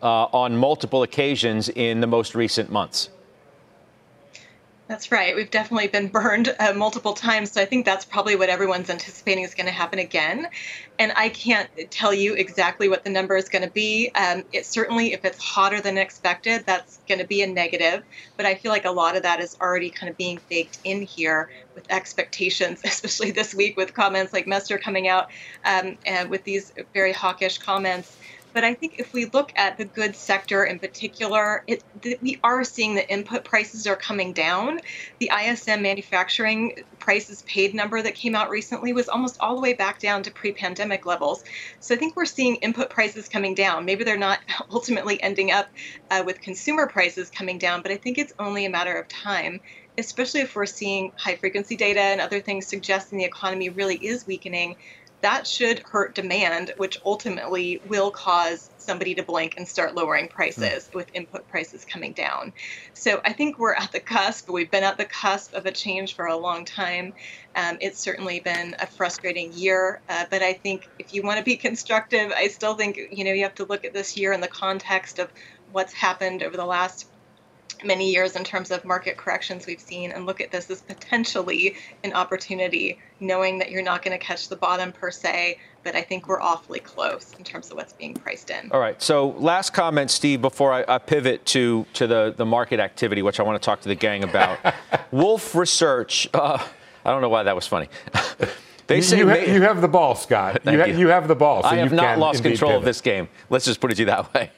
uh, 0.02 0.24
on 0.24 0.56
multiple 0.56 1.02
occasions 1.02 1.68
in 1.68 2.00
the 2.00 2.06
most 2.06 2.34
recent 2.34 2.70
months. 2.70 3.10
That's 4.92 5.10
right. 5.10 5.34
We've 5.34 5.50
definitely 5.50 5.88
been 5.88 6.08
burned 6.08 6.54
uh, 6.60 6.74
multiple 6.74 7.14
times. 7.14 7.52
So 7.52 7.62
I 7.62 7.64
think 7.64 7.86
that's 7.86 8.04
probably 8.04 8.36
what 8.36 8.50
everyone's 8.50 8.90
anticipating 8.90 9.42
is 9.42 9.54
going 9.54 9.64
to 9.64 9.72
happen 9.72 9.98
again. 9.98 10.48
And 10.98 11.12
I 11.16 11.30
can't 11.30 11.70
tell 11.90 12.12
you 12.12 12.34
exactly 12.34 12.90
what 12.90 13.02
the 13.02 13.08
number 13.08 13.34
is 13.34 13.48
going 13.48 13.64
to 13.64 13.70
be. 13.70 14.10
Um, 14.14 14.44
it 14.52 14.66
certainly, 14.66 15.14
if 15.14 15.24
it's 15.24 15.42
hotter 15.42 15.80
than 15.80 15.96
expected, 15.96 16.66
that's 16.66 16.98
going 17.08 17.20
to 17.20 17.26
be 17.26 17.40
a 17.40 17.46
negative. 17.46 18.02
But 18.36 18.44
I 18.44 18.54
feel 18.54 18.70
like 18.70 18.84
a 18.84 18.90
lot 18.90 19.16
of 19.16 19.22
that 19.22 19.40
is 19.40 19.56
already 19.62 19.88
kind 19.88 20.10
of 20.10 20.18
being 20.18 20.38
baked 20.50 20.78
in 20.84 21.00
here 21.00 21.48
with 21.74 21.90
expectations, 21.90 22.82
especially 22.84 23.30
this 23.30 23.54
week 23.54 23.78
with 23.78 23.94
comments 23.94 24.34
like 24.34 24.46
Mester 24.46 24.76
coming 24.76 25.08
out 25.08 25.30
um, 25.64 25.96
and 26.04 26.28
with 26.28 26.44
these 26.44 26.70
very 26.92 27.12
hawkish 27.12 27.56
comments. 27.56 28.14
But 28.52 28.64
I 28.64 28.74
think 28.74 28.98
if 28.98 29.12
we 29.12 29.26
look 29.26 29.52
at 29.56 29.78
the 29.78 29.84
goods 29.84 30.18
sector 30.18 30.64
in 30.64 30.78
particular, 30.78 31.64
it, 31.66 31.82
we 32.20 32.38
are 32.44 32.64
seeing 32.64 32.94
the 32.94 33.08
input 33.10 33.44
prices 33.44 33.86
are 33.86 33.96
coming 33.96 34.32
down. 34.32 34.80
The 35.18 35.30
ISM 35.34 35.82
manufacturing 35.82 36.84
prices 36.98 37.42
paid 37.42 37.74
number 37.74 38.02
that 38.02 38.14
came 38.14 38.34
out 38.34 38.50
recently 38.50 38.92
was 38.92 39.08
almost 39.08 39.36
all 39.40 39.54
the 39.54 39.60
way 39.60 39.74
back 39.74 39.98
down 39.98 40.22
to 40.24 40.30
pre 40.30 40.52
pandemic 40.52 41.06
levels. 41.06 41.44
So 41.80 41.94
I 41.94 41.98
think 41.98 42.16
we're 42.16 42.24
seeing 42.24 42.56
input 42.56 42.90
prices 42.90 43.28
coming 43.28 43.54
down. 43.54 43.84
Maybe 43.84 44.04
they're 44.04 44.16
not 44.16 44.40
ultimately 44.70 45.22
ending 45.22 45.50
up 45.50 45.68
uh, 46.10 46.22
with 46.24 46.40
consumer 46.40 46.86
prices 46.86 47.30
coming 47.30 47.58
down, 47.58 47.82
but 47.82 47.90
I 47.90 47.96
think 47.96 48.18
it's 48.18 48.32
only 48.38 48.66
a 48.66 48.70
matter 48.70 48.94
of 48.94 49.08
time 49.08 49.60
especially 49.98 50.40
if 50.40 50.54
we're 50.56 50.66
seeing 50.66 51.12
high 51.16 51.36
frequency 51.36 51.76
data 51.76 52.00
and 52.00 52.20
other 52.20 52.40
things 52.40 52.66
suggesting 52.66 53.18
the 53.18 53.24
economy 53.24 53.68
really 53.68 53.96
is 53.96 54.26
weakening, 54.26 54.76
that 55.22 55.46
should 55.46 55.78
hurt 55.80 56.14
demand, 56.14 56.74
which 56.76 57.00
ultimately 57.04 57.80
will 57.86 58.10
cause 58.10 58.70
somebody 58.76 59.14
to 59.14 59.22
blink 59.22 59.54
and 59.56 59.66
start 59.66 59.94
lowering 59.94 60.26
prices 60.26 60.88
mm. 60.88 60.94
with 60.94 61.08
input 61.14 61.48
prices 61.48 61.84
coming 61.84 62.12
down. 62.12 62.52
So 62.92 63.20
I 63.24 63.32
think 63.32 63.58
we're 63.58 63.74
at 63.74 63.92
the 63.92 64.00
cusp. 64.00 64.50
We've 64.50 64.70
been 64.70 64.82
at 64.82 64.98
the 64.98 65.04
cusp 65.04 65.54
of 65.54 65.64
a 65.64 65.70
change 65.70 66.16
for 66.16 66.26
a 66.26 66.36
long 66.36 66.64
time. 66.64 67.14
Um, 67.54 67.78
it's 67.80 68.00
certainly 68.00 68.40
been 68.40 68.74
a 68.80 68.86
frustrating 68.86 69.52
year, 69.52 70.00
uh, 70.08 70.24
but 70.28 70.42
I 70.42 70.54
think 70.54 70.88
if 70.98 71.14
you 71.14 71.22
want 71.22 71.38
to 71.38 71.44
be 71.44 71.56
constructive, 71.68 72.32
I 72.32 72.48
still 72.48 72.74
think 72.74 72.98
you 73.10 73.24
know 73.24 73.32
you 73.32 73.44
have 73.44 73.54
to 73.56 73.64
look 73.64 73.84
at 73.84 73.92
this 73.92 74.16
year 74.16 74.32
in 74.32 74.40
the 74.40 74.48
context 74.48 75.20
of 75.20 75.30
what's 75.70 75.92
happened 75.92 76.42
over 76.42 76.56
the 76.56 76.66
last 76.66 77.06
many 77.84 78.10
years 78.10 78.36
in 78.36 78.44
terms 78.44 78.70
of 78.70 78.84
market 78.84 79.16
corrections 79.16 79.66
we've 79.66 79.80
seen 79.80 80.12
and 80.12 80.26
look 80.26 80.40
at 80.40 80.50
this 80.50 80.70
as 80.70 80.80
potentially 80.82 81.76
an 82.04 82.12
opportunity, 82.12 82.98
knowing 83.20 83.58
that 83.58 83.70
you're 83.70 83.82
not 83.82 84.02
going 84.02 84.18
to 84.18 84.24
catch 84.24 84.48
the 84.48 84.56
bottom 84.56 84.92
per 84.92 85.10
se, 85.10 85.58
but 85.84 85.94
I 85.94 86.02
think 86.02 86.28
we're 86.28 86.40
awfully 86.40 86.80
close 86.80 87.32
in 87.38 87.44
terms 87.44 87.70
of 87.70 87.76
what's 87.76 87.92
being 87.92 88.14
priced 88.14 88.50
in. 88.50 88.70
All 88.72 88.80
right. 88.80 89.00
So 89.02 89.30
last 89.38 89.72
comment, 89.72 90.10
Steve, 90.10 90.40
before 90.40 90.72
I, 90.72 90.84
I 90.86 90.98
pivot 90.98 91.44
to 91.46 91.86
to 91.94 92.06
the 92.06 92.34
the 92.36 92.46
market 92.46 92.80
activity, 92.80 93.22
which 93.22 93.40
I 93.40 93.42
want 93.42 93.60
to 93.60 93.64
talk 93.64 93.80
to 93.82 93.88
the 93.88 93.94
gang 93.94 94.24
about. 94.24 94.58
Wolfe 95.10 95.54
Research. 95.54 96.28
Uh, 96.32 96.58
I 97.04 97.10
don't 97.10 97.20
know 97.20 97.28
why 97.28 97.42
that 97.42 97.54
was 97.54 97.66
funny. 97.66 97.88
They 98.86 99.00
say 99.00 99.18
you, 99.18 99.28
ha- 99.28 99.36
you, 99.36 99.62
have 99.62 99.80
the 99.80 99.88
ball, 99.88 100.14
Scott. 100.14 100.60
you, 100.66 100.78
ha- 100.78 100.86
you. 100.86 100.98
you, 100.98 101.08
have 101.08 101.28
the 101.28 101.34
ball. 101.34 101.62
So 101.62 101.68
I 101.68 101.76
have 101.76 101.92
not 101.92 102.18
lost 102.18 102.42
control 102.42 102.76
of 102.76 102.84
this 102.84 103.00
game. 103.00 103.28
Let's 103.48 103.64
just 103.64 103.80
put 103.80 103.92
it 103.92 103.96
to 103.96 104.02
you 104.02 104.06
that 104.06 104.32
way. 104.34 104.50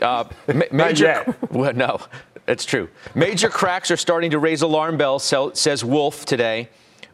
Uh, 0.00 0.24
ma- 0.52 0.64
major, 0.72 1.36
well, 1.50 1.72
no, 1.72 2.00
it's 2.46 2.64
true. 2.64 2.88
Major 3.14 3.48
cracks 3.48 3.90
are 3.90 3.96
starting 3.96 4.30
to 4.32 4.38
raise 4.38 4.62
alarm 4.62 4.96
bells, 4.96 5.32
says 5.54 5.84
Wolfe 5.84 6.24
today. 6.24 6.68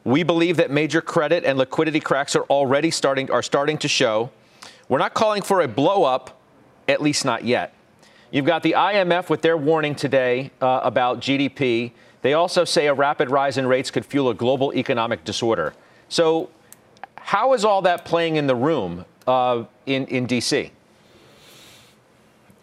We 0.05 0.23
believe 0.23 0.57
that 0.57 0.71
major 0.71 1.01
credit 1.01 1.45
and 1.45 1.59
liquidity 1.59 2.01
cracks 2.01 2.35
are 2.35 2.45
already 2.45 2.91
starting 2.91 3.31
are 3.31 3.43
starting 3.43 3.79
to 3.79 3.89
show. 3.89 4.31
We're 4.89 4.99
not 4.99 5.13
calling 5.13 5.43
for 5.43 5.61
a 5.61 5.69
blow 5.69 6.05
up, 6.05 6.41
at 6.89 7.03
least 7.03 7.25
not 7.25 7.45
yet. 7.45 7.75
You've 8.31 8.47
got 8.47 8.63
the 8.63 8.73
IMF 8.73 9.29
with 9.29 9.43
their 9.43 9.57
warning 9.57 9.95
today 9.95 10.51
uh, 10.61 10.81
about 10.83 11.21
GDP. 11.21 11.93
They 12.23 12.35
also 12.35 12.65
say 12.65 12.87
a 12.87 12.95
rapid 12.95 13.31
rise 13.31 13.59
in 13.59 13.67
rates 13.67 13.91
could 13.91 14.05
fuel 14.05 14.29
a 14.31 14.35
global 14.35 14.75
economic 14.75 15.25
disorder. 15.25 15.75
So, 16.09 16.51
how 17.17 17.53
is 17.53 17.65
all 17.65 17.83
that 17.83 18.05
playing 18.05 18.37
in 18.37 18.47
the 18.47 18.57
room 18.57 19.05
uh, 19.27 19.65
in, 19.87 20.07
in 20.07 20.27
D.C.? 20.27 20.73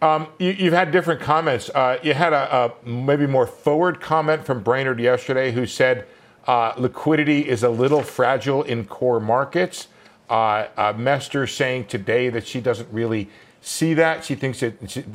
Um, 0.02 0.28
you, 0.38 0.52
have 0.70 0.72
had 0.72 0.92
different 0.92 1.20
comments. 1.20 1.70
Uh, 1.70 1.98
you 2.02 2.12
had 2.12 2.32
a, 2.32 2.72
a, 2.84 2.88
maybe 2.88 3.26
more 3.26 3.46
forward 3.46 4.00
comment 4.00 4.44
from 4.44 4.62
Brainard 4.62 5.00
yesterday 5.00 5.52
who 5.52 5.66
said 5.66 6.06
uh, 6.46 6.74
liquidity 6.76 7.48
is 7.48 7.62
a 7.62 7.70
little 7.70 8.02
fragile 8.02 8.62
in 8.62 8.84
core 8.84 9.20
markets. 9.20 9.88
Uh, 10.28 10.66
uh 10.76 10.92
Mester 10.96 11.46
saying 11.46 11.86
today 11.86 12.28
that 12.30 12.46
she 12.46 12.60
doesn't 12.60 12.92
really 12.92 13.30
see 13.60 13.94
that. 13.94 14.24
She 14.24 14.34
thinks 14.34 14.58
she, 14.58 14.72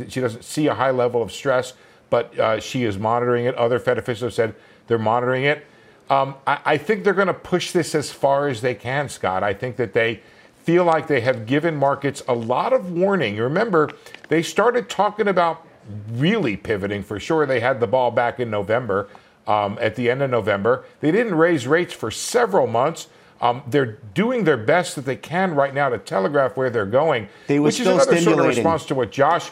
she 0.07 0.21
doesn't 0.21 0.43
see 0.43 0.67
a 0.67 0.73
high 0.73 0.91
level 0.91 1.21
of 1.21 1.31
stress, 1.31 1.73
but 2.09 2.37
uh, 2.39 2.59
she 2.59 2.83
is 2.83 2.97
monitoring 2.97 3.45
it. 3.45 3.55
Other 3.55 3.77
Fed 3.77 3.97
officials 3.97 4.35
said 4.35 4.55
they're 4.87 4.97
monitoring 4.97 5.43
it. 5.43 5.65
Um, 6.11 6.35
I, 6.45 6.59
I 6.65 6.77
think 6.77 7.05
they're 7.05 7.13
going 7.13 7.27
to 7.27 7.33
push 7.33 7.71
this 7.71 7.95
as 7.95 8.11
far 8.11 8.49
as 8.49 8.59
they 8.59 8.75
can, 8.75 9.07
Scott. 9.07 9.43
I 9.43 9.53
think 9.53 9.77
that 9.77 9.93
they 9.93 10.21
feel 10.63 10.83
like 10.83 11.07
they 11.07 11.21
have 11.21 11.45
given 11.45 11.75
markets 11.75 12.21
a 12.27 12.35
lot 12.35 12.73
of 12.73 12.91
warning. 12.91 13.37
Remember, 13.37 13.89
they 14.27 14.43
started 14.43 14.89
talking 14.89 15.29
about 15.29 15.65
really 16.11 16.57
pivoting 16.57 17.01
for 17.01 17.17
sure. 17.17 17.45
They 17.45 17.61
had 17.61 17.79
the 17.79 17.87
ball 17.87 18.11
back 18.11 18.41
in 18.41 18.51
November, 18.51 19.07
um, 19.47 19.77
at 19.81 19.95
the 19.95 20.11
end 20.11 20.21
of 20.21 20.29
November. 20.29 20.83
They 20.99 21.11
didn't 21.11 21.35
raise 21.35 21.65
rates 21.65 21.93
for 21.93 22.11
several 22.11 22.67
months. 22.67 23.07
Um, 23.39 23.63
they're 23.65 23.97
doing 24.13 24.43
their 24.43 24.57
best 24.57 24.95
that 24.95 25.05
they 25.05 25.15
can 25.15 25.55
right 25.55 25.73
now 25.73 25.89
to 25.89 25.97
telegraph 25.97 26.57
where 26.57 26.69
they're 26.69 26.85
going, 26.85 27.29
they 27.47 27.59
which 27.59 27.79
is 27.79 27.87
another 27.87 28.19
sort 28.19 28.37
of 28.37 28.45
response 28.45 28.85
to 28.85 28.95
what 28.95 29.11
Josh. 29.11 29.49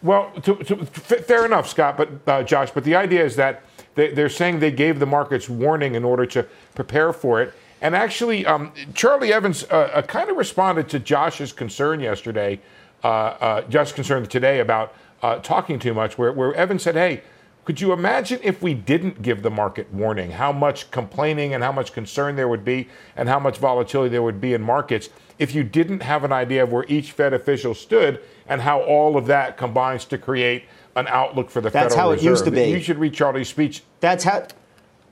Well, 0.00 0.30
to, 0.42 0.56
to, 0.56 0.86
fair 0.86 1.44
enough, 1.44 1.68
Scott, 1.68 1.96
but 1.96 2.10
uh, 2.26 2.42
Josh. 2.42 2.70
But 2.70 2.84
the 2.84 2.94
idea 2.94 3.24
is 3.24 3.36
that 3.36 3.62
they, 3.94 4.22
are 4.22 4.28
saying 4.28 4.60
they 4.60 4.70
gave 4.70 4.98
the 4.98 5.06
markets 5.06 5.48
warning 5.48 5.94
in 5.94 6.04
order 6.04 6.26
to 6.26 6.46
prepare 6.74 7.12
for 7.12 7.42
it. 7.42 7.54
And 7.80 7.96
actually, 7.96 8.46
um, 8.46 8.72
Charlie 8.94 9.32
Evans 9.32 9.64
uh, 9.64 9.90
uh, 9.94 10.02
kind 10.02 10.30
of 10.30 10.36
responded 10.36 10.88
to 10.90 10.98
Josh's 10.98 11.52
concern 11.52 12.00
yesterday, 12.00 12.60
uh, 13.02 13.06
uh 13.06 13.62
Josh's 13.62 13.92
concern 13.92 14.26
today 14.26 14.60
about 14.60 14.94
uh, 15.22 15.38
talking 15.38 15.78
too 15.78 15.94
much, 15.94 16.16
where, 16.16 16.32
where 16.32 16.54
Evans 16.54 16.82
said, 16.82 16.94
hey, 16.94 17.22
could 17.64 17.80
you 17.80 17.92
imagine 17.92 18.40
if 18.42 18.60
we 18.60 18.74
didn't 18.74 19.22
give 19.22 19.42
the 19.42 19.50
market 19.50 19.92
warning, 19.92 20.32
how 20.32 20.50
much 20.50 20.90
complaining 20.90 21.54
and 21.54 21.62
how 21.62 21.70
much 21.70 21.92
concern 21.92 22.34
there 22.34 22.48
would 22.48 22.64
be, 22.64 22.88
and 23.16 23.28
how 23.28 23.38
much 23.38 23.58
volatility 23.58 24.10
there 24.10 24.22
would 24.22 24.40
be 24.40 24.52
in 24.52 24.62
markets 24.62 25.10
if 25.38 25.54
you 25.54 25.62
didn't 25.62 26.02
have 26.02 26.24
an 26.24 26.32
idea 26.32 26.64
of 26.64 26.72
where 26.72 26.84
each 26.88 27.12
Fed 27.12 27.32
official 27.32 27.74
stood 27.74 28.20
and 28.48 28.60
how 28.60 28.80
all 28.80 29.16
of 29.16 29.26
that 29.26 29.56
combines 29.56 30.04
to 30.06 30.18
create 30.18 30.64
an 30.96 31.06
outlook 31.08 31.50
for 31.50 31.60
the 31.60 31.70
that's 31.70 31.94
Federal 31.94 32.12
Reserve? 32.12 32.22
That's 32.22 32.24
how 32.24 32.28
it 32.28 32.32
used 32.32 32.44
to 32.44 32.50
be. 32.50 32.70
You 32.70 32.80
should 32.80 32.98
read 32.98 33.14
Charlie's 33.14 33.48
speech. 33.48 33.82
That's 34.00 34.24
how. 34.24 34.46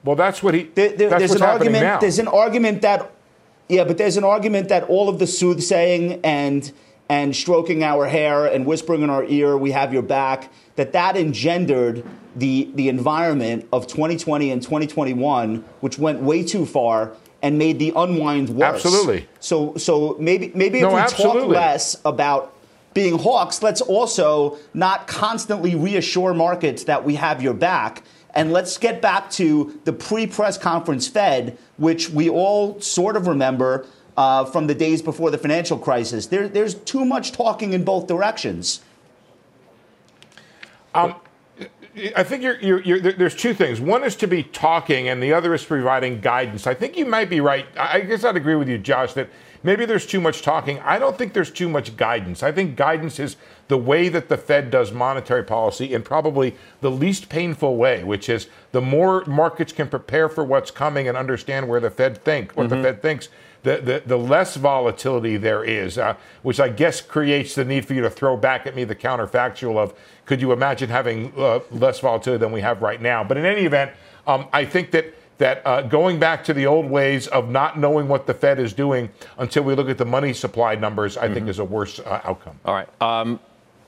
Well, 0.04 0.16
that's 0.16 0.42
what 0.42 0.54
he. 0.54 0.64
There, 0.64 0.90
there, 0.90 1.10
there's 1.10 1.32
an 1.32 1.42
argument. 1.42 1.82
now. 1.82 1.98
There's 1.98 2.18
an 2.18 2.28
argument 2.28 2.82
that, 2.82 3.10
yeah, 3.68 3.84
but 3.84 3.98
there's 3.98 4.16
an 4.16 4.24
argument 4.24 4.68
that 4.68 4.84
all 4.84 5.08
of 5.08 5.18
the 5.18 5.26
soothsaying 5.26 6.20
and 6.24 6.72
and 7.08 7.34
stroking 7.34 7.82
our 7.82 8.06
hair 8.06 8.46
and 8.46 8.64
whispering 8.64 9.02
in 9.02 9.10
our 9.10 9.24
ear, 9.24 9.56
"We 9.56 9.72
have 9.72 9.92
your 9.92 10.02
back," 10.02 10.50
that 10.76 10.92
that 10.92 11.16
engendered 11.16 12.04
the 12.36 12.70
the 12.74 12.88
environment 12.88 13.68
of 13.72 13.86
2020 13.86 14.50
and 14.50 14.62
2021, 14.62 15.64
which 15.80 15.98
went 15.98 16.22
way 16.22 16.42
too 16.42 16.64
far 16.64 17.12
and 17.42 17.58
made 17.58 17.78
the 17.78 17.92
unwind 17.96 18.50
worse. 18.50 18.74
Absolutely. 18.74 19.28
So 19.40 19.74
so 19.76 20.16
maybe 20.18 20.52
maybe 20.54 20.80
no, 20.80 20.88
if 20.88 20.94
we 20.94 21.00
absolutely. 21.00 21.40
talk 21.42 21.48
less 21.50 21.96
about 22.04 22.54
being 22.94 23.18
hawks, 23.18 23.62
let's 23.62 23.80
also 23.80 24.58
not 24.74 25.06
constantly 25.06 25.74
reassure 25.74 26.34
markets 26.34 26.84
that 26.84 27.04
we 27.04 27.14
have 27.14 27.42
your 27.42 27.54
back 27.54 28.02
and 28.34 28.52
let's 28.52 28.78
get 28.78 29.00
back 29.00 29.30
to 29.30 29.80
the 29.84 29.92
pre 29.92 30.26
press 30.26 30.56
conference 30.56 31.08
Fed, 31.08 31.58
which 31.76 32.10
we 32.10 32.28
all 32.28 32.80
sort 32.80 33.16
of 33.16 33.26
remember 33.26 33.86
uh, 34.16 34.44
from 34.44 34.66
the 34.66 34.74
days 34.74 35.02
before 35.02 35.30
the 35.30 35.38
financial 35.38 35.78
crisis. 35.78 36.26
There, 36.26 36.48
there's 36.48 36.74
too 36.74 37.04
much 37.04 37.32
talking 37.32 37.72
in 37.72 37.84
both 37.84 38.06
directions. 38.06 38.82
Um, 40.94 41.14
I 42.16 42.22
think 42.22 42.42
you're, 42.42 42.58
you're, 42.60 42.80
you're, 42.82 43.00
there's 43.00 43.34
two 43.34 43.54
things. 43.54 43.80
One 43.80 44.04
is 44.04 44.16
to 44.16 44.26
be 44.26 44.42
talking, 44.42 45.08
and 45.08 45.22
the 45.22 45.32
other 45.32 45.54
is 45.54 45.64
providing 45.64 46.20
guidance. 46.20 46.66
I 46.66 46.74
think 46.74 46.96
you 46.96 47.04
might 47.04 47.28
be 47.28 47.40
right. 47.40 47.66
I 47.76 48.00
guess 48.00 48.24
I'd 48.24 48.36
agree 48.36 48.54
with 48.54 48.68
you, 48.68 48.78
Josh, 48.78 49.12
that 49.14 49.28
maybe 49.62 49.84
there's 49.84 50.06
too 50.06 50.20
much 50.20 50.42
talking. 50.42 50.78
I 50.80 50.98
don't 50.98 51.16
think 51.16 51.32
there's 51.32 51.50
too 51.50 51.68
much 51.68 51.96
guidance. 51.96 52.42
I 52.42 52.52
think 52.52 52.76
guidance 52.76 53.18
is 53.18 53.36
the 53.68 53.76
way 53.78 54.08
that 54.08 54.28
the 54.28 54.36
Fed 54.36 54.70
does 54.70 54.92
monetary 54.92 55.44
policy 55.44 55.92
in 55.92 56.02
probably 56.02 56.56
the 56.80 56.90
least 56.90 57.28
painful 57.28 57.76
way, 57.76 58.02
which 58.04 58.28
is 58.28 58.48
the 58.72 58.80
more 58.80 59.24
markets 59.26 59.72
can 59.72 59.88
prepare 59.88 60.28
for 60.28 60.44
what's 60.44 60.70
coming 60.70 61.08
and 61.08 61.16
understand 61.16 61.68
where 61.68 61.80
the 61.80 61.90
Fed 61.90 62.22
think, 62.24 62.52
what 62.52 62.68
mm-hmm. 62.68 62.82
the 62.82 62.88
Fed 62.88 63.02
thinks, 63.02 63.28
the, 63.62 63.76
the, 63.76 64.02
the, 64.06 64.16
less 64.16 64.56
volatility 64.56 65.36
there 65.36 65.62
is, 65.62 65.98
uh, 65.98 66.16
which 66.42 66.58
I 66.58 66.70
guess 66.70 67.02
creates 67.02 67.54
the 67.54 67.64
need 67.64 67.84
for 67.84 67.92
you 67.92 68.00
to 68.00 68.10
throw 68.10 68.36
back 68.36 68.66
at 68.66 68.74
me 68.74 68.84
the 68.84 68.94
counterfactual 68.94 69.76
of 69.76 69.92
could 70.24 70.40
you 70.40 70.52
imagine 70.52 70.88
having 70.88 71.32
uh, 71.36 71.60
less 71.70 72.00
volatility 72.00 72.40
than 72.40 72.52
we 72.52 72.62
have 72.62 72.80
right 72.80 73.02
now? 73.02 73.22
But 73.22 73.36
in 73.36 73.44
any 73.44 73.66
event, 73.66 73.92
um, 74.26 74.46
I 74.52 74.64
think 74.64 74.92
that 74.92 75.14
that 75.40 75.66
uh, 75.66 75.82
going 75.82 76.20
back 76.20 76.44
to 76.44 76.54
the 76.54 76.66
old 76.66 76.88
ways 76.88 77.26
of 77.28 77.48
not 77.48 77.78
knowing 77.78 78.06
what 78.08 78.26
the 78.26 78.34
Fed 78.34 78.60
is 78.60 78.72
doing 78.72 79.08
until 79.38 79.64
we 79.64 79.74
look 79.74 79.88
at 79.88 79.98
the 79.98 80.04
money 80.04 80.32
supply 80.32 80.74
numbers, 80.74 81.16
I 81.16 81.24
mm-hmm. 81.24 81.34
think 81.34 81.48
is 81.48 81.58
a 81.58 81.64
worse 81.64 81.98
uh, 81.98 82.20
outcome. 82.24 82.60
All 82.64 82.74
right, 82.74 82.88
um, 83.02 83.40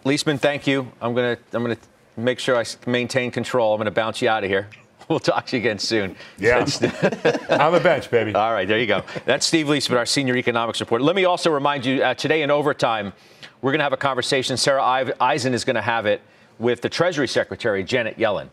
Liesman, 0.05 0.41
thank 0.41 0.67
you. 0.67 0.91
I'm 1.01 1.15
gonna 1.15 1.38
I'm 1.53 1.62
gonna 1.62 1.77
make 2.17 2.38
sure 2.38 2.57
I 2.57 2.65
maintain 2.87 3.31
control. 3.31 3.73
I'm 3.73 3.79
gonna 3.79 3.91
bounce 3.91 4.21
you 4.21 4.29
out 4.29 4.43
of 4.43 4.51
here. 4.51 4.69
We'll 5.09 5.19
talk 5.19 5.47
to 5.47 5.57
you 5.57 5.61
again 5.61 5.81
soon. 5.81 6.17
Yeah. 6.38 6.61
on 6.61 7.73
the 7.73 7.81
bench, 7.83 8.09
baby. 8.09 8.35
All 8.37 8.53
right, 8.53 8.67
there 8.67 8.79
you 8.79 8.87
go. 8.87 9.03
That's 9.27 9.45
Steve 9.45 9.67
Liesman, 9.67 9.99
our 9.99 10.07
senior 10.07 10.37
economics 10.37 10.81
reporter. 10.81 11.05
Let 11.05 11.17
me 11.17 11.25
also 11.25 11.51
remind 11.51 11.85
you 11.85 12.03
uh, 12.03 12.15
today 12.15 12.43
in 12.43 12.51
overtime, 12.53 13.12
we're 13.61 13.73
going 13.73 13.81
to 13.81 13.85
have 13.85 13.93
a 13.93 13.99
conversation. 13.99 14.57
Sarah 14.57 15.12
Eisen 15.21 15.55
is 15.55 15.65
going 15.65 15.75
to 15.75 15.83
have 15.83 16.07
it 16.07 16.23
with 16.59 16.81
the 16.83 16.88
Treasury 16.88 17.29
Secretary, 17.29 17.83
Janet 17.83 18.17
Yellen. 18.17 18.49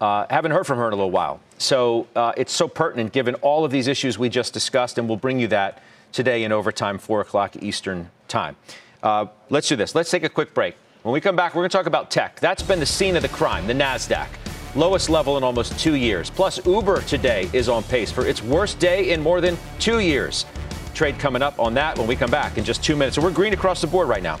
Uh, 0.00 0.26
haven't 0.28 0.50
heard 0.50 0.66
from 0.66 0.78
her 0.78 0.86
in 0.88 0.92
a 0.92 0.96
little 0.96 1.10
while. 1.10 1.40
So 1.58 2.06
uh, 2.16 2.32
it's 2.36 2.52
so 2.52 2.68
pertinent 2.68 3.12
given 3.12 3.34
all 3.36 3.64
of 3.64 3.70
these 3.70 3.86
issues 3.86 4.18
we 4.18 4.28
just 4.28 4.52
discussed, 4.52 4.98
and 4.98 5.08
we'll 5.08 5.16
bring 5.16 5.38
you 5.38 5.48
that 5.48 5.82
today 6.12 6.44
in 6.44 6.52
overtime, 6.52 6.98
4 6.98 7.20
o'clock 7.20 7.62
Eastern 7.62 8.10
Time. 8.28 8.56
Uh, 9.02 9.26
let's 9.50 9.68
do 9.68 9.76
this. 9.76 9.94
Let's 9.94 10.10
take 10.10 10.24
a 10.24 10.28
quick 10.28 10.54
break. 10.54 10.76
When 11.02 11.12
we 11.12 11.20
come 11.20 11.36
back, 11.36 11.54
we're 11.54 11.60
going 11.60 11.70
to 11.70 11.76
talk 11.76 11.86
about 11.86 12.10
tech. 12.10 12.40
That's 12.40 12.62
been 12.62 12.80
the 12.80 12.86
scene 12.86 13.16
of 13.16 13.22
the 13.22 13.28
crime, 13.28 13.66
the 13.66 13.74
NASDAQ. 13.74 14.26
Lowest 14.74 15.10
level 15.10 15.36
in 15.36 15.44
almost 15.44 15.78
two 15.78 15.94
years. 15.94 16.30
Plus, 16.30 16.64
Uber 16.66 17.02
today 17.02 17.48
is 17.52 17.68
on 17.68 17.82
pace 17.84 18.10
for 18.10 18.26
its 18.26 18.42
worst 18.42 18.78
day 18.78 19.10
in 19.10 19.20
more 19.20 19.40
than 19.40 19.56
two 19.78 20.00
years. 20.00 20.46
Trade 20.94 21.18
coming 21.18 21.42
up 21.42 21.58
on 21.60 21.74
that 21.74 21.98
when 21.98 22.06
we 22.06 22.16
come 22.16 22.30
back 22.30 22.58
in 22.58 22.64
just 22.64 22.82
two 22.82 22.96
minutes. 22.96 23.16
So 23.16 23.22
we're 23.22 23.30
green 23.30 23.52
across 23.52 23.80
the 23.80 23.86
board 23.86 24.08
right 24.08 24.22
now. 24.22 24.40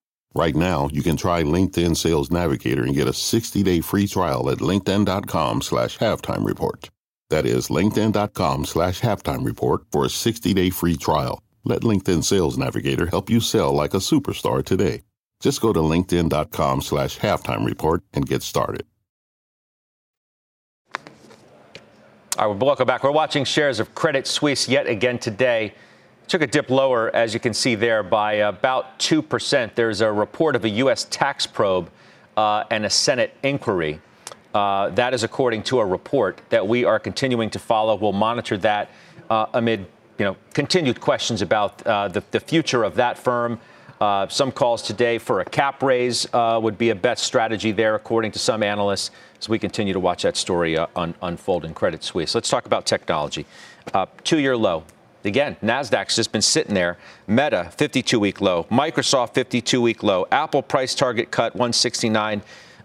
Right 0.33 0.55
now, 0.55 0.87
you 0.93 1.03
can 1.03 1.17
try 1.17 1.43
LinkedIn 1.43 1.97
Sales 1.97 2.31
Navigator 2.31 2.83
and 2.83 2.95
get 2.95 3.07
a 3.07 3.11
60-day 3.11 3.81
free 3.81 4.07
trial 4.07 4.49
at 4.49 4.59
linkedin.com 4.59 5.61
slash 5.61 5.97
halftime 5.97 6.45
report. 6.45 6.89
That 7.29 7.45
is 7.45 7.67
linkedin.com 7.67 8.65
slash 8.65 9.01
halftime 9.01 9.45
report 9.45 9.81
for 9.91 10.05
a 10.05 10.07
60-day 10.07 10.69
free 10.69 10.95
trial. 10.95 11.43
Let 11.65 11.81
LinkedIn 11.81 12.23
Sales 12.23 12.57
Navigator 12.57 13.07
help 13.07 13.29
you 13.29 13.41
sell 13.41 13.73
like 13.73 13.93
a 13.93 13.97
superstar 13.97 14.63
today. 14.63 15.01
Just 15.41 15.59
go 15.59 15.73
to 15.73 15.79
linkedin.com 15.79 16.81
slash 16.81 17.19
halftime 17.19 17.65
report 17.65 18.03
and 18.13 18.25
get 18.25 18.41
started. 18.41 18.85
All 22.37 22.53
right, 22.53 22.63
welcome 22.63 22.87
back. 22.87 23.03
We're 23.03 23.11
watching 23.11 23.43
shares 23.43 23.81
of 23.81 23.93
Credit 23.95 24.25
Suisse 24.25 24.69
yet 24.69 24.87
again 24.87 25.19
today 25.19 25.73
took 26.31 26.41
a 26.41 26.47
dip 26.47 26.69
lower, 26.69 27.13
as 27.13 27.33
you 27.33 27.41
can 27.41 27.53
see 27.53 27.75
there, 27.75 28.01
by 28.03 28.35
about 28.35 28.97
2%. 28.99 29.75
There's 29.75 29.99
a 29.99 30.09
report 30.09 30.55
of 30.55 30.63
a 30.63 30.69
U.S. 30.69 31.05
tax 31.09 31.45
probe 31.45 31.89
uh, 32.37 32.63
and 32.71 32.85
a 32.85 32.89
Senate 32.89 33.35
inquiry. 33.43 33.99
Uh, 34.53 34.89
that 34.91 35.13
is 35.13 35.23
according 35.23 35.63
to 35.63 35.81
a 35.81 35.85
report 35.85 36.39
that 36.47 36.65
we 36.65 36.85
are 36.85 36.99
continuing 36.99 37.49
to 37.49 37.59
follow. 37.59 37.95
We'll 37.95 38.13
monitor 38.13 38.57
that 38.59 38.91
uh, 39.29 39.47
amid 39.53 39.87
you 40.17 40.23
know, 40.23 40.37
continued 40.53 41.01
questions 41.01 41.41
about 41.41 41.85
uh, 41.85 42.07
the, 42.07 42.23
the, 42.31 42.39
future 42.39 42.85
of 42.85 42.95
that 42.95 43.17
firm. 43.17 43.59
Uh, 43.99 44.25
some 44.29 44.53
calls 44.53 44.81
today 44.81 45.17
for 45.17 45.41
a 45.41 45.45
cap 45.45 45.83
raise 45.83 46.25
uh, 46.33 46.57
would 46.63 46.77
be 46.77 46.91
a 46.91 46.95
best 46.95 47.25
strategy 47.25 47.73
there, 47.73 47.95
according 47.95 48.31
to 48.31 48.39
some 48.39 48.63
analysts, 48.63 49.11
as 49.37 49.49
we 49.49 49.59
continue 49.59 49.91
to 49.91 49.99
watch 49.99 50.23
that 50.23 50.37
story 50.37 50.77
un- 50.77 51.13
unfold 51.23 51.65
in 51.65 51.73
Credit 51.73 52.01
Suisse. 52.01 52.33
Let's 52.33 52.49
talk 52.49 52.65
about 52.65 52.85
technology. 52.85 53.45
two 54.23 54.39
year 54.39 54.55
low, 54.55 54.85
Again, 55.23 55.57
Nasdaq's 55.61 56.15
just 56.15 56.31
been 56.31 56.41
sitting 56.41 56.73
there. 56.73 56.97
Meta 57.27 57.71
52 57.77 58.19
week 58.19 58.41
low, 58.41 58.65
Microsoft 58.65 59.33
52 59.33 59.81
week 59.81 60.03
low, 60.03 60.27
Apple 60.31 60.61
price 60.61 60.95
target 60.95 61.31
cut 61.31 61.53
169 61.53 62.41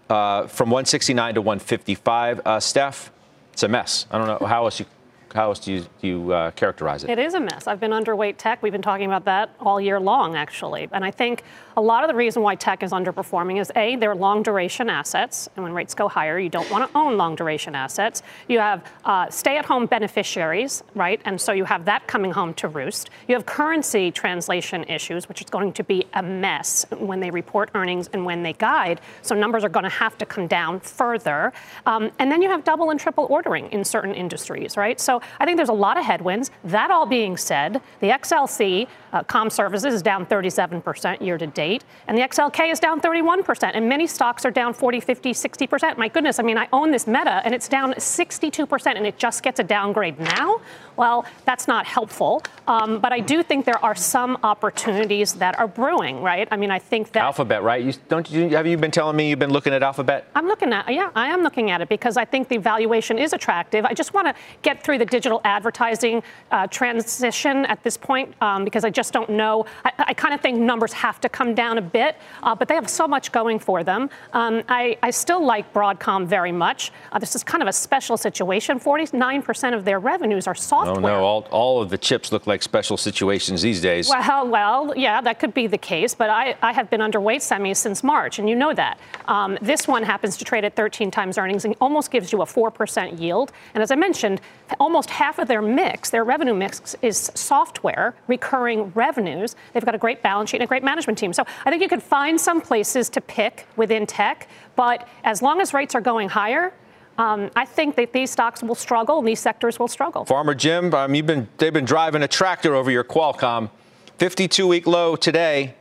uh, 0.09 0.47
from 0.47 0.69
169 0.69 1.35
to 1.35 1.41
155. 1.41 2.41
Uh, 2.45 2.59
Steph, 2.59 3.11
it's 3.53 3.63
a 3.63 3.67
mess. 3.67 4.05
I 4.11 4.17
don't 4.17 4.41
know 4.41 4.47
how 4.47 4.65
else 4.65 4.79
you 4.79 4.85
how 5.33 5.49
else 5.49 5.59
do 5.59 5.73
you, 5.73 5.85
do 6.01 6.07
you 6.07 6.31
uh, 6.31 6.51
characterize 6.51 7.03
it? 7.03 7.09
It 7.09 7.19
is 7.19 7.33
a 7.33 7.39
mess. 7.39 7.67
I've 7.67 7.79
been 7.79 7.91
underweight 7.91 8.35
tech. 8.37 8.61
We've 8.61 8.71
been 8.71 8.81
talking 8.81 9.05
about 9.05 9.25
that 9.25 9.55
all 9.59 9.79
year 9.79 9.99
long, 9.99 10.35
actually. 10.35 10.87
And 10.91 11.03
I 11.05 11.11
think 11.11 11.43
a 11.75 11.81
lot 11.81 12.03
of 12.03 12.09
the 12.09 12.15
reason 12.15 12.41
why 12.41 12.55
tech 12.55 12.81
is 12.81 12.91
underperforming 12.91 13.61
is 13.61 13.71
A, 13.75 13.95
they're 13.97 14.15
long 14.15 14.41
duration 14.41 14.89
assets. 14.89 15.47
And 15.55 15.63
when 15.63 15.73
rates 15.73 15.93
go 15.93 16.07
higher, 16.07 16.39
you 16.39 16.49
don't 16.49 16.69
want 16.71 16.89
to 16.89 16.97
own 16.97 17.17
long 17.17 17.35
duration 17.35 17.75
assets. 17.75 18.23
You 18.47 18.59
have 18.59 18.83
uh, 19.05 19.29
stay 19.29 19.57
at 19.57 19.65
home 19.65 19.85
beneficiaries, 19.85 20.83
right? 20.95 21.21
And 21.25 21.39
so 21.39 21.51
you 21.51 21.65
have 21.65 21.85
that 21.85 22.07
coming 22.07 22.31
home 22.31 22.53
to 22.55 22.67
roost. 22.67 23.09
You 23.27 23.35
have 23.35 23.45
currency 23.45 24.11
translation 24.11 24.83
issues, 24.85 25.29
which 25.29 25.41
is 25.41 25.49
going 25.49 25.73
to 25.73 25.83
be 25.83 26.05
a 26.13 26.23
mess 26.23 26.85
when 26.97 27.19
they 27.19 27.29
report 27.29 27.69
earnings 27.75 28.09
and 28.13 28.25
when 28.25 28.43
they 28.43 28.53
guide. 28.53 29.01
So 29.21 29.35
numbers 29.35 29.63
are 29.63 29.69
going 29.69 29.83
to 29.83 29.89
have 29.89 30.17
to 30.17 30.25
come 30.25 30.47
down 30.47 30.79
further. 30.79 31.53
Um, 31.85 32.11
and 32.19 32.31
then 32.31 32.41
you 32.41 32.49
have 32.49 32.63
double 32.63 32.89
and 32.89 32.99
triple 32.99 33.27
ordering 33.29 33.71
in 33.71 33.83
certain 33.83 34.15
industries, 34.15 34.77
right? 34.77 34.99
So 35.17 35.23
I 35.39 35.45
think 35.45 35.57
there's 35.57 35.69
a 35.69 35.73
lot 35.73 35.97
of 35.97 36.05
headwinds. 36.05 36.51
That 36.63 36.91
all 36.91 37.05
being 37.05 37.37
said, 37.37 37.81
the 38.01 38.07
XLC 38.07 38.87
uh, 39.13 39.23
com 39.23 39.49
services 39.49 39.93
is 39.93 40.01
down 40.01 40.25
37% 40.25 41.21
year 41.21 41.37
to 41.37 41.47
date, 41.47 41.83
and 42.07 42.17
the 42.17 42.21
XLK 42.21 42.71
is 42.71 42.79
down 42.79 43.01
31%, 43.01 43.71
and 43.73 43.89
many 43.89 44.05
stocks 44.05 44.45
are 44.45 44.51
down 44.51 44.73
40, 44.73 44.99
50, 44.99 45.33
60%. 45.33 45.97
My 45.97 46.07
goodness, 46.07 46.39
I 46.39 46.43
mean, 46.43 46.57
I 46.57 46.67
own 46.71 46.91
this 46.91 47.07
Meta, 47.07 47.41
and 47.45 47.53
it's 47.55 47.67
down 47.67 47.93
62%, 47.93 48.95
and 48.95 49.07
it 49.07 49.17
just 49.17 49.41
gets 49.41 49.59
a 49.59 49.63
downgrade 49.63 50.19
now. 50.19 50.59
Well, 50.97 51.25
that's 51.45 51.67
not 51.67 51.85
helpful. 51.85 52.43
Um, 52.67 52.99
but 52.99 53.13
I 53.13 53.19
do 53.19 53.43
think 53.43 53.65
there 53.65 53.83
are 53.83 53.95
some 53.95 54.37
opportunities 54.43 55.33
that 55.35 55.57
are 55.57 55.67
brewing, 55.67 56.21
right? 56.21 56.47
I 56.51 56.57
mean, 56.57 56.71
I 56.71 56.79
think 56.79 57.11
that 57.13 57.23
Alphabet, 57.23 57.63
right? 57.63 57.83
You, 57.83 57.93
don't 58.09 58.29
you 58.29 58.49
have 58.49 58.67
you 58.67 58.77
been 58.77 58.91
telling 58.91 59.15
me 59.15 59.29
you've 59.29 59.39
been 59.39 59.53
looking 59.53 59.73
at 59.73 59.83
Alphabet? 59.83 60.27
I'm 60.35 60.47
looking 60.47 60.73
at 60.73 60.91
yeah, 60.91 61.11
I 61.15 61.27
am 61.27 61.43
looking 61.43 61.71
at 61.71 61.81
it 61.81 61.87
because 61.87 62.17
I 62.17 62.25
think 62.25 62.49
the 62.49 62.57
valuation 62.57 63.19
is 63.19 63.31
attractive. 63.31 63.85
I 63.85 63.93
just 63.93 64.13
want 64.13 64.27
to 64.27 64.35
get 64.63 64.83
through 64.83 64.97
the 64.97 65.05
digital 65.09 65.41
advertising 65.43 66.23
uh, 66.51 66.67
transition 66.67 67.65
at 67.65 67.83
this 67.83 67.97
point 67.97 68.33
um, 68.41 68.63
because 68.63 68.83
I 68.83 68.89
just 68.89 69.13
don't 69.13 69.29
know. 69.29 69.65
I, 69.85 69.91
I 69.97 70.13
kind 70.13 70.33
of 70.33 70.41
think 70.41 70.57
numbers 70.57 70.93
have 70.93 71.19
to 71.21 71.29
come 71.29 71.53
down 71.53 71.77
a 71.77 71.81
bit, 71.81 72.17
uh, 72.43 72.55
but 72.55 72.67
they 72.67 72.75
have 72.75 72.89
so 72.89 73.07
much 73.07 73.31
going 73.31 73.59
for 73.59 73.83
them. 73.83 74.09
Um, 74.33 74.63
I, 74.69 74.97
I, 75.03 75.11
still 75.11 75.43
like 75.43 75.73
Broadcom 75.73 76.25
very 76.25 76.51
much. 76.51 76.91
Uh, 77.11 77.19
this 77.19 77.35
is 77.35 77.43
kind 77.43 77.61
of 77.61 77.67
a 77.67 77.73
special 77.73 78.17
situation. 78.17 78.79
49% 78.79 79.73
of 79.75 79.83
their 79.83 79.99
revenues 79.99 80.47
are 80.47 80.55
software 80.55 80.77
software. 80.87 81.13
Oh, 81.13 81.19
no, 81.19 81.23
all, 81.23 81.47
all 81.51 81.81
of 81.81 81.89
the 81.89 81.97
chips 81.97 82.31
look 82.31 82.47
like 82.47 82.61
special 82.61 82.97
situations 82.97 83.61
these 83.61 83.81
days. 83.81 84.09
Well, 84.09 84.47
well, 84.47 84.93
yeah, 84.95 85.21
that 85.21 85.39
could 85.39 85.53
be 85.53 85.67
the 85.67 85.77
case, 85.77 86.13
but 86.13 86.29
I, 86.29 86.55
I 86.61 86.71
have 86.73 86.89
been 86.89 87.01
underweight 87.01 87.41
semis 87.41 87.77
since 87.77 88.03
March, 88.03 88.39
and 88.39 88.49
you 88.49 88.55
know 88.55 88.73
that. 88.73 88.99
Um, 89.27 89.57
this 89.61 89.87
one 89.87 90.03
happens 90.03 90.37
to 90.37 90.45
trade 90.45 90.63
at 90.63 90.75
13 90.75 91.11
times 91.11 91.37
earnings 91.37 91.65
and 91.65 91.75
almost 91.81 92.11
gives 92.11 92.31
you 92.31 92.41
a 92.41 92.45
4% 92.45 93.19
yield. 93.19 93.51
And 93.73 93.83
as 93.83 93.91
I 93.91 93.95
mentioned, 93.95 94.41
almost 94.79 94.96
half 95.05 95.37
of 95.37 95.47
their 95.47 95.61
mix, 95.61 96.09
their 96.09 96.23
revenue 96.23 96.55
mix, 96.55 96.95
is 97.01 97.31
software, 97.35 98.15
recurring 98.27 98.91
revenues. 98.95 99.55
They've 99.73 99.85
got 99.85 99.95
a 99.95 99.99
great 99.99 100.23
balance 100.23 100.49
sheet 100.49 100.57
and 100.57 100.63
a 100.63 100.67
great 100.67 100.83
management 100.83 101.19
team. 101.19 101.33
So 101.33 101.45
I 101.65 101.69
think 101.69 101.81
you 101.81 101.87
could 101.87 102.03
find 102.03 102.39
some 102.39 102.61
places 102.61 103.09
to 103.09 103.21
pick 103.21 103.67
within 103.75 104.05
tech, 104.05 104.49
but 104.75 105.07
as 105.23 105.41
long 105.41 105.61
as 105.61 105.73
rates 105.73 105.93
are 105.95 106.01
going 106.01 106.29
higher, 106.29 106.73
um, 107.17 107.49
I 107.55 107.65
think 107.65 107.95
that 107.95 108.13
these 108.13 108.31
stocks 108.31 108.61
will 108.61 108.75
struggle 108.75 109.19
and 109.19 109.27
these 109.27 109.39
sectors 109.39 109.79
will 109.79 109.87
struggle. 109.87 110.25
Farmer 110.25 110.53
Jim, 110.53 110.93
um, 110.93 111.15
you've 111.15 111.25
been 111.25 111.47
they've 111.57 111.73
been 111.73 111.85
driving 111.85 112.21
a 112.23 112.27
tractor 112.27 112.75
over 112.75 112.91
your 112.91 113.03
Qualcomm, 113.03 113.69
52 114.17 114.67
week 114.67 114.85
low 114.85 115.15
today. 115.15 115.75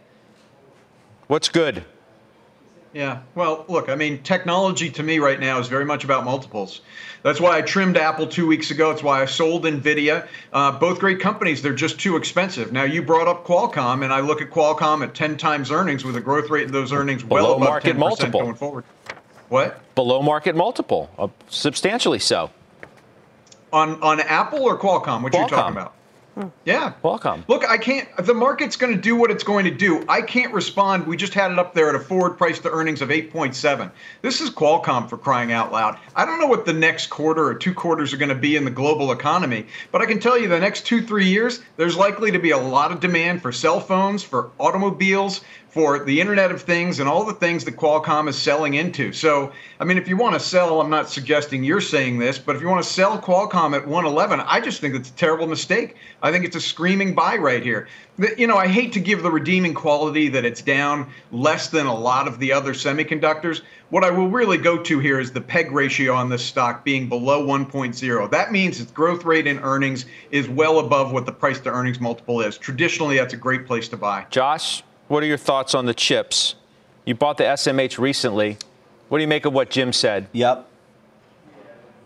What's 1.27 1.49
good? 1.49 1.85
Yeah, 2.97 3.21
well, 3.35 3.67
look, 3.69 3.91
I 3.91 3.95
mean, 3.95 4.23
technology 4.23 4.89
to 4.93 5.03
me 5.03 5.19
right 5.19 5.39
now 5.39 5.59
is 5.59 5.69
very 5.69 5.85
much 5.85 6.03
about 6.03 6.25
multiples. 6.25 6.81
That's 7.23 7.39
why 7.39 7.59
I 7.59 7.61
trimmed 7.61 7.99
Apple 7.99 8.27
two 8.27 8.47
weeks 8.47 8.71
ago. 8.71 8.91
It's 8.91 9.03
why 9.03 9.21
I 9.21 9.27
sold 9.27 9.65
Nvidia. 9.65 10.27
Uh, 10.51 10.73
both 10.73 10.99
great 10.99 11.21
companies, 11.21 11.61
they're 11.61 11.75
just 11.75 12.01
too 12.01 12.17
expensive. 12.17 12.73
Now, 12.73 12.85
you 12.85 13.03
brought 13.03 13.29
up 13.29 13.45
Qualcomm, 13.45 14.03
and 14.03 14.15
I 14.15 14.21
look 14.21 14.41
at 14.41 14.51
Qualcomm 14.51 15.03
at 15.03 15.15
10 15.15 15.37
times 15.37 15.71
earnings 15.71 16.07
with 16.07 16.17
a 16.17 16.23
growth 16.23 16.49
rate 16.49 16.65
of 16.65 16.73
those 16.73 16.91
earnings 16.91 17.23
Below 17.23 17.43
well 17.43 17.53
above 17.57 17.69
market 17.69 17.97
10% 17.97 17.99
multiple. 17.99 18.41
going 18.41 18.55
forward. 18.55 18.85
What? 19.51 19.95
Below 19.95 20.23
market 20.23 20.57
multiple, 20.57 21.11
uh, 21.19 21.29
substantially 21.51 22.19
so. 22.19 22.51
On 23.75 24.03
on 24.03 24.21
Apple 24.21 24.63
or 24.63 24.79
Qualcomm? 24.79 25.23
What 25.23 25.35
Qualcomm. 25.35 25.43
you 25.43 25.49
talking 25.49 25.77
about? 25.77 25.93
Hmm. 26.37 26.49
Yeah. 26.67 26.93
Qualcomm. 27.03 27.49
Look, 27.49 27.67
I 27.67 27.79
can't. 27.79 28.07
The 28.19 28.35
market's 28.35 28.77
going 28.77 28.95
to 28.95 29.01
do 29.01 29.17
what 29.17 29.31
it's 29.31 29.43
going 29.43 29.65
to 29.65 29.71
do. 29.71 30.05
I 30.07 30.21
can't 30.21 30.53
respond. 30.53 31.07
We 31.07 31.17
just 31.17 31.33
had 31.33 31.51
it 31.51 31.59
up 31.59 31.73
there 31.73 31.89
at 31.89 31.95
a 31.95 31.99
forward 31.99 32.37
price 32.37 32.59
to 32.59 32.71
earnings 32.71 33.01
of 33.01 33.09
8.7. 33.09 33.91
This 34.21 34.43
is 34.43 34.51
Qualcomm 34.51 35.09
for 35.09 35.17
crying 35.17 35.51
out 35.51 35.73
loud. 35.73 35.99
I 36.15 36.27
don't 36.27 36.39
know 36.39 36.47
what 36.47 36.67
the 36.67 36.75
next 36.75 37.07
quarter 37.07 37.47
or 37.47 37.55
two 37.55 37.73
quarters 37.73 38.13
are 38.13 38.19
going 38.19 38.29
to 38.29 38.35
be 38.35 38.55
in 38.55 38.67
the 38.67 38.71
global 38.71 39.13
economy, 39.13 39.67
but 39.91 40.03
I 40.03 40.07
can 40.07 40.21
tell 40.21 40.37
you 40.37 40.47
the 40.47 40.61
next 40.61 40.85
two, 40.85 41.01
three 41.01 41.27
years, 41.27 41.63
there's 41.79 41.97
likely 41.97 42.31
to 42.33 42.39
be 42.39 42.51
a 42.51 42.59
lot 42.59 42.93
of 42.93 43.01
demand 43.01 43.41
for 43.41 43.51
cell 43.51 43.81
phones, 43.81 44.23
for 44.23 44.51
automobiles, 44.59 45.41
for 45.77 45.99
the 45.99 46.23
Internet 46.23 46.51
of 46.51 46.63
Things 46.63 47.01
and 47.01 47.07
all 47.07 47.23
the 47.23 47.35
things 47.35 47.63
that 47.67 47.77
Qualcomm 47.77 48.31
is 48.31 48.39
selling 48.39 48.73
into. 48.73 49.13
So, 49.13 49.53
I 49.79 49.85
mean, 49.85 49.99
if 49.99 50.09
you 50.09 50.17
want 50.17 50.33
to 50.33 50.41
sell, 50.41 50.81
I'm 50.81 50.89
not 50.89 51.11
suggesting 51.11 51.63
you're 51.63 51.83
saying 51.83 52.19
this, 52.19 52.39
but 52.39 52.57
if 52.57 52.63
you 52.63 52.69
want 52.69 52.83
to 52.83 52.91
sell 52.91 53.21
Qualcomm 53.21 53.77
at 53.77 53.87
111, 53.87 54.41
I 54.41 54.59
just 54.59 54.81
think 54.81 54.95
it's 54.95 55.11
a 55.11 55.13
terrible 55.13 55.47
mistake. 55.47 55.97
I 56.23 56.33
think 56.33 56.47
it's 56.47 56.57
a 56.57 56.63
screaming 56.63 57.15
buy 57.15 57.37
right 57.37 57.63
here. 57.63 57.89
You 58.39 58.47
know, 58.47 58.57
I 58.57 58.69
hate 58.69 58.95
to 58.95 59.01
give 59.01 59.23
the 59.23 59.31
redeeming 59.31 59.75
quality 59.75 60.29
that 60.31 60.47
it's 60.47 60.63
down 60.63 61.11
less 61.31 61.69
than 61.69 61.85
a 61.85 61.95
lot 61.95 62.27
of 62.27 62.39
the 62.39 62.55
other 62.55 62.73
semiconductors. 62.73 63.61
What 63.91 64.03
I 64.03 64.11
will 64.11 64.31
really 64.31 64.57
go 64.57 64.79
to 64.79 64.99
here 64.99 65.21
is 65.21 65.31
the 65.31 65.43
PEG 65.43 65.73
ratio 65.73 66.15
on 66.15 66.31
this 66.31 66.43
stock 66.43 66.87
being 66.87 67.07
below 67.07 67.47
1.0. 67.47 68.31
That 68.31 68.51
means 68.51 68.81
its 68.81 68.93
growth 68.93 69.27
rate 69.27 69.47
in 69.47 69.59
earnings 69.59 70.07
is 70.31 70.49
well 70.49 70.79
above 70.79 71.13
what 71.13 71.27
the 71.27 71.33
price 71.33 71.61
to 71.61 71.69
earnings 71.69 72.01
multiple 72.01 72.41
is. 72.41 72.57
Traditionally, 72.57 73.19
that's 73.19 73.35
a 73.35 73.37
great 73.37 73.67
place 73.67 73.89
to 73.91 73.99
buy. 73.99 74.25
Josh, 74.31 74.83
what 75.09 75.23
are 75.23 75.27
your 75.27 75.37
thoughts 75.37 75.75
on 75.75 75.87
the 75.87 75.95
chips? 75.95 76.55
You 77.05 77.15
bought 77.15 77.39
the 77.39 77.45
SMH 77.45 77.99
recently. 77.99 78.59
What 79.09 79.19
do 79.19 79.23
you 79.23 79.29
make 79.29 79.45
of 79.45 79.53
what 79.53 79.71
Jim 79.71 79.93
said? 79.93 80.27
Yep. 80.33 80.69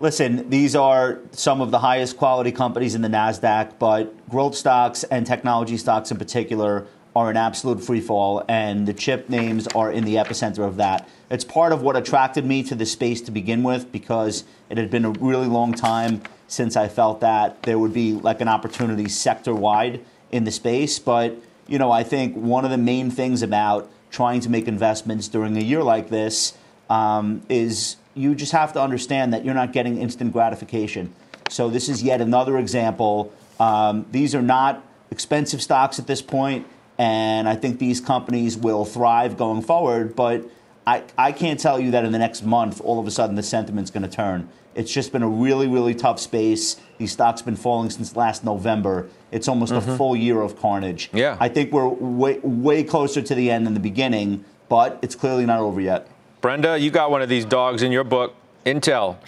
Listen, 0.00 0.48
these 0.48 0.74
are 0.74 1.20
some 1.32 1.60
of 1.60 1.70
the 1.70 1.78
highest 1.78 2.16
quality 2.16 2.52
companies 2.52 2.94
in 2.94 3.02
the 3.02 3.08
NASDAQ, 3.08 3.78
but 3.78 4.28
growth 4.28 4.54
stocks 4.54 5.04
and 5.04 5.26
technology 5.26 5.76
stocks 5.76 6.10
in 6.10 6.16
particular 6.16 6.86
are 7.14 7.28
an 7.28 7.36
absolute 7.36 7.82
free 7.82 8.00
fall, 8.00 8.44
and 8.48 8.86
the 8.86 8.94
chip 8.94 9.28
names 9.28 9.66
are 9.68 9.90
in 9.90 10.04
the 10.04 10.14
epicenter 10.14 10.66
of 10.66 10.76
that. 10.76 11.08
It's 11.30 11.44
part 11.44 11.72
of 11.72 11.82
what 11.82 11.96
attracted 11.96 12.44
me 12.44 12.62
to 12.64 12.74
the 12.74 12.86
space 12.86 13.20
to 13.22 13.30
begin 13.30 13.62
with 13.62 13.90
because 13.92 14.44
it 14.68 14.78
had 14.78 14.90
been 14.90 15.04
a 15.04 15.10
really 15.10 15.46
long 15.46 15.74
time 15.74 16.22
since 16.48 16.76
I 16.76 16.88
felt 16.88 17.20
that 17.20 17.62
there 17.64 17.78
would 17.78 17.92
be 17.92 18.12
like 18.12 18.40
an 18.40 18.48
opportunity 18.48 19.08
sector 19.08 19.54
wide 19.54 20.04
in 20.30 20.44
the 20.44 20.50
space. 20.50 20.98
But, 20.98 21.36
you 21.70 21.78
know, 21.78 21.92
I 21.92 22.02
think 22.02 22.35
one 22.35 22.64
of 22.64 22.70
the 22.70 22.76
main 22.76 23.11
things 23.11 23.42
about 23.42 23.88
trying 24.11 24.40
to 24.40 24.50
make 24.50 24.66
investments 24.66 25.28
during 25.28 25.56
a 25.56 25.61
year 25.61 25.83
like 25.85 26.11
this 26.11 26.54
um, 26.90 27.42
is 27.48 27.96
you 28.14 28.35
just 28.35 28.50
have 28.50 28.72
to 28.72 28.83
understand 28.83 29.33
that 29.33 29.44
you're 29.44 29.54
not 29.54 29.72
getting 29.72 29.96
instant 29.96 30.33
gratification. 30.33 31.14
So 31.48 31.70
this 31.70 31.88
is 31.88 32.02
yet 32.02 32.20
another 32.20 32.59
example. 32.59 33.33
Um, 33.61 34.04
these 34.11 34.35
are 34.35 34.42
not 34.42 34.85
expensive 35.12 35.62
stocks 35.62 36.00
at 36.00 36.09
this 36.09 36.20
point, 36.20 36.66
and 36.98 37.48
I 37.48 37.54
think 37.54 37.78
these 37.78 38.00
companies 38.00 38.56
will 38.56 38.85
thrive 38.85 39.37
going 39.37 39.62
forward. 39.62 40.16
But 40.16 40.44
I, 40.90 41.05
I 41.16 41.31
can't 41.31 41.61
tell 41.61 41.79
you 41.79 41.92
that 41.92 42.05
in 42.05 42.11
the 42.11 42.18
next 42.18 42.42
month, 42.42 42.81
all 42.81 42.98
of 42.98 43.07
a 43.07 43.12
sudden, 43.12 43.37
the 43.37 43.44
sentiment's 43.44 43.92
going 43.92 44.03
to 44.03 44.09
turn. 44.09 44.48
It's 44.74 44.92
just 44.92 45.12
been 45.12 45.22
a 45.22 45.29
really, 45.29 45.68
really 45.68 45.94
tough 45.94 46.18
space. 46.18 46.81
These 46.98 47.12
stocks 47.12 47.42
been 47.42 47.55
falling 47.55 47.90
since 47.90 48.16
last 48.16 48.42
November. 48.42 49.09
It's 49.31 49.46
almost 49.46 49.72
a 49.72 49.81
full 49.81 50.16
year 50.16 50.42
of 50.42 50.59
carnage. 50.59 51.09
Yeah. 51.12 51.37
I 51.38 51.48
think 51.48 51.70
we're 51.70 51.87
way, 51.87 52.40
way 52.40 52.83
closer 52.83 53.22
to 53.22 53.35
the 53.37 53.53
end 53.53 53.66
than 53.66 53.74
the 53.74 53.81
beginning, 53.81 54.44
but 54.68 54.98
it's 55.00 55.14
clearly 55.14 55.46
not 55.46 55.61
over 55.61 55.81
yet. 55.81 56.09
Brenda, 56.40 56.76
you 56.76 56.90
got 56.90 57.12
one 57.12 57.22
of 57.22 57.29
these 57.29 57.44
dogs 57.44 57.83
in 57.83 57.92
your 57.92 58.05
book, 58.05 58.35
Intel. 58.66 59.16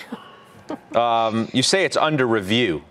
Um, 0.95 1.51
you 1.53 1.63
say 1.63 1.85
it's 1.85 1.99
under 1.99 2.27
review, 2.27 2.83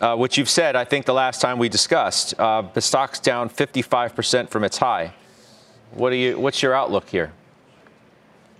uh, 0.00 0.16
which 0.16 0.36
you've 0.36 0.48
said, 0.48 0.74
I 0.74 0.84
think, 0.84 1.06
the 1.06 1.12
last 1.12 1.40
time 1.40 1.58
we 1.58 1.68
discussed. 1.68 2.34
Uh, 2.36 2.62
the 2.62 2.80
stock's 2.80 3.20
down 3.20 3.48
55% 3.48 4.48
from 4.48 4.64
its 4.64 4.78
high. 4.78 5.12
What 5.92 6.10
do 6.10 6.16
you? 6.16 6.40
What's 6.40 6.62
your 6.62 6.74
outlook 6.74 7.08
here? 7.08 7.32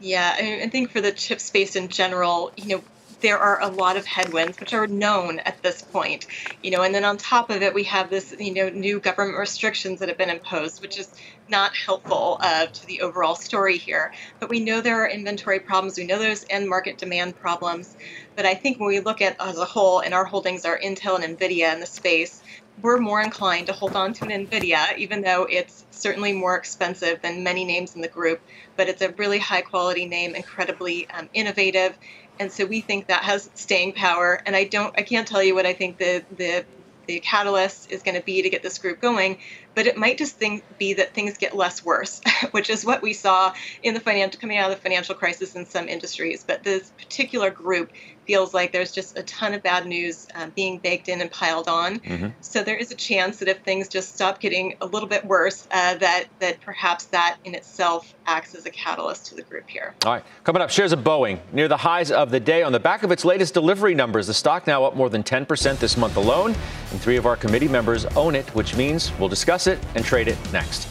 Yeah, 0.00 0.34
I, 0.38 0.42
mean, 0.42 0.62
I 0.62 0.68
think 0.68 0.92
for 0.92 1.02
the 1.02 1.12
chip 1.12 1.40
space 1.40 1.76
in 1.76 1.88
general, 1.88 2.52
you 2.56 2.68
know, 2.78 2.84
there 3.22 3.38
are 3.38 3.62
a 3.62 3.68
lot 3.68 3.98
of 3.98 4.06
headwinds 4.06 4.60
which 4.60 4.74
are 4.74 4.86
known 4.88 5.40
at 5.40 5.62
this 5.62 5.82
point, 5.82 6.26
you 6.62 6.70
know, 6.72 6.82
and 6.82 6.94
then 6.94 7.04
on 7.06 7.18
top 7.18 7.50
of 7.50 7.62
it, 7.62 7.74
we 7.74 7.84
have 7.84 8.10
this, 8.10 8.34
you 8.38 8.54
know, 8.54 8.70
new 8.70 9.00
government 9.00 9.38
restrictions 9.38 10.00
that 10.00 10.10
have 10.10 10.18
been 10.18 10.30
imposed, 10.30 10.82
which 10.82 10.98
is 10.98 11.14
not 11.48 11.72
helpful 11.86 12.38
uh, 12.42 12.66
to 12.66 12.86
the 12.86 13.02
overall 13.02 13.36
story 13.36 13.78
here. 13.78 14.12
But 14.40 14.50
we 14.50 14.60
know 14.60 14.82
there 14.82 15.04
are 15.04 15.08
inventory 15.08 15.60
problems. 15.60 15.98
We 15.98 16.06
know 16.06 16.18
there's 16.20 16.46
end 16.50 16.68
market 16.68 16.98
demand 16.98 17.36
problems. 17.36 17.96
But 18.36 18.46
I 18.46 18.54
think 18.56 18.80
when 18.80 18.88
we 18.90 19.00
look 19.00 19.22
at 19.22 19.36
as 19.40 19.58
a 19.58 19.66
whole, 19.66 20.00
and 20.00 20.14
our 20.14 20.26
holdings 20.26 20.66
are 20.66 20.78
Intel 20.78 21.22
and 21.22 21.38
Nvidia 21.38 21.74
in 21.74 21.80
the 21.80 21.86
space, 21.86 22.39
we're 22.82 22.98
more 22.98 23.20
inclined 23.20 23.66
to 23.66 23.72
hold 23.72 23.96
on 23.96 24.12
to 24.14 24.24
an 24.24 24.46
NVIDIA, 24.46 24.96
even 24.96 25.22
though 25.22 25.44
it's 25.44 25.84
certainly 25.90 26.32
more 26.32 26.56
expensive 26.56 27.20
than 27.22 27.42
many 27.42 27.64
names 27.64 27.94
in 27.94 28.00
the 28.00 28.08
group. 28.08 28.40
But 28.76 28.88
it's 28.88 29.02
a 29.02 29.10
really 29.12 29.38
high 29.38 29.62
quality 29.62 30.06
name, 30.06 30.34
incredibly 30.34 31.08
um, 31.10 31.28
innovative. 31.34 31.96
And 32.38 32.50
so 32.50 32.64
we 32.64 32.80
think 32.80 33.08
that 33.08 33.22
has 33.22 33.50
staying 33.54 33.92
power. 33.92 34.42
And 34.46 34.56
I 34.56 34.64
don't, 34.64 34.94
I 34.98 35.02
can't 35.02 35.28
tell 35.28 35.42
you 35.42 35.54
what 35.54 35.66
I 35.66 35.74
think 35.74 35.98
the, 35.98 36.24
the, 36.36 36.64
the 37.06 37.20
catalyst 37.20 37.90
is 37.90 38.02
going 38.02 38.14
to 38.14 38.22
be 38.22 38.40
to 38.42 38.48
get 38.48 38.62
this 38.62 38.78
group 38.78 39.00
going, 39.00 39.38
but 39.74 39.86
it 39.86 39.96
might 39.96 40.16
just 40.16 40.36
think, 40.36 40.64
be 40.78 40.94
that 40.94 41.12
things 41.12 41.36
get 41.36 41.56
less 41.56 41.84
worse, 41.84 42.20
which 42.52 42.70
is 42.70 42.84
what 42.84 43.02
we 43.02 43.12
saw 43.12 43.52
in 43.82 43.94
the 43.94 44.00
financial 44.00 44.40
coming 44.40 44.56
out 44.56 44.70
of 44.70 44.76
the 44.76 44.82
financial 44.82 45.14
crisis 45.14 45.54
in 45.54 45.66
some 45.66 45.88
industries. 45.88 46.44
But 46.44 46.62
this 46.62 46.90
particular 46.98 47.50
group 47.50 47.92
feels 48.30 48.54
like 48.54 48.70
there's 48.70 48.92
just 48.92 49.18
a 49.18 49.24
ton 49.24 49.54
of 49.54 49.60
bad 49.60 49.84
news 49.86 50.28
um, 50.36 50.52
being 50.54 50.78
baked 50.78 51.08
in 51.08 51.20
and 51.20 51.32
piled 51.32 51.66
on. 51.66 51.98
Mm-hmm. 51.98 52.28
So 52.40 52.62
there 52.62 52.76
is 52.76 52.92
a 52.92 52.94
chance 52.94 53.38
that 53.38 53.48
if 53.48 53.58
things 53.62 53.88
just 53.88 54.14
stop 54.14 54.38
getting 54.38 54.76
a 54.80 54.86
little 54.86 55.08
bit 55.08 55.24
worse, 55.24 55.66
uh, 55.72 55.96
that 55.96 56.26
that 56.38 56.60
perhaps 56.60 57.06
that 57.06 57.38
in 57.44 57.56
itself 57.56 58.14
acts 58.26 58.54
as 58.54 58.66
a 58.66 58.70
catalyst 58.70 59.26
to 59.26 59.34
the 59.34 59.42
group 59.42 59.68
here. 59.68 59.96
All 60.06 60.12
right, 60.12 60.22
coming 60.44 60.62
up, 60.62 60.70
shares 60.70 60.92
of 60.92 61.00
Boeing 61.00 61.40
near 61.52 61.66
the 61.66 61.76
highs 61.76 62.12
of 62.12 62.30
the 62.30 62.38
day 62.38 62.62
on 62.62 62.70
the 62.70 62.78
back 62.78 63.02
of 63.02 63.10
its 63.10 63.24
latest 63.24 63.52
delivery 63.52 63.96
numbers. 63.96 64.28
The 64.28 64.34
stock 64.34 64.64
now 64.64 64.84
up 64.84 64.94
more 64.94 65.10
than 65.10 65.24
10% 65.24 65.80
this 65.80 65.96
month 65.96 66.16
alone, 66.16 66.54
and 66.92 67.00
three 67.00 67.16
of 67.16 67.26
our 67.26 67.34
committee 67.34 67.66
members 67.66 68.04
own 68.14 68.36
it, 68.36 68.48
which 68.54 68.76
means 68.76 69.10
we'll 69.18 69.28
discuss 69.28 69.66
it 69.66 69.80
and 69.96 70.04
trade 70.04 70.28
it 70.28 70.38
next. 70.52 70.89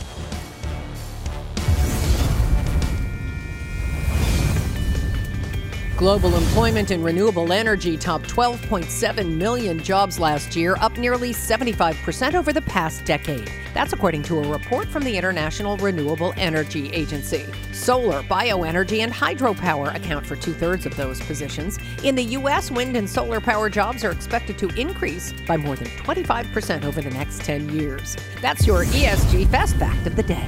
Global 5.99 6.33
employment 6.37 6.91
in 6.91 7.03
renewable 7.03 7.51
energy 7.51 7.97
topped 7.97 8.29
12.7 8.29 9.35
million 9.35 9.83
jobs 9.83 10.17
last 10.17 10.55
year, 10.55 10.77
up 10.79 10.97
nearly 10.97 11.33
75% 11.33 12.35
over 12.35 12.53
the 12.53 12.61
past 12.61 13.03
decade. 13.03 13.51
That's 13.73 13.91
according 13.91 14.23
to 14.23 14.39
a 14.39 14.47
report 14.47 14.87
from 14.87 15.03
the 15.03 15.17
International 15.17 15.75
Renewable 15.75 16.33
Energy 16.37 16.89
Agency. 16.93 17.45
Solar, 17.73 18.23
bioenergy, 18.23 18.99
and 18.99 19.11
hydropower 19.11 19.93
account 19.93 20.25
for 20.25 20.37
two 20.37 20.53
thirds 20.53 20.85
of 20.85 20.95
those 20.95 21.19
positions. 21.19 21.77
In 22.01 22.15
the 22.15 22.23
U.S., 22.23 22.71
wind 22.71 22.95
and 22.95 23.09
solar 23.09 23.41
power 23.41 23.69
jobs 23.69 24.05
are 24.05 24.11
expected 24.11 24.57
to 24.59 24.69
increase 24.79 25.33
by 25.45 25.57
more 25.57 25.75
than 25.75 25.87
25% 25.87 26.85
over 26.85 27.01
the 27.01 27.09
next 27.09 27.41
10 27.41 27.77
years. 27.77 28.15
That's 28.41 28.65
your 28.65 28.85
ESG 28.85 29.49
Fast 29.49 29.75
Fact 29.75 30.07
of 30.07 30.15
the 30.15 30.23
Day. 30.23 30.47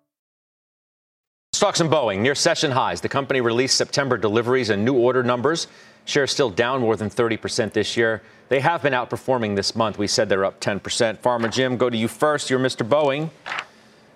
Stocks 1.61 1.79
in 1.79 1.89
Boeing 1.89 2.21
near 2.21 2.33
session 2.33 2.71
highs. 2.71 3.01
The 3.01 3.07
company 3.07 3.39
released 3.39 3.77
September 3.77 4.17
deliveries 4.17 4.71
and 4.71 4.83
new 4.83 4.95
order 4.95 5.21
numbers. 5.21 5.67
Shares 6.05 6.31
still 6.31 6.49
down 6.49 6.81
more 6.81 6.95
than 6.95 7.07
30% 7.07 7.71
this 7.71 7.95
year. 7.95 8.23
They 8.49 8.61
have 8.61 8.81
been 8.81 8.93
outperforming 8.93 9.55
this 9.55 9.75
month. 9.75 9.99
We 9.99 10.07
said 10.07 10.27
they're 10.27 10.43
up 10.43 10.59
10%. 10.59 11.19
Farmer 11.19 11.49
Jim, 11.49 11.77
go 11.77 11.87
to 11.87 11.95
you 11.95 12.07
first. 12.07 12.49
You're 12.49 12.57
Mr. 12.57 12.83
Boeing. 12.83 13.29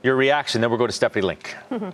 Your 0.02 0.16
reaction, 0.16 0.60
then 0.60 0.72
we'll 0.72 0.80
go 0.80 0.88
to 0.88 0.92
Stephanie 0.92 1.22
Link. 1.22 1.56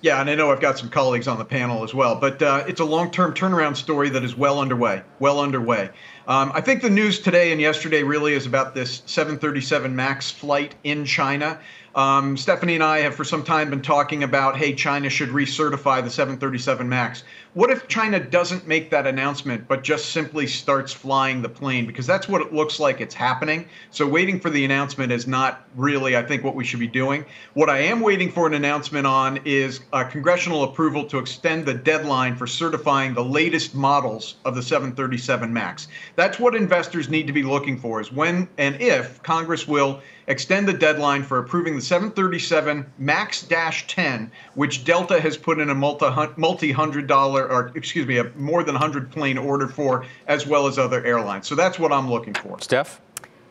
Yeah, 0.00 0.20
and 0.20 0.30
I 0.30 0.36
know 0.36 0.52
I've 0.52 0.60
got 0.60 0.78
some 0.78 0.90
colleagues 0.90 1.26
on 1.26 1.38
the 1.38 1.44
panel 1.44 1.82
as 1.82 1.92
well, 1.92 2.14
but 2.14 2.40
uh, 2.40 2.62
it's 2.68 2.78
a 2.78 2.84
long 2.84 3.10
term 3.10 3.34
turnaround 3.34 3.74
story 3.74 4.08
that 4.10 4.22
is 4.22 4.36
well 4.36 4.60
underway. 4.60 5.02
Well 5.18 5.40
underway. 5.40 5.90
Um, 6.28 6.52
I 6.54 6.60
think 6.60 6.82
the 6.82 6.90
news 6.90 7.18
today 7.18 7.50
and 7.50 7.60
yesterday 7.60 8.04
really 8.04 8.34
is 8.34 8.46
about 8.46 8.76
this 8.76 9.02
737 9.06 9.96
MAX 9.96 10.30
flight 10.30 10.76
in 10.84 11.04
China. 11.04 11.58
Um, 11.98 12.36
Stephanie 12.36 12.76
and 12.76 12.84
I 12.84 13.00
have 13.00 13.16
for 13.16 13.24
some 13.24 13.42
time 13.42 13.70
been 13.70 13.82
talking 13.82 14.22
about, 14.22 14.56
hey, 14.56 14.72
China 14.72 15.10
should 15.10 15.30
recertify 15.30 16.00
the 16.00 16.08
737 16.08 16.88
MAX. 16.88 17.24
What 17.54 17.70
if 17.70 17.88
China 17.88 18.20
doesn't 18.20 18.68
make 18.68 18.88
that 18.90 19.04
announcement, 19.04 19.66
but 19.66 19.82
just 19.82 20.12
simply 20.12 20.46
starts 20.46 20.92
flying 20.92 21.42
the 21.42 21.48
plane? 21.48 21.86
Because 21.86 22.06
that's 22.06 22.28
what 22.28 22.40
it 22.40 22.54
looks 22.54 22.78
like 22.78 23.00
it's 23.00 23.16
happening. 23.16 23.68
So 23.90 24.06
waiting 24.06 24.38
for 24.38 24.48
the 24.48 24.64
announcement 24.64 25.10
is 25.10 25.26
not 25.26 25.64
really, 25.74 26.16
I 26.16 26.22
think, 26.22 26.44
what 26.44 26.54
we 26.54 26.64
should 26.64 26.78
be 26.78 26.86
doing. 26.86 27.24
What 27.54 27.68
I 27.68 27.78
am 27.78 28.00
waiting 28.00 28.30
for 28.30 28.46
an 28.46 28.54
announcement 28.54 29.04
on 29.04 29.40
is 29.44 29.80
congressional 30.10 30.62
approval 30.62 31.04
to 31.06 31.18
extend 31.18 31.66
the 31.66 31.74
deadline 31.74 32.36
for 32.36 32.46
certifying 32.46 33.12
the 33.12 33.24
latest 33.24 33.74
models 33.74 34.36
of 34.44 34.54
the 34.54 34.62
737 34.62 35.52
MAX. 35.52 35.88
That's 36.14 36.38
what 36.38 36.54
investors 36.54 37.08
need 37.08 37.26
to 37.26 37.32
be 37.32 37.42
looking 37.42 37.76
for 37.76 38.00
is 38.00 38.12
when 38.12 38.48
and 38.56 38.80
if 38.80 39.20
Congress 39.24 39.66
will 39.66 40.00
extend 40.28 40.68
the 40.68 40.72
deadline 40.72 41.22
for 41.24 41.38
approving 41.38 41.74
the 41.74 41.82
737 41.82 42.86
MAX 42.98 43.42
10, 43.42 44.30
which 44.54 44.84
Delta 44.84 45.20
has 45.20 45.36
put 45.36 45.58
in 45.58 45.70
a 45.70 45.74
multi 45.74 46.72
hundred 46.72 47.06
dollar, 47.06 47.50
or 47.50 47.72
excuse 47.74 48.06
me, 48.06 48.18
a 48.18 48.24
more 48.36 48.62
than 48.62 48.74
100 48.74 49.10
plane 49.10 49.36
order 49.36 49.66
for, 49.66 50.06
as 50.28 50.46
well 50.46 50.66
as 50.66 50.78
other 50.78 51.04
airlines. 51.04 51.48
So 51.48 51.54
that's 51.54 51.78
what 51.78 51.92
I'm 51.92 52.08
looking 52.08 52.34
for. 52.34 52.60
Steph? 52.60 53.00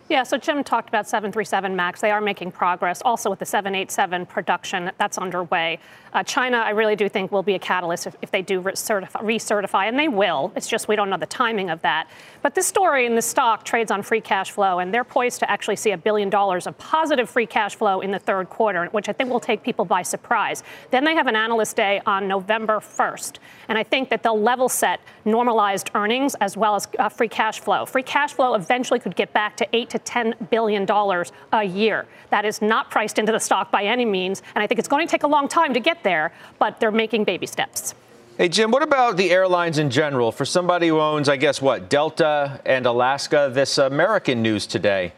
Yeah, 0.09 0.23
so 0.23 0.37
Jim 0.37 0.63
talked 0.63 0.87
about 0.87 1.05
737 1.05 1.75
MAX. 1.75 1.99
They 1.99 2.11
are 2.11 2.21
making 2.21 2.51
progress. 2.53 3.01
Also 3.03 3.29
with 3.29 3.39
the 3.39 3.45
787 3.45 4.25
production, 4.25 4.89
that's 4.97 5.17
underway. 5.17 5.79
Uh, 6.13 6.23
China, 6.23 6.57
I 6.57 6.69
really 6.69 6.95
do 6.95 7.09
think, 7.09 7.31
will 7.31 7.43
be 7.43 7.55
a 7.55 7.59
catalyst 7.59 8.07
if, 8.07 8.15
if 8.21 8.31
they 8.31 8.41
do 8.41 8.61
recertify, 8.61 9.21
recertify, 9.21 9.89
and 9.89 9.99
they 9.99 10.07
will. 10.07 10.53
It's 10.55 10.67
just 10.67 10.87
we 10.87 10.95
don't 10.95 11.09
know 11.09 11.17
the 11.17 11.25
timing 11.25 11.69
of 11.69 11.81
that. 11.81 12.09
But 12.41 12.55
this 12.55 12.65
story 12.65 13.05
in 13.05 13.15
the 13.15 13.21
stock 13.21 13.65
trades 13.65 13.91
on 13.91 14.01
free 14.01 14.21
cash 14.21 14.51
flow, 14.51 14.79
and 14.79 14.93
they're 14.93 15.03
poised 15.03 15.39
to 15.39 15.51
actually 15.51 15.75
see 15.75 15.91
a 15.91 15.97
billion 15.97 16.29
dollars 16.29 16.67
of 16.67 16.77
positive 16.77 17.29
free 17.29 17.45
cash 17.45 17.75
flow 17.75 17.99
in 17.99 18.11
the 18.11 18.19
third 18.19 18.49
quarter, 18.49 18.85
which 18.93 19.09
I 19.09 19.13
think 19.13 19.29
will 19.29 19.41
take 19.41 19.61
people 19.61 19.83
by 19.83 20.01
surprise. 20.03 20.63
Then 20.89 21.03
they 21.03 21.15
have 21.15 21.27
an 21.27 21.35
analyst 21.35 21.75
day 21.75 22.01
on 22.05 22.27
November 22.27 22.79
1st, 22.79 23.39
and 23.67 23.77
I 23.77 23.83
think 23.83 24.09
that 24.09 24.23
they'll 24.23 24.39
level 24.39 24.69
set 24.69 25.01
normalized 25.25 25.91
earnings 25.93 26.35
as 26.35 26.55
well 26.55 26.75
as 26.75 26.87
uh, 26.97 27.09
free 27.09 27.27
cash 27.27 27.59
flow. 27.59 27.85
Free 27.85 28.03
cash 28.03 28.33
flow 28.33 28.55
eventually 28.55 28.99
could 28.99 29.15
get 29.15 29.33
back 29.33 29.57
to 29.57 29.67
8 29.75 29.89
to 29.89 29.96
10 29.99 30.35
billion 30.49 30.85
dollars 30.85 31.31
a 31.53 31.63
year. 31.63 32.05
That 32.29 32.45
is 32.45 32.61
not 32.61 32.91
priced 32.91 33.19
into 33.19 33.31
the 33.31 33.39
stock 33.39 33.71
by 33.71 33.83
any 33.83 34.05
means, 34.05 34.41
and 34.55 34.63
I 34.63 34.67
think 34.67 34.79
it's 34.79 34.87
going 34.87 35.07
to 35.07 35.11
take 35.11 35.23
a 35.23 35.27
long 35.27 35.47
time 35.47 35.73
to 35.73 35.79
get 35.79 36.03
there, 36.03 36.33
but 36.59 36.79
they're 36.79 36.91
making 36.91 37.23
baby 37.23 37.47
steps. 37.47 37.95
Hey, 38.37 38.49
Jim, 38.49 38.69
what 38.69 38.83
about 38.83 39.17
the 39.17 39.31
airlines 39.31 39.79
in 39.79 39.89
general? 39.89 40.31
For 40.31 40.45
somebody 40.45 40.89
who 40.89 40.99
owns, 40.99 41.27
I 41.27 41.37
guess, 41.37 41.59
what, 41.59 41.89
Delta 41.89 42.61
and 42.67 42.85
Alaska, 42.85 43.49
this 43.51 43.79
American 43.79 44.43
news 44.43 44.67
today, 44.67 45.13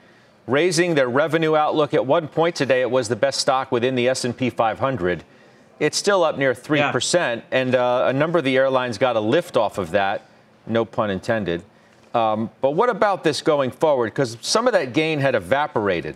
raising 0.47 0.95
their 0.95 1.09
revenue 1.09 1.55
outlook. 1.55 1.93
At 1.93 2.05
one 2.05 2.29
point 2.29 2.55
today, 2.55 2.79
it 2.79 2.89
was 2.89 3.09
the 3.09 3.17
best 3.17 3.41
stock 3.41 3.73
within 3.73 3.95
the 3.95 4.07
S&P 4.07 4.49
500. 4.49 5.25
It's 5.79 5.97
still 5.97 6.23
up 6.23 6.37
near 6.37 6.53
3%, 6.53 7.13
yeah. 7.13 7.41
and 7.51 7.75
uh, 7.75 8.05
a 8.07 8.13
number 8.13 8.39
of 8.39 8.45
the 8.45 8.55
airlines 8.57 8.97
got 8.97 9.15
a 9.15 9.19
lift 9.19 9.57
off 9.57 9.77
of 9.77 9.91
that, 9.91 10.25
no 10.65 10.85
pun 10.85 11.09
intended. 11.09 11.63
Um, 12.13 12.49
but 12.61 12.71
what 12.71 12.89
about 12.89 13.23
this 13.23 13.41
going 13.41 13.71
forward? 13.71 14.07
Because 14.07 14.37
some 14.41 14.67
of 14.67 14.73
that 14.73 14.93
gain 14.93 15.19
had 15.19 15.35
evaporated. 15.35 16.15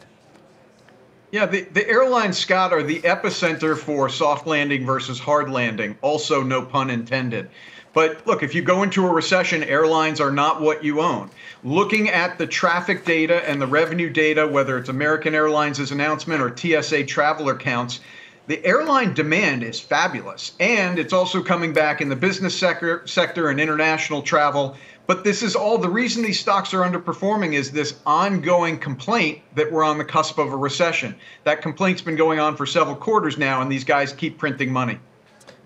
Yeah, 1.32 1.48
the, 1.48 1.62
the 1.62 1.88
airlines, 1.90 2.38
Scott, 2.38 2.74
are 2.74 2.84
the 2.84 3.02
epicenter 3.02 3.78
for 3.78 4.08
soft 4.08 4.46
landing 4.46 4.86
versus 4.86 5.20
hard 5.20 5.50
landing. 5.50 5.98
Also, 6.02 6.44
no 6.44 6.62
pun 6.62 6.90
intended. 6.90 7.50
But 7.94 8.26
look, 8.26 8.42
if 8.42 8.56
you 8.56 8.62
go 8.64 8.84
into 8.84 9.06
a 9.06 9.12
recession, 9.12 9.64
airlines 9.64 10.20
are 10.20 10.32
not 10.32 10.62
what 10.62 10.84
you 10.84 11.02
own. 11.02 11.30
Looking 11.64 12.10
at 12.10 12.38
the 12.38 12.48
traffic 12.48 13.06
data 13.06 13.48
and 13.48 13.62
the 13.62 13.68
revenue 13.68 14.10
data, 14.10 14.48
whether 14.48 14.78
it's 14.78 14.90
American 14.90 15.36
Airlines' 15.36 15.92
announcement 15.92 16.42
or 16.42 16.56
TSA 16.56 17.06
traveler 17.06 17.56
counts, 17.56 18.00
the 18.48 18.64
airline 18.66 19.14
demand 19.14 19.64
is 19.64 19.80
fabulous. 19.80 20.54
And 20.60 21.00
it's 21.00 21.14
also 21.14 21.42
coming 21.42 21.72
back 21.72 22.02
in 22.02 22.10
the 22.10 22.16
business 22.16 22.58
sector, 22.58 23.06
sector 23.08 23.50
and 23.50 23.60
international 23.60 24.22
travel. 24.22 24.76
But 25.06 25.24
this 25.24 25.44
is 25.44 25.56
all 25.56 25.78
the 25.78 25.90
reason 25.90 26.24
these 26.24 26.40
stocks 26.40 26.74
are 26.74 26.82
underperforming 26.82 27.54
is 27.54 27.72
this 27.72 28.00
ongoing 28.06 28.80
complaint 28.80 29.42
that 29.56 29.70
we're 29.70 29.84
on 29.84 29.98
the 29.98 30.06
cusp 30.06 30.38
of 30.38 30.54
a 30.54 30.56
recession. 30.56 31.16
That 31.44 31.62
complaint's 31.62 32.02
been 32.02 32.16
going 32.16 32.40
on 32.40 32.56
for 32.56 32.66
several 32.66 32.96
quarters 32.96 33.38
now, 33.38 33.62
and 33.62 33.70
these 33.70 33.84
guys 33.84 34.14
keep 34.14 34.38
printing 34.38 34.72
money. 34.72 34.98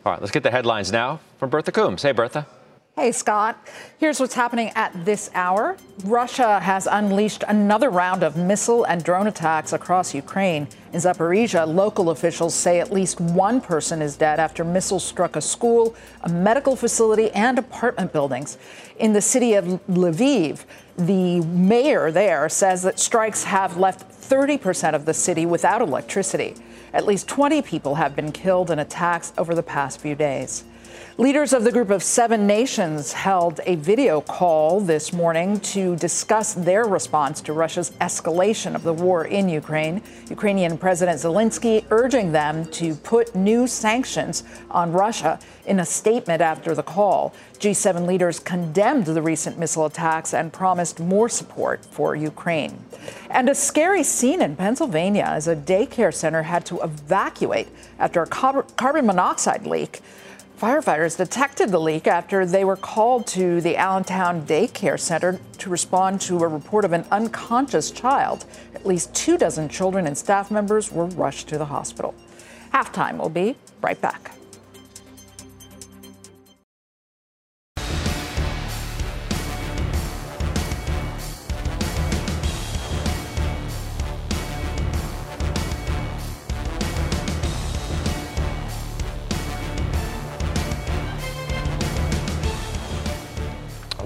All 0.05 0.11
right, 0.13 0.21
let's 0.21 0.31
get 0.31 0.41
the 0.41 0.51
headlines 0.51 0.91
now 0.91 1.19
from 1.37 1.49
Bertha 1.51 1.71
Coombs. 1.71 2.01
Hey, 2.01 2.13
Bertha. 2.13 2.47
Hey, 2.99 3.11
Scott. 3.11 3.63
Here's 3.99 4.19
what's 4.19 4.33
happening 4.33 4.71
at 4.73 5.05
this 5.05 5.29
hour. 5.35 5.77
Russia 6.03 6.59
has 6.59 6.87
unleashed 6.87 7.43
another 7.47 7.91
round 7.91 8.23
of 8.23 8.35
missile 8.35 8.85
and 8.85 9.03
drone 9.03 9.27
attacks 9.27 9.71
across 9.71 10.15
Ukraine. 10.15 10.67
In 10.93 10.99
Zaporizhia, 10.99 11.67
local 11.67 12.09
officials 12.09 12.55
say 12.55 12.79
at 12.79 12.91
least 12.91 13.21
one 13.21 13.61
person 13.61 14.01
is 14.01 14.17
dead 14.17 14.39
after 14.39 14.63
missiles 14.63 15.05
struck 15.05 15.35
a 15.35 15.41
school, 15.41 15.95
a 16.23 16.29
medical 16.29 16.75
facility, 16.75 17.29
and 17.33 17.59
apartment 17.59 18.13
buildings. 18.13 18.57
In 18.97 19.13
the 19.13 19.21
city 19.21 19.53
of 19.53 19.65
Lviv, 19.87 20.65
the 20.97 21.41
mayor 21.41 22.09
there 22.09 22.49
says 22.49 22.81
that 22.81 22.97
strikes 22.97 23.43
have 23.43 23.77
left 23.77 24.09
30% 24.09 24.95
of 24.95 25.05
the 25.05 25.13
city 25.13 25.45
without 25.45 25.83
electricity. 25.83 26.55
At 26.93 27.05
least 27.05 27.27
20 27.27 27.61
people 27.61 27.93
have 27.93 28.15
been 28.15 28.31
killed 28.31 28.71
in 28.71 28.79
attacks 28.79 29.33
over 29.37 29.53
the 29.53 29.61
past 29.61 30.01
few 30.01 30.15
days. 30.15 30.63
Leaders 31.19 31.51
of 31.51 31.63
the 31.63 31.71
group 31.71 31.89
of 31.89 32.03
seven 32.03 32.45
nations 32.45 33.11
held 33.11 33.59
a 33.65 33.73
video 33.73 34.21
call 34.21 34.79
this 34.79 35.11
morning 35.11 35.59
to 35.61 35.95
discuss 35.95 36.53
their 36.53 36.83
response 36.83 37.41
to 37.41 37.53
Russia's 37.53 37.89
escalation 37.99 38.75
of 38.75 38.83
the 38.83 38.93
war 38.93 39.25
in 39.25 39.49
Ukraine. 39.49 40.03
Ukrainian 40.29 40.77
President 40.77 41.19
Zelensky 41.19 41.83
urging 41.89 42.33
them 42.33 42.65
to 42.65 42.93
put 42.93 43.33
new 43.33 43.65
sanctions 43.65 44.43
on 44.69 44.91
Russia 44.91 45.39
in 45.65 45.79
a 45.79 45.85
statement 45.87 46.39
after 46.39 46.75
the 46.75 46.83
call. 46.83 47.33
G7 47.57 48.05
leaders 48.05 48.39
condemned 48.39 49.05
the 49.05 49.23
recent 49.23 49.57
missile 49.57 49.87
attacks 49.87 50.35
and 50.35 50.53
promised 50.53 50.99
more 50.99 51.29
support 51.29 51.83
for 51.83 52.15
Ukraine. 52.15 52.77
And 53.31 53.49
a 53.49 53.55
scary 53.55 54.03
scene 54.03 54.39
in 54.39 54.55
Pennsylvania 54.55 55.25
as 55.25 55.47
a 55.47 55.55
daycare 55.55 56.13
center 56.13 56.43
had 56.43 56.63
to 56.67 56.79
evacuate 56.81 57.69
after 57.97 58.21
a 58.21 58.27
carbon 58.27 59.07
monoxide 59.07 59.65
leak. 59.65 60.03
Firefighters 60.59 61.15
detected 61.15 61.69
the 61.69 61.79
leak 61.79 62.07
after 62.07 62.43
they 62.43 62.65
were 62.65 62.75
called 62.75 63.27
to 63.27 63.61
the 63.61 63.77
Allentown 63.77 64.41
Daycare 64.41 64.99
Center 64.99 65.39
to 65.59 65.69
respond 65.69 66.19
to 66.21 66.39
a 66.39 66.47
report 66.47 66.83
of 66.83 66.93
an 66.93 67.05
unconscious 67.11 67.91
child. 67.91 68.45
At 68.73 68.83
least 68.83 69.13
two 69.13 69.37
dozen 69.37 69.69
children 69.69 70.07
and 70.07 70.17
staff 70.17 70.49
members 70.49 70.91
were 70.91 71.05
rushed 71.05 71.47
to 71.49 71.59
the 71.59 71.65
hospital. 71.65 72.15
Halftime 72.73 73.19
will 73.19 73.29
be 73.29 73.55
right 73.83 74.01
back. 74.01 74.36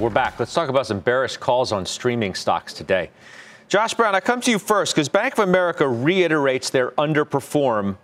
We're 0.01 0.09
back. 0.09 0.39
Let's 0.39 0.51
talk 0.51 0.67
about 0.67 0.87
some 0.87 0.99
bearish 0.99 1.37
calls 1.37 1.71
on 1.71 1.85
streaming 1.85 2.33
stocks 2.33 2.73
today. 2.73 3.11
Josh 3.67 3.93
Brown, 3.93 4.15
I 4.15 4.19
come 4.19 4.41
to 4.41 4.49
you 4.49 4.57
first 4.57 4.95
because 4.95 5.07
Bank 5.07 5.33
of 5.33 5.47
America 5.47 5.87
reiterates 5.87 6.71
their 6.71 6.89
underperform 6.93 7.97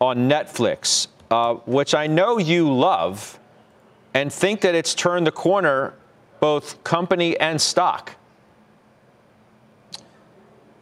on 0.00 0.28
Netflix, 0.28 1.06
uh, 1.30 1.54
which 1.64 1.94
I 1.94 2.08
know 2.08 2.38
you 2.38 2.74
love 2.74 3.38
and 4.12 4.32
think 4.32 4.60
that 4.62 4.74
it's 4.74 4.92
turned 4.92 5.24
the 5.24 5.30
corner, 5.30 5.94
both 6.40 6.82
company 6.82 7.38
and 7.38 7.60
stock. 7.60 8.16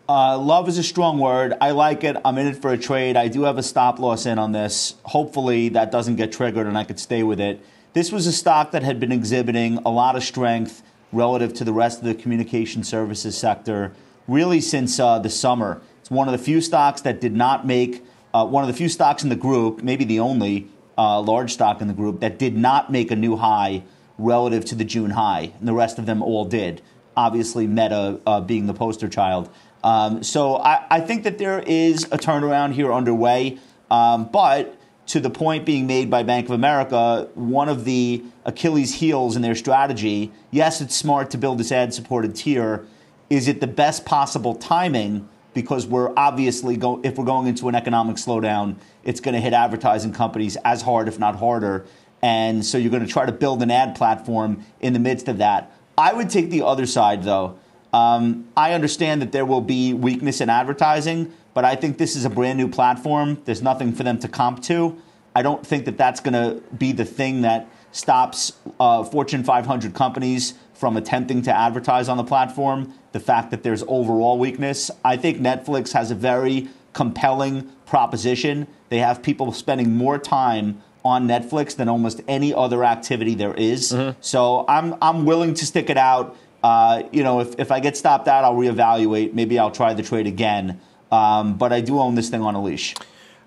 Uh, 0.09 0.39
love 0.39 0.67
is 0.67 0.79
a 0.79 0.83
strong 0.83 1.19
word. 1.19 1.53
I 1.61 1.73
like 1.73 2.05
it. 2.05 2.17
I'm 2.25 2.39
in 2.39 2.47
it 2.47 2.57
for 2.57 2.73
a 2.73 2.79
trade. 2.79 3.19
I 3.19 3.29
do 3.29 3.43
have 3.43 3.59
a 3.59 3.63
stop 3.63 3.99
loss 3.99 4.25
in 4.25 4.39
on 4.39 4.53
this. 4.53 4.95
Hopefully, 5.05 5.69
that 5.69 5.93
doesn't 5.93 6.17
get 6.17 6.33
triggered 6.33 6.67
and 6.67 6.79
I 6.79 6.85
could 6.85 6.99
stay 6.99 7.23
with 7.23 7.39
it. 7.39 7.63
This 7.95 8.11
was 8.11 8.27
a 8.27 8.33
stock 8.33 8.73
that 8.73 8.83
had 8.83 8.99
been 8.99 9.13
exhibiting 9.13 9.79
a 9.87 9.89
lot 9.89 10.17
of 10.17 10.25
strength 10.25 10.83
relative 11.13 11.55
to 11.55 11.65
the 11.65 11.73
rest 11.73 12.01
of 12.01 12.05
the 12.05 12.15
communication 12.17 12.83
services 12.83 13.39
sector 13.39 13.93
really 14.27 14.61
since 14.61 14.99
uh, 14.99 15.21
the 15.21 15.31
summer. 15.31 15.81
It's 16.01 16.11
one 16.11 16.27
of 16.27 16.33
the 16.33 16.45
few 16.45 16.61
stocks 16.61 17.03
that 17.03 17.21
did 17.21 17.37
not 17.37 17.69
make, 17.69 18.05
uh, 18.35 18.47
one 18.47 18.65
of 18.65 18.69
the 18.69 18.75
few 18.75 18.89
stocks 18.89 19.23
in 19.23 19.29
the 19.29 19.37
group, 19.37 19.85
maybe 19.85 20.05
the 20.05 20.19
only 20.19 20.67
uh, 20.99 21.21
large 21.21 21.53
stock 21.53 21.81
in 21.81 21.87
the 21.87 21.95
group, 21.95 22.19
that 22.19 22.37
did 22.37 22.57
not 22.57 22.91
make 22.91 23.13
a 23.13 23.17
new 23.17 23.37
high 23.37 23.85
relative 24.19 24.65
to 24.65 24.75
the 24.75 24.85
June 24.85 25.11
high. 25.11 25.53
And 25.61 25.69
the 25.69 25.73
rest 25.73 26.01
of 26.01 26.05
them 26.05 26.21
all 26.21 26.45
did. 26.45 26.83
Obviously, 27.17 27.69
Meta 27.69 28.21
uh, 28.27 28.41
being 28.41 28.67
the 28.67 28.75
poster 28.75 29.09
child. 29.09 29.49
Um, 29.85 30.25
so 30.25 30.57
I, 30.57 30.85
I, 30.91 31.01
think 31.01 31.23
that 31.25 31.39
there 31.39 31.61
is 31.61 32.05
a 32.05 32.19
turnaround 32.19 32.73
here 32.73 32.93
underway. 32.93 33.59
Um, 33.89 34.25
but 34.33 34.77
to 35.07 35.21
the 35.21 35.31
point 35.31 35.67
being 35.67 35.87
made 35.87 36.11
by 36.11 36.23
Bank 36.23 36.47
of 36.47 36.53
America, 36.53 37.29
one 37.35 37.69
of 37.69 37.85
the 37.85 38.23
Achilles 38.45 38.95
heels 38.95 39.37
in 39.37 39.43
their 39.43 39.55
strategy, 39.55 40.33
yes, 40.51 40.81
it's 40.81 40.97
smart 40.97 41.31
to 41.31 41.39
build 41.39 41.59
this 41.59 41.71
ad 41.73 41.93
supported 41.93 42.35
tier. 42.35 42.87
Is 43.29 43.49
it 43.49 43.61
the 43.61 43.67
best 43.67 44.05
possible 44.05 44.55
timing? 44.55 45.29
Because 45.53 45.87
we're 45.87 46.13
obviously 46.17 46.77
go, 46.77 47.01
if 47.05 47.17
we're 47.17 47.25
going 47.25 47.47
into 47.47 47.69
an 47.69 47.75
economic 47.75 48.17
slowdown, 48.17 48.77
it's 49.05 49.21
going 49.21 49.35
to 49.35 49.41
hit 49.41 49.53
advertising 49.53 50.13
companies 50.13 50.57
as 50.65 50.83
hard, 50.83 51.07
if 51.07 51.19
not 51.19 51.37
harder. 51.37 51.85
And 52.23 52.65
so 52.65 52.79
you're 52.79 52.91
going 52.91 53.07
to 53.07 53.13
try 53.13 53.27
to 53.27 53.33
build 53.33 53.63
an 53.63 53.71
ad 53.71 53.95
platform 53.95 54.65
in 54.81 54.95
the 54.95 54.99
midst 54.99 55.29
of 55.29 55.39
that. 55.39 55.71
I 55.97 56.13
would 56.13 56.31
take 56.31 56.51
the 56.51 56.63
other 56.63 56.87
side, 56.87 57.23
though. 57.23 57.59
Um, 57.93 58.49
I 58.57 58.73
understand 58.73 59.23
that 59.23 59.31
there 59.31 59.45
will 59.45 59.61
be 59.61 59.95
weakness 59.95 60.41
in 60.41 60.51
advertising, 60.51 61.33
but 61.55 61.65
I 61.65 61.77
think 61.77 61.99
this 61.99 62.17
is 62.17 62.25
a 62.25 62.31
brand 62.31 62.59
new 62.59 62.69
platform. 62.69 63.41
There's 63.45 63.63
nothing 63.63 63.93
for 63.93 64.03
them 64.03 64.19
to 64.19 64.29
comp 64.29 64.63
to. 64.65 65.01
I 65.35 65.43
don't 65.43 65.67
think 65.67 65.85
that 65.87 65.97
that's 65.97 66.21
going 66.21 66.35
to 66.35 66.61
be 66.77 66.93
the 66.93 67.05
thing 67.05 67.43
that 67.43 67.69
stops 67.93 68.53
uh, 68.79 69.05
Fortune 69.05 69.45
500 69.45 69.95
companies 69.95 70.55
from 70.75 70.97
attempting 70.97 71.43
to 71.43 71.57
advertise 71.57 72.09
on 72.09 72.17
the 72.17 72.25
platform. 72.25 72.93
The 73.13 73.21
fact 73.21 73.51
that 73.53 73.63
there's 73.63 73.85
overall 73.87 74.39
weakness. 74.39 74.91
I 75.05 75.17
think 75.17 75.39
Netflix 75.39 75.93
has 75.93 76.11
a 76.11 76.15
very 76.15 76.69
compelling 76.93 77.71
proposition. 77.87 78.67
They 78.89 78.99
have 78.99 79.23
people 79.23 79.53
spending 79.53 79.97
more 79.97 80.19
time 80.19 80.83
on 81.05 81.29
Netflix 81.29 81.77
than 81.77 81.89
almost 81.89 82.23
any 82.27 82.53
other 82.55 82.83
activity 82.85 83.35
there 83.35 83.55
is. 83.55 83.93
Mm-hmm. 83.93 84.19
So 84.21 84.65
I'm 84.69 84.97
I'm 85.03 85.25
willing 85.25 85.55
to 85.55 85.67
stick 85.67 85.91
it 85.91 85.99
out. 85.99 86.37
Uh, 86.63 87.03
you 87.13 87.23
know, 87.23 87.41
if, 87.41 87.55
if 87.59 87.71
I 87.71 87.79
get 87.79 87.97
stopped 87.97 88.27
out, 88.27 88.43
I'll 88.43 88.55
reevaluate. 88.55 89.35
Maybe 89.35 89.59
I'll 89.59 89.71
try 89.71 89.93
the 89.93 90.03
trade 90.03 90.27
again. 90.27 90.81
Um, 91.15 91.57
but 91.57 91.73
I 91.73 91.81
do 91.81 92.01
own 92.01 92.17
this 92.17 92.29
thing 92.29 92.43
on 92.43 92.57
a 92.57 92.63
leash. 92.63 92.95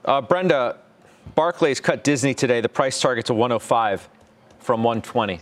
Uh, 0.05 0.21
Brenda, 0.21 0.77
Barclays 1.35 1.81
cut 1.81 2.03
Disney 2.03 2.33
today, 2.33 2.61
the 2.61 2.69
price 2.69 2.99
target 2.99 3.25
to 3.25 3.33
105 3.33 4.07
from 4.59 4.83
120. 4.83 5.41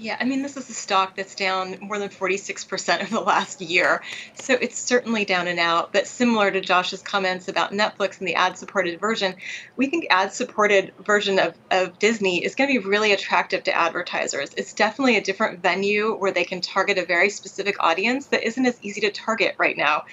Yeah, 0.00 0.16
I 0.20 0.24
mean, 0.24 0.42
this 0.42 0.56
is 0.56 0.70
a 0.70 0.74
stock 0.74 1.16
that's 1.16 1.34
down 1.34 1.76
more 1.80 1.98
than 1.98 2.08
46% 2.08 3.02
of 3.02 3.10
the 3.10 3.18
last 3.18 3.60
year. 3.60 4.00
So 4.34 4.54
it's 4.54 4.78
certainly 4.78 5.24
down 5.24 5.48
and 5.48 5.58
out. 5.58 5.92
But 5.92 6.06
similar 6.06 6.52
to 6.52 6.60
Josh's 6.60 7.02
comments 7.02 7.48
about 7.48 7.72
Netflix 7.72 8.20
and 8.20 8.28
the 8.28 8.36
ad 8.36 8.56
supported 8.56 9.00
version, 9.00 9.34
we 9.76 9.88
think 9.88 10.06
ad 10.08 10.32
supported 10.32 10.92
version 11.04 11.40
of, 11.40 11.54
of 11.72 11.98
Disney 11.98 12.44
is 12.44 12.54
going 12.54 12.72
to 12.72 12.80
be 12.80 12.86
really 12.86 13.12
attractive 13.12 13.64
to 13.64 13.76
advertisers. 13.76 14.50
It's 14.56 14.72
definitely 14.72 15.16
a 15.16 15.20
different 15.20 15.62
venue 15.62 16.14
where 16.14 16.30
they 16.30 16.44
can 16.44 16.60
target 16.60 16.96
a 16.98 17.04
very 17.04 17.28
specific 17.28 17.74
audience 17.80 18.26
that 18.26 18.46
isn't 18.46 18.66
as 18.66 18.78
easy 18.82 19.00
to 19.00 19.10
target 19.10 19.56
right 19.58 19.76
now. 19.76 20.04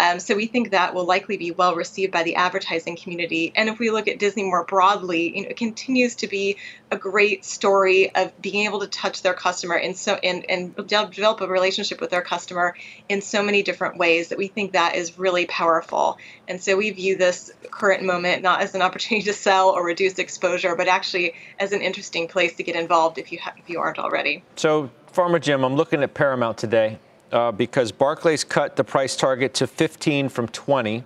Um, 0.00 0.18
so 0.18 0.34
we 0.34 0.46
think 0.46 0.72
that 0.72 0.94
will 0.94 1.06
likely 1.06 1.36
be 1.36 1.52
well 1.52 1.76
received 1.76 2.10
by 2.10 2.24
the 2.24 2.34
advertising 2.34 2.96
community. 2.96 3.52
And 3.54 3.68
if 3.68 3.78
we 3.78 3.92
look 3.92 4.08
at 4.08 4.18
Disney 4.18 4.42
more 4.42 4.64
broadly, 4.64 5.36
you 5.36 5.42
know, 5.44 5.48
it 5.50 5.56
continues 5.56 6.16
to 6.16 6.26
be 6.26 6.56
a 6.90 6.96
great 6.96 7.44
story 7.44 8.14
of 8.16 8.32
being 8.42 8.64
able 8.64 8.80
to 8.80 8.86
touch 8.88 9.22
their 9.28 9.34
customer 9.34 9.76
in 9.76 9.94
so 9.94 10.14
and, 10.14 10.48
and 10.48 10.74
develop 10.88 11.40
a 11.42 11.46
relationship 11.46 12.00
with 12.00 12.08
their 12.08 12.22
customer 12.22 12.74
in 13.10 13.20
so 13.20 13.42
many 13.42 13.62
different 13.62 13.98
ways 13.98 14.28
that 14.28 14.38
we 14.38 14.48
think 14.48 14.72
that 14.72 14.96
is 14.96 15.18
really 15.18 15.44
powerful. 15.46 16.16
And 16.48 16.60
so 16.62 16.78
we 16.78 16.90
view 16.90 17.14
this 17.16 17.52
current 17.70 18.02
moment 18.02 18.42
not 18.42 18.62
as 18.62 18.74
an 18.74 18.80
opportunity 18.80 19.24
to 19.26 19.34
sell 19.34 19.68
or 19.68 19.84
reduce 19.84 20.18
exposure, 20.18 20.74
but 20.74 20.88
actually 20.88 21.34
as 21.58 21.72
an 21.72 21.82
interesting 21.82 22.26
place 22.26 22.54
to 22.56 22.62
get 22.62 22.74
involved 22.74 23.18
if 23.18 23.30
you 23.30 23.38
ha- 23.38 23.52
if 23.58 23.68
you 23.68 23.78
aren't 23.80 23.98
already. 23.98 24.42
So, 24.56 24.90
Farmer 25.12 25.38
Jim, 25.38 25.62
I'm 25.62 25.74
looking 25.74 26.02
at 26.02 26.14
Paramount 26.14 26.56
today 26.56 26.98
uh, 27.32 27.52
because 27.52 27.92
Barclays 27.92 28.44
cut 28.44 28.76
the 28.76 28.84
price 28.84 29.14
target 29.14 29.52
to 29.54 29.66
15 29.66 30.30
from 30.30 30.48
20. 30.48 31.04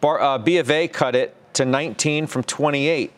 Bar, 0.00 0.20
uh, 0.20 0.38
B 0.38 0.58
of 0.58 0.70
A 0.70 0.86
cut 0.86 1.16
it 1.16 1.34
to 1.54 1.64
19 1.64 2.28
from 2.28 2.44
28. 2.44 3.10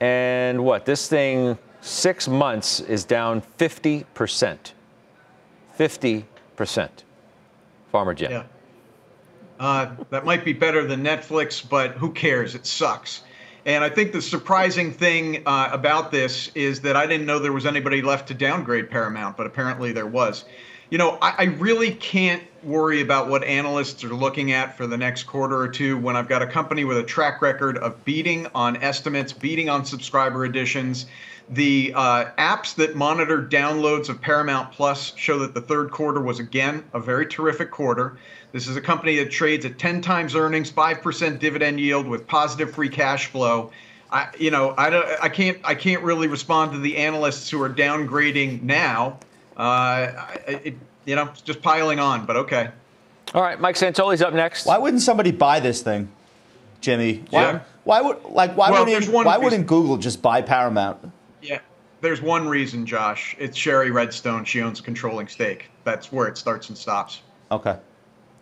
And 0.00 0.64
what? 0.64 0.84
This 0.84 1.06
thing, 1.06 1.56
six 1.82 2.26
months, 2.26 2.80
is 2.80 3.04
down 3.04 3.42
50%. 3.58 4.72
50%. 5.78 6.88
Farmer 7.90 8.14
Jim. 8.14 8.30
Yeah. 8.30 8.44
Uh, 9.60 9.94
that 10.10 10.24
might 10.24 10.44
be 10.44 10.54
better 10.54 10.86
than 10.86 11.04
Netflix, 11.04 11.62
but 11.68 11.92
who 11.92 12.10
cares? 12.10 12.54
It 12.54 12.64
sucks. 12.64 13.22
And 13.66 13.84
I 13.84 13.90
think 13.90 14.12
the 14.12 14.22
surprising 14.22 14.90
thing 14.92 15.42
uh, 15.46 15.68
about 15.70 16.10
this 16.10 16.50
is 16.54 16.80
that 16.80 16.96
I 16.96 17.06
didn't 17.06 17.26
know 17.26 17.38
there 17.38 17.52
was 17.52 17.66
anybody 17.66 18.02
left 18.02 18.26
to 18.28 18.34
downgrade 18.34 18.90
Paramount, 18.90 19.36
but 19.36 19.46
apparently 19.46 19.92
there 19.92 20.06
was 20.06 20.46
you 20.92 20.98
know, 20.98 21.16
I, 21.22 21.34
I, 21.38 21.44
really 21.44 21.94
can't 21.94 22.42
worry 22.64 23.00
about 23.00 23.28
what 23.28 23.44
analysts 23.44 24.04
are 24.04 24.14
looking 24.14 24.52
at 24.52 24.76
for 24.76 24.86
the 24.86 24.96
next 24.96 25.24
quarter 25.24 25.56
or 25.56 25.68
two 25.68 25.98
when 25.98 26.16
I've 26.16 26.28
got 26.28 26.42
a 26.42 26.46
company 26.46 26.84
with 26.84 26.98
a 26.98 27.02
track 27.02 27.42
record 27.42 27.78
of 27.78 28.04
beating 28.04 28.46
on 28.54 28.76
estimates, 28.82 29.32
beating 29.32 29.68
on 29.68 29.84
subscriber 29.84 30.44
additions. 30.44 31.06
The 31.50 31.92
uh, 31.94 32.26
apps 32.38 32.74
that 32.76 32.94
monitor 32.94 33.42
downloads 33.42 34.08
of 34.08 34.20
Paramount 34.20 34.72
Plus 34.72 35.14
show 35.16 35.38
that 35.40 35.54
the 35.54 35.60
third 35.60 35.90
quarter 35.90 36.20
was 36.20 36.38
again 36.38 36.84
a 36.94 37.00
very 37.00 37.26
terrific 37.26 37.70
quarter. 37.70 38.16
This 38.52 38.68
is 38.68 38.76
a 38.76 38.80
company 38.80 39.16
that 39.16 39.30
trades 39.30 39.64
at 39.64 39.78
10 39.78 40.00
times 40.00 40.34
earnings, 40.34 40.70
5% 40.70 41.38
dividend 41.38 41.80
yield 41.80 42.06
with 42.06 42.26
positive 42.26 42.72
free 42.72 42.88
cash 42.88 43.26
flow. 43.26 43.72
I, 44.10 44.28
you 44.38 44.50
know, 44.50 44.74
I 44.76 44.90
don't, 44.90 45.06
I 45.22 45.28
can't, 45.28 45.58
I 45.64 45.74
can't 45.74 46.02
really 46.02 46.28
respond 46.28 46.72
to 46.72 46.78
the 46.78 46.98
analysts 46.98 47.48
who 47.50 47.60
are 47.62 47.70
downgrading 47.70 48.62
now 48.62 49.18
uh, 49.56 50.26
it, 50.46 50.76
you 51.04 51.16
know, 51.16 51.30
just 51.44 51.62
piling 51.62 51.98
on, 51.98 52.26
but 52.26 52.36
okay. 52.36 52.70
All 53.34 53.42
right, 53.42 53.58
Mike 53.58 53.76
Santoli's 53.76 54.22
up 54.22 54.34
next. 54.34 54.66
Why 54.66 54.78
wouldn't 54.78 55.02
somebody 55.02 55.30
buy 55.30 55.60
this 55.60 55.80
thing, 55.80 56.10
Jimmy? 56.80 57.24
Why, 57.30 57.42
yeah. 57.42 57.60
why 57.84 58.00
would 58.00 58.22
like 58.24 58.56
why 58.56 58.70
well, 58.70 58.84
wouldn't 58.84 59.08
why 59.08 59.22
reason. 59.22 59.44
wouldn't 59.44 59.66
Google 59.66 59.96
just 59.96 60.20
buy 60.20 60.42
Paramount? 60.42 61.10
Yeah, 61.40 61.60
there's 62.00 62.20
one 62.20 62.48
reason, 62.48 62.84
Josh. 62.84 63.34
It's 63.38 63.56
Shari 63.56 63.90
Redstone. 63.90 64.44
She 64.44 64.60
owns 64.60 64.80
a 64.80 64.82
controlling 64.82 65.28
stake. 65.28 65.70
That's 65.84 66.12
where 66.12 66.28
it 66.28 66.36
starts 66.36 66.68
and 66.68 66.76
stops. 66.76 67.22
Okay. 67.50 67.76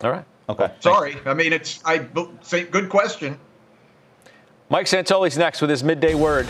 All 0.03 0.11
right. 0.11 0.25
Okay. 0.49 0.71
Sorry. 0.79 1.15
I 1.25 1.33
mean, 1.33 1.53
it's 1.53 1.79
I 1.85 2.05
say 2.41 2.63
good 2.63 2.89
question. 2.89 3.39
Mike 4.69 4.87
Santoli's 4.87 5.37
next 5.37 5.61
with 5.61 5.69
his 5.69 5.83
midday 5.83 6.15
word. 6.15 6.47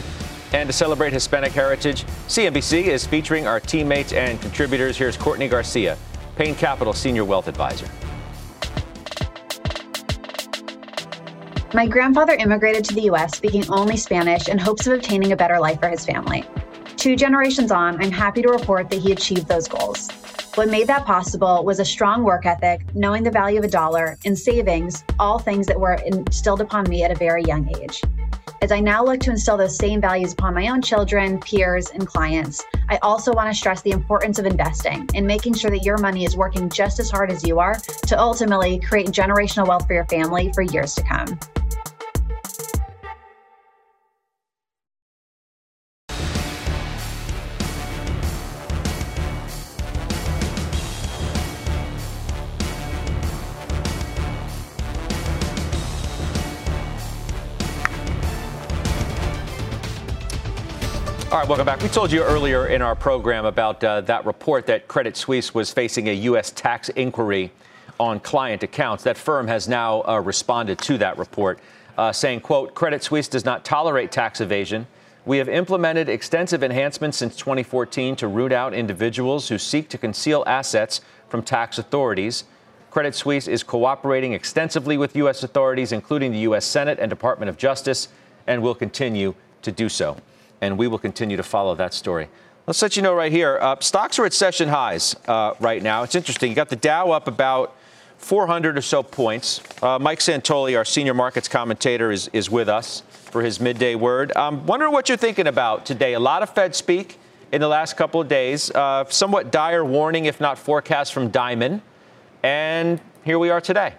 And 0.54 0.68
to 0.68 0.74
celebrate 0.74 1.14
Hispanic 1.14 1.54
Heritage, 1.54 2.04
CNBC 2.28 2.84
is 2.84 3.06
featuring 3.06 3.47
our 3.47 3.60
teammates 3.60 4.12
and 4.12 4.39
contributors. 4.41 4.97
Here's 4.97 5.16
Courtney 5.16 5.47
Garcia, 5.47 5.97
Payne 6.36 6.56
Capital 6.56 6.93
Senior 6.93 7.24
Wealth 7.24 7.47
Advisor. 7.47 7.88
My 11.74 11.88
grandfather 11.88 12.34
immigrated 12.34 12.84
to 12.86 12.93
the 12.93 13.04
U.S. 13.04 13.38
speaking 13.38 13.64
only 13.72 13.95
Spanish 13.95 14.49
in 14.49 14.58
hopes 14.58 14.88
of 14.88 14.93
obtaining 14.93 15.32
a 15.32 15.38
better 15.38 15.58
life 15.58 15.80
for 15.80 15.88
his 15.88 16.06
family. 16.06 16.43
Two 16.97 17.16
generations 17.16 17.72
on, 17.72 18.02
I'm 18.04 18.12
happy 18.12 18.41
to 18.41 18.49
report 18.49 18.89
that 18.89 18.99
he 18.99 19.14
achieved 19.14 19.47
those 19.47 19.70
goals. 19.70 20.10
What 20.56 20.70
made 20.70 20.88
that 20.88 21.06
possible 21.06 21.64
was 21.64 21.80
a 21.80 21.86
strong 21.86 22.24
work 22.24 22.45
ethic, 22.45 22.93
knowing 22.93 23.24
the 23.24 23.32
value 23.32 23.58
of 23.58 23.64
a 23.64 23.70
dollar, 23.70 24.18
and 24.26 24.38
savings, 24.38 25.06
all 25.18 25.39
things 25.39 25.66
that 25.68 25.80
were 25.80 25.93
instilled 25.93 26.60
upon 26.60 26.89
me 26.89 27.04
at 27.04 27.12
a 27.12 27.16
very 27.16 27.41
young 27.43 27.74
age. 27.78 28.02
As 28.62 28.72
I 28.72 28.80
now 28.80 29.03
look 29.03 29.20
to 29.22 29.32
instill 29.32 29.57
those 29.57 29.76
same 29.76 29.99
values 29.99 30.34
upon 30.34 30.53
my 30.53 30.68
own 30.68 30.84
children, 30.84 31.39
peers, 31.39 31.89
and 31.89 32.05
clients, 32.05 32.64
I 32.89 32.99
also 33.01 33.34
want 33.34 33.51
to 33.51 33.57
stress 33.57 33.82
the 33.82 33.89
importance 33.89 34.38
of 34.38 34.45
investing 34.45 35.09
and 35.16 35.26
making 35.26 35.55
sure 35.55 35.72
that 35.72 35.84
your 35.84 35.97
money 35.97 36.26
is 36.26 36.38
working 36.38 36.70
just 36.70 36.99
as 36.99 37.09
hard 37.09 37.32
as 37.32 37.43
you 37.43 37.57
are 37.57 37.74
to 38.05 38.20
ultimately 38.20 38.80
create 38.80 39.07
generational 39.07 39.68
wealth 39.68 39.88
for 39.88 39.93
your 39.93 40.05
family 40.05 40.53
for 40.53 40.62
years 40.62 40.93
to 40.93 41.01
come. 41.01 41.39
Right, 61.42 61.50
welcome 61.50 61.66
back. 61.66 61.82
We 61.82 61.88
told 61.88 62.12
you 62.12 62.22
earlier 62.22 62.68
in 62.68 62.84
our 62.84 62.96
program 62.96 63.46
about 63.46 63.84
uh, 63.84 64.02
that 64.02 64.28
report 64.28 64.68
that 64.68 64.88
Credit 64.88 65.18
Suisse 65.18 65.56
was 65.56 65.74
facing 65.74 66.08
a 66.08 66.14
U.S. 66.14 66.52
tax 66.52 66.89
inquiry 66.89 67.52
on 68.00 68.20
client 68.20 68.62
accounts. 68.62 69.04
That 69.06 69.18
firm 69.18 69.48
has 69.48 69.68
now 69.68 70.04
uh, 70.04 70.20
responded 70.20 70.78
to 70.80 71.00
that 71.00 71.18
report, 71.18 71.60
uh, 71.98 72.12
saying, 72.12 72.42
quote, 72.42 72.76
Credit 72.76 73.02
Suisse 73.02 73.28
does 73.28 73.44
not 73.44 73.66
tolerate 73.66 74.12
tax 74.12 74.39
evasion. 74.39 74.86
We 75.26 75.39
have 75.39 75.50
implemented 75.50 76.10
extensive 76.10 76.62
enhancements 76.62 77.18
since 77.18 77.36
2014 77.38 78.18
to 78.18 78.28
root 78.28 78.52
out 78.52 78.76
individuals 78.76 79.50
who 79.50 79.58
seek 79.58 79.89
to 79.89 79.98
conceal 79.98 80.44
assets 80.46 81.02
from 81.28 81.42
tax 81.42 81.80
authorities. 81.80 82.44
Credit 82.92 83.16
Suisse 83.16 83.48
is 83.48 83.64
cooperating 83.64 84.34
extensively 84.34 84.96
with 84.96 85.16
U.S. 85.16 85.42
authorities, 85.42 85.92
including 85.92 86.34
the 86.34 86.39
U.S. 86.39 86.66
Senate 86.66 87.00
and 87.00 87.10
Department 87.10 87.50
of 87.50 87.58
Justice, 87.58 88.10
and 88.46 88.62
will 88.62 88.76
continue 88.76 89.34
to 89.64 89.72
do 89.72 89.89
so 89.89 90.18
and 90.62 90.78
we 90.78 90.88
will 90.88 90.99
continue 90.99 91.38
to 91.38 91.43
follow 91.43 91.76
that 91.76 91.93
story. 91.93 92.30
Let's 92.68 92.82
let 92.82 92.95
you 92.95 93.01
know 93.01 93.14
right 93.14 93.32
here. 93.32 93.57
Uh, 93.59 93.76
stocks 93.80 94.20
are 94.20 94.26
at 94.26 94.34
session 94.34 94.70
highs 94.70 95.16
uh, 95.28 95.55
right 95.59 95.82
now. 95.82 96.03
It's 96.03 96.16
interesting. 96.16 96.49
You 96.49 96.55
got 96.55 96.70
the 96.70 96.76
Dow 96.76 97.12
up 97.12 97.28
about 97.28 97.76
400 98.20 98.78
or 98.78 98.82
so 98.82 99.01
points. 99.01 99.62
Uh, 99.82 99.97
Mike 99.97 100.20
Santoli, 100.20 100.78
our 100.78 100.86
senior 100.86 101.16
markets 101.16 101.47
commentator, 101.47 102.12
is, 102.12 102.30
is 102.34 102.49
with 102.49 102.70
us 102.70 103.01
for 103.12 103.41
his 103.41 103.59
midday 103.59 103.95
word. 103.95 104.32
I'm 104.36 104.59
um, 104.59 104.66
wondering 104.68 104.91
what 104.91 105.09
you're 105.09 105.18
thinking 105.18 105.47
about 105.47 105.86
today. 105.86 106.14
A 106.14 106.20
lot 106.20 106.43
of 106.43 106.53
Fed 106.53 106.76
speak 106.76 107.18
in 107.51 107.62
the 107.62 107.68
last 107.68 107.97
couple 107.97 108.22
of 108.22 108.28
days. 108.28 108.70
Uh, 108.72 109.05
somewhat 109.09 109.51
dire 109.51 109.84
warning, 109.84 110.26
if 110.26 110.39
not 110.39 110.59
forecast, 110.59 111.14
from 111.14 111.32
Dimon. 111.32 111.82
And 112.43 113.01
here 113.24 113.39
we 113.39 113.49
are 113.49 113.62
today. 113.62 113.95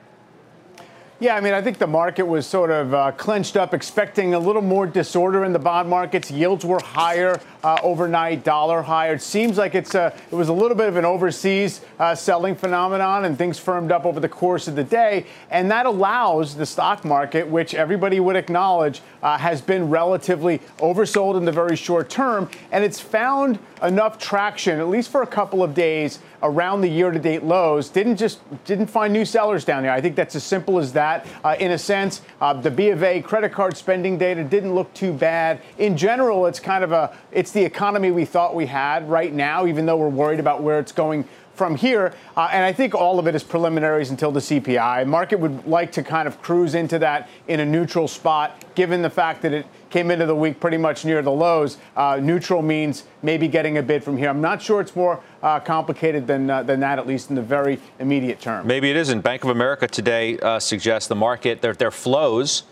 Yeah, 1.23 1.37
I 1.37 1.41
mean, 1.41 1.55
I 1.55 1.63
think 1.63 1.79
the 1.79 1.87
market 1.87 2.27
was 2.27 2.49
sort 2.49 2.73
of 2.73 2.93
uh, 2.93 3.13
clenched 3.13 3.57
up, 3.57 3.75
expecting 3.75 4.35
a 4.35 4.41
little 4.41 4.61
more 4.61 4.89
disorder 4.89 5.45
in 5.45 5.53
the 5.53 5.59
bond 5.61 5.89
markets. 5.89 6.33
Yields 6.33 6.65
were 6.65 6.81
higher 6.81 7.41
uh, 7.63 7.79
overnight, 7.85 8.43
dollar 8.43 8.83
higher. 8.83 9.15
It 9.15 9.23
seems 9.23 9.57
like 9.57 9.77
it's 9.77 9.95
a, 9.95 10.13
it 10.33 10.35
was 10.35 10.49
a 10.49 10.53
little 10.53 10.77
bit 10.77 10.89
of 10.89 10.97
an 10.97 11.05
overseas 11.05 11.81
uh, 12.01 12.17
selling 12.17 12.57
phenomenon, 12.57 13.25
and 13.25 13.39
things 13.39 13.57
firmed 13.57 13.93
up 13.93 14.05
over 14.05 14.19
the 14.19 14.29
course 14.29 14.67
of 14.67 14.75
the 14.75 14.83
day. 14.83 15.25
And 15.49 15.71
that 15.71 15.87
allows 15.87 16.57
the 16.57 16.67
stock 16.67 17.05
market, 17.05 17.47
which 17.47 17.73
everybody 17.73 18.19
would 18.19 18.35
acknowledge 18.35 19.01
uh, 19.23 19.39
has 19.39 19.61
been 19.61 19.89
relatively 19.89 20.59
oversold 20.79 21.37
in 21.37 21.45
the 21.45 21.53
very 21.53 21.77
short 21.77 22.11
term, 22.11 22.51
and 22.73 22.83
it's 22.83 22.99
found 22.99 23.61
enough 23.81 24.19
traction, 24.19 24.81
at 24.81 24.89
least 24.89 25.09
for 25.09 25.23
a 25.23 25.27
couple 25.29 25.63
of 25.63 25.73
days 25.73 26.19
around 26.43 26.81
the 26.81 26.89
year-to-date 26.89 27.43
lows. 27.45 27.89
Didn't 27.89 28.17
just 28.17 28.41
didn't 28.65 28.87
find 28.87 29.13
new 29.13 29.25
sellers 29.25 29.65
down 29.65 29.83
there. 29.83 29.93
I 29.93 30.01
think 30.01 30.17
that's 30.17 30.35
as 30.35 30.45
simple 30.45 30.79
as 30.79 30.93
that. 30.93 31.27
Uh, 31.45 31.57
in 31.59 31.73
a 31.73 31.79
sense, 31.79 32.23
uh, 32.41 32.53
the 32.53 32.71
B 32.71 32.91
of 32.91 33.03
A 33.03 33.23
credit 33.23 33.53
card 33.53 33.77
spending 33.77 34.19
data 34.19 34.45
didn't 34.45 34.75
look 34.75 34.93
too 34.95 35.13
bad. 35.13 35.61
In 35.79 35.97
general, 35.97 36.47
it's 36.47 36.61
kind 36.61 36.85
of 36.85 36.93
a 36.93 37.17
it's 37.31 37.53
the 37.53 37.65
economy 37.65 38.11
we 38.11 38.25
thought 38.25 38.55
we 38.55 38.67
had 38.67 39.09
right 39.09 39.33
now, 39.33 39.67
even 39.67 39.87
though 39.87 39.97
we're 39.97 40.09
worried 40.09 40.41
about 40.41 40.63
where 40.63 40.79
it's 40.79 40.93
going 40.93 41.27
from 41.55 41.77
here. 41.77 42.15
Uh, 42.37 42.49
and 42.53 42.65
I 42.65 42.73
think 42.73 42.95
all 42.95 43.19
of 43.19 43.27
it 43.27 43.35
is 43.35 43.43
preliminaries 43.43 44.11
until 44.11 44.33
the 44.33 44.41
CPI. 44.41 45.07
Market 45.07 45.39
would 45.39 45.67
like 45.67 45.93
to 45.93 46.03
kind 46.03 46.27
of 46.27 46.41
cruise 46.41 46.75
into 46.75 46.99
that 47.01 47.29
in 47.47 47.61
a 47.61 47.67
neutral 47.67 48.09
spot, 48.09 48.65
given 48.75 49.03
the 49.03 49.11
fact 49.11 49.43
that 49.43 49.53
it 49.53 49.67
came 49.93 50.11
into 50.11 50.27
the 50.27 50.35
week 50.35 50.59
pretty 50.59 50.79
much 50.79 51.05
near 51.05 51.23
the 51.23 51.31
lows. 51.31 51.77
Uh, 51.95 52.19
neutral 52.21 52.63
means 52.63 53.05
maybe 53.23 53.47
getting 53.47 53.79
a 53.79 53.83
bid 53.83 54.03
from 54.03 54.17
here. 54.17 54.29
I'm 54.31 54.41
not 54.41 54.61
sure 54.61 54.81
it's 54.81 54.97
more 54.97 55.23
uh, 55.43 55.61
complicated 55.61 56.27
than 56.27 56.51
uh, 56.51 56.63
than 56.65 56.81
that, 56.81 56.99
at 56.99 57.07
least 57.07 57.31
in 57.31 57.37
the 57.37 57.43
very 57.43 57.79
immediate 58.01 58.41
term. 58.41 58.67
Maybe 58.67 58.91
it 58.91 58.97
isn't. 58.97 59.21
Bank 59.21 59.45
of 59.45 59.51
America 59.51 59.87
today 59.87 60.39
uh, 60.39 60.59
suggests 60.59 61.09
the 61.09 61.15
market 61.15 61.63
their 61.63 61.75
their 61.75 61.93
flows. 61.93 62.65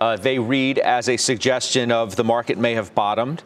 Uh, 0.00 0.16
they 0.16 0.38
read 0.38 0.78
as 0.78 1.08
a 1.08 1.16
suggestion 1.16 1.92
of 1.92 2.16
the 2.16 2.24
market 2.24 2.58
may 2.58 2.74
have 2.74 2.92
bottomed. 2.92 3.44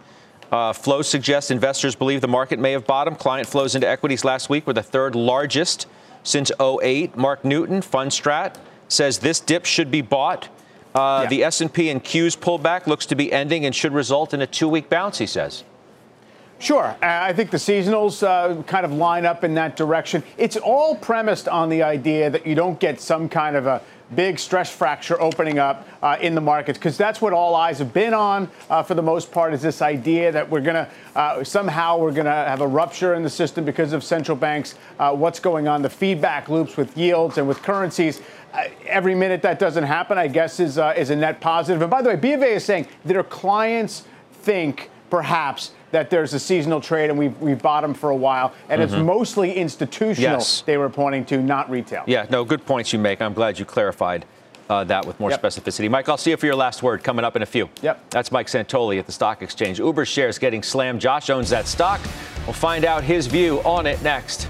Uh, 0.51 0.73
flows 0.73 1.09
suggest 1.09 1.51
investors 1.51 1.95
believe 1.95 2.21
the 2.21 2.29
market 2.29 2.59
may 2.59 2.73
have 2.73 2.87
bottomed. 2.87 3.19
Client 3.19 3.47
flows 3.47 3.75
into 3.75 3.87
equities 3.87 4.25
last 4.25 4.49
week 4.49 4.67
were 4.67 4.73
the 4.73 4.83
third 4.83 5.15
largest 5.15 5.87
since 6.23 6.51
08. 6.61 7.17
Mark 7.17 7.45
Newton, 7.45 7.81
Fundstrat, 7.81 8.57
says 8.89 9.19
this 9.19 9.41
dip 9.41 9.67
should 9.67 9.91
be 9.91 10.01
bought. 10.01 10.49
Uh, 10.97 11.23
yeah. 11.23 11.29
The 11.29 11.45
S&P 11.45 11.91
and 11.91 12.03
Q's 12.03 12.37
pullback 12.37 12.87
looks 12.87 13.05
to 13.07 13.15
be 13.15 13.31
ending 13.31 13.67
and 13.67 13.75
should 13.75 13.93
result 13.93 14.33
in 14.33 14.41
a 14.41 14.47
two-week 14.47 14.89
bounce, 14.89 15.19
he 15.19 15.27
says. 15.27 15.63
Sure. 16.59 16.97
I 17.03 17.35
think 17.35 17.51
the 17.51 17.59
seasonals 17.59 18.27
uh, 18.27 18.63
kind 18.63 18.87
of 18.87 18.93
line 18.93 19.27
up 19.27 19.45
in 19.45 19.53
that 19.55 19.77
direction. 19.77 20.23
It's 20.39 20.57
all 20.57 20.97
premised 20.97 21.49
on 21.49 21.69
the 21.69 21.83
idea 21.83 22.31
that 22.31 22.47
you 22.47 22.55
don't 22.55 22.81
get 22.81 22.99
some 22.99 23.29
kind 23.29 23.57
of 23.57 23.67
a 23.67 23.83
big 24.15 24.39
stress 24.39 24.71
fracture 24.71 25.21
opening 25.21 25.59
up 25.59 25.87
uh, 26.03 26.17
in 26.21 26.35
the 26.35 26.41
markets 26.41 26.79
because 26.79 26.97
that's 26.97 27.21
what 27.21 27.33
all 27.33 27.57
eyes 27.57 27.81
have 27.81 27.93
been 27.93 28.15
on 28.15 28.49
uh, 28.71 28.83
for 28.83 28.95
the 28.95 29.03
most 29.03 29.33
part 29.33 29.53
is 29.53 29.61
this 29.61 29.83
idea 29.83 30.31
that 30.31 30.49
we're 30.49 30.61
going 30.61 30.77
to 30.77 30.89
uh, 31.17 31.43
somehow 31.43 31.99
we're 31.99 32.13
going 32.13 32.25
to 32.25 32.31
have 32.31 32.61
a 32.61 32.67
rupture 32.67 33.15
in 33.15 33.25
the 33.25 33.31
system 33.31 33.65
because 33.65 33.93
of 33.93 34.05
central 34.05 34.37
banks 34.37 34.77
uh, 35.01 35.13
what's 35.13 35.41
going 35.41 35.67
on 35.67 35.83
the 35.83 35.91
feedback 35.91 36.49
loops 36.49 36.77
with 36.77 36.97
yields 36.97 37.37
and 37.37 37.49
with 37.49 37.61
currencies 37.63 38.21
uh, 38.21 38.46
every 38.87 39.15
minute 39.15 39.43
that 39.43 39.59
doesn't 39.59 39.85
happen 39.85 40.19
i 40.19 40.27
guess 40.27 40.61
is 40.61 40.79
uh, 40.79 40.95
is 40.97 41.11
a 41.11 41.17
net 41.17 41.41
positive. 41.41 41.83
and 41.83 41.91
by 41.91 42.03
the 42.03 42.09
way 42.09 42.17
b 42.17 42.33
of 42.33 42.43
a 42.43 42.55
is 42.55 42.65
saying 42.65 42.87
their 43.05 43.23
clients 43.23 44.05
think 44.33 44.91
perhaps 45.11 45.73
that 45.93 46.11
there's 46.11 46.35
a 46.35 46.39
seasonal 46.39 46.81
trade 46.81 47.11
and 47.11 47.19
we've, 47.19 47.39
we've 47.41 47.63
bottomed 47.63 47.97
for 47.99 48.11
a 48.11 48.17
while. 48.17 48.53
And 48.69 48.81
mm-hmm. 48.81 48.95
it's 48.95 49.05
mostly 49.05 49.55
institutional, 49.55 50.39
yes. 50.39 50.63
they 50.63 50.77
were 50.77 50.91
pointing 50.91 51.25
to, 51.27 51.39
not 51.39 51.71
retail. 51.71 52.05
Yeah, 52.07 52.27
no, 52.31 52.45
good 52.45 52.65
points 52.67 52.93
you 52.93 52.99
make. 52.99 53.23
I'm 53.23 53.35
glad 53.35 53.59
you 53.59 53.65
clarified. 53.65 54.27
Uh, 54.69 54.83
that 54.83 55.07
with 55.07 55.21
more 55.21 55.31
yep. 55.31 55.41
specificity. 55.41 55.89
Mike, 55.89 56.09
I'll 56.09 56.17
see 56.17 56.31
you 56.31 56.37
for 56.37 56.47
your 56.47 56.57
last 56.57 56.83
word 56.83 57.05
coming 57.05 57.25
up 57.25 57.37
in 57.37 57.43
a 57.43 57.47
few. 57.47 57.71
Yep. 57.83 58.11
That's 58.11 58.33
Mike 58.33 58.49
Santoli 58.49 58.99
at 58.99 59.07
the 59.07 59.13
stock 59.13 59.41
exchange. 59.41 59.79
Uber 59.79 60.05
shares 60.05 60.41
getting 60.41 60.61
slammed. 60.61 61.01
Josh 61.01 61.31
owns 61.31 61.51
that 61.51 61.69
stock. 61.69 62.01
We'll 62.47 62.53
find 62.53 62.85
out 62.85 63.05
his 63.05 63.29
view 63.29 63.61
on 63.61 63.87
it 63.87 64.03
next. 64.03 64.49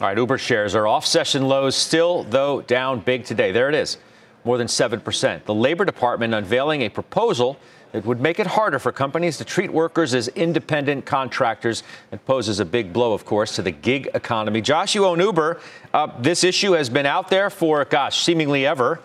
All 0.00 0.08
right, 0.08 0.16
Uber 0.16 0.38
shares 0.38 0.74
are 0.74 0.86
off 0.86 1.04
session 1.04 1.48
lows, 1.48 1.76
still, 1.76 2.24
though, 2.24 2.62
down 2.62 3.00
big 3.00 3.24
today. 3.24 3.52
There 3.52 3.68
it 3.68 3.74
is 3.74 3.98
more 4.44 4.58
than 4.58 4.66
7%. 4.66 5.44
The 5.44 5.54
Labor 5.54 5.84
Department 5.84 6.34
unveiling 6.34 6.82
a 6.82 6.88
proposal 6.88 7.56
that 7.92 8.04
would 8.06 8.20
make 8.20 8.40
it 8.40 8.46
harder 8.46 8.78
for 8.78 8.90
companies 8.90 9.36
to 9.36 9.44
treat 9.44 9.70
workers 9.70 10.14
as 10.14 10.28
independent 10.28 11.04
contractors. 11.04 11.82
It 12.10 12.24
poses 12.26 12.58
a 12.58 12.64
big 12.64 12.92
blow, 12.92 13.12
of 13.12 13.24
course, 13.24 13.54
to 13.56 13.62
the 13.62 13.70
gig 13.70 14.08
economy. 14.14 14.62
Josh, 14.62 14.94
you 14.94 15.04
own 15.04 15.20
Uber. 15.20 15.60
Uh, 15.92 16.08
this 16.18 16.42
issue 16.42 16.72
has 16.72 16.88
been 16.88 17.06
out 17.06 17.28
there 17.28 17.50
for, 17.50 17.84
gosh, 17.84 18.24
seemingly 18.24 18.66
ever. 18.66 19.00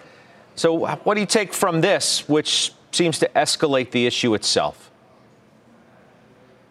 So, 0.55 0.87
what 0.95 1.13
do 1.13 1.19
you 1.19 1.27
take 1.27 1.53
from 1.53 1.81
this, 1.81 2.27
which 2.27 2.73
seems 2.91 3.19
to 3.19 3.29
escalate 3.35 3.91
the 3.91 4.07
issue 4.07 4.33
itself? 4.33 4.89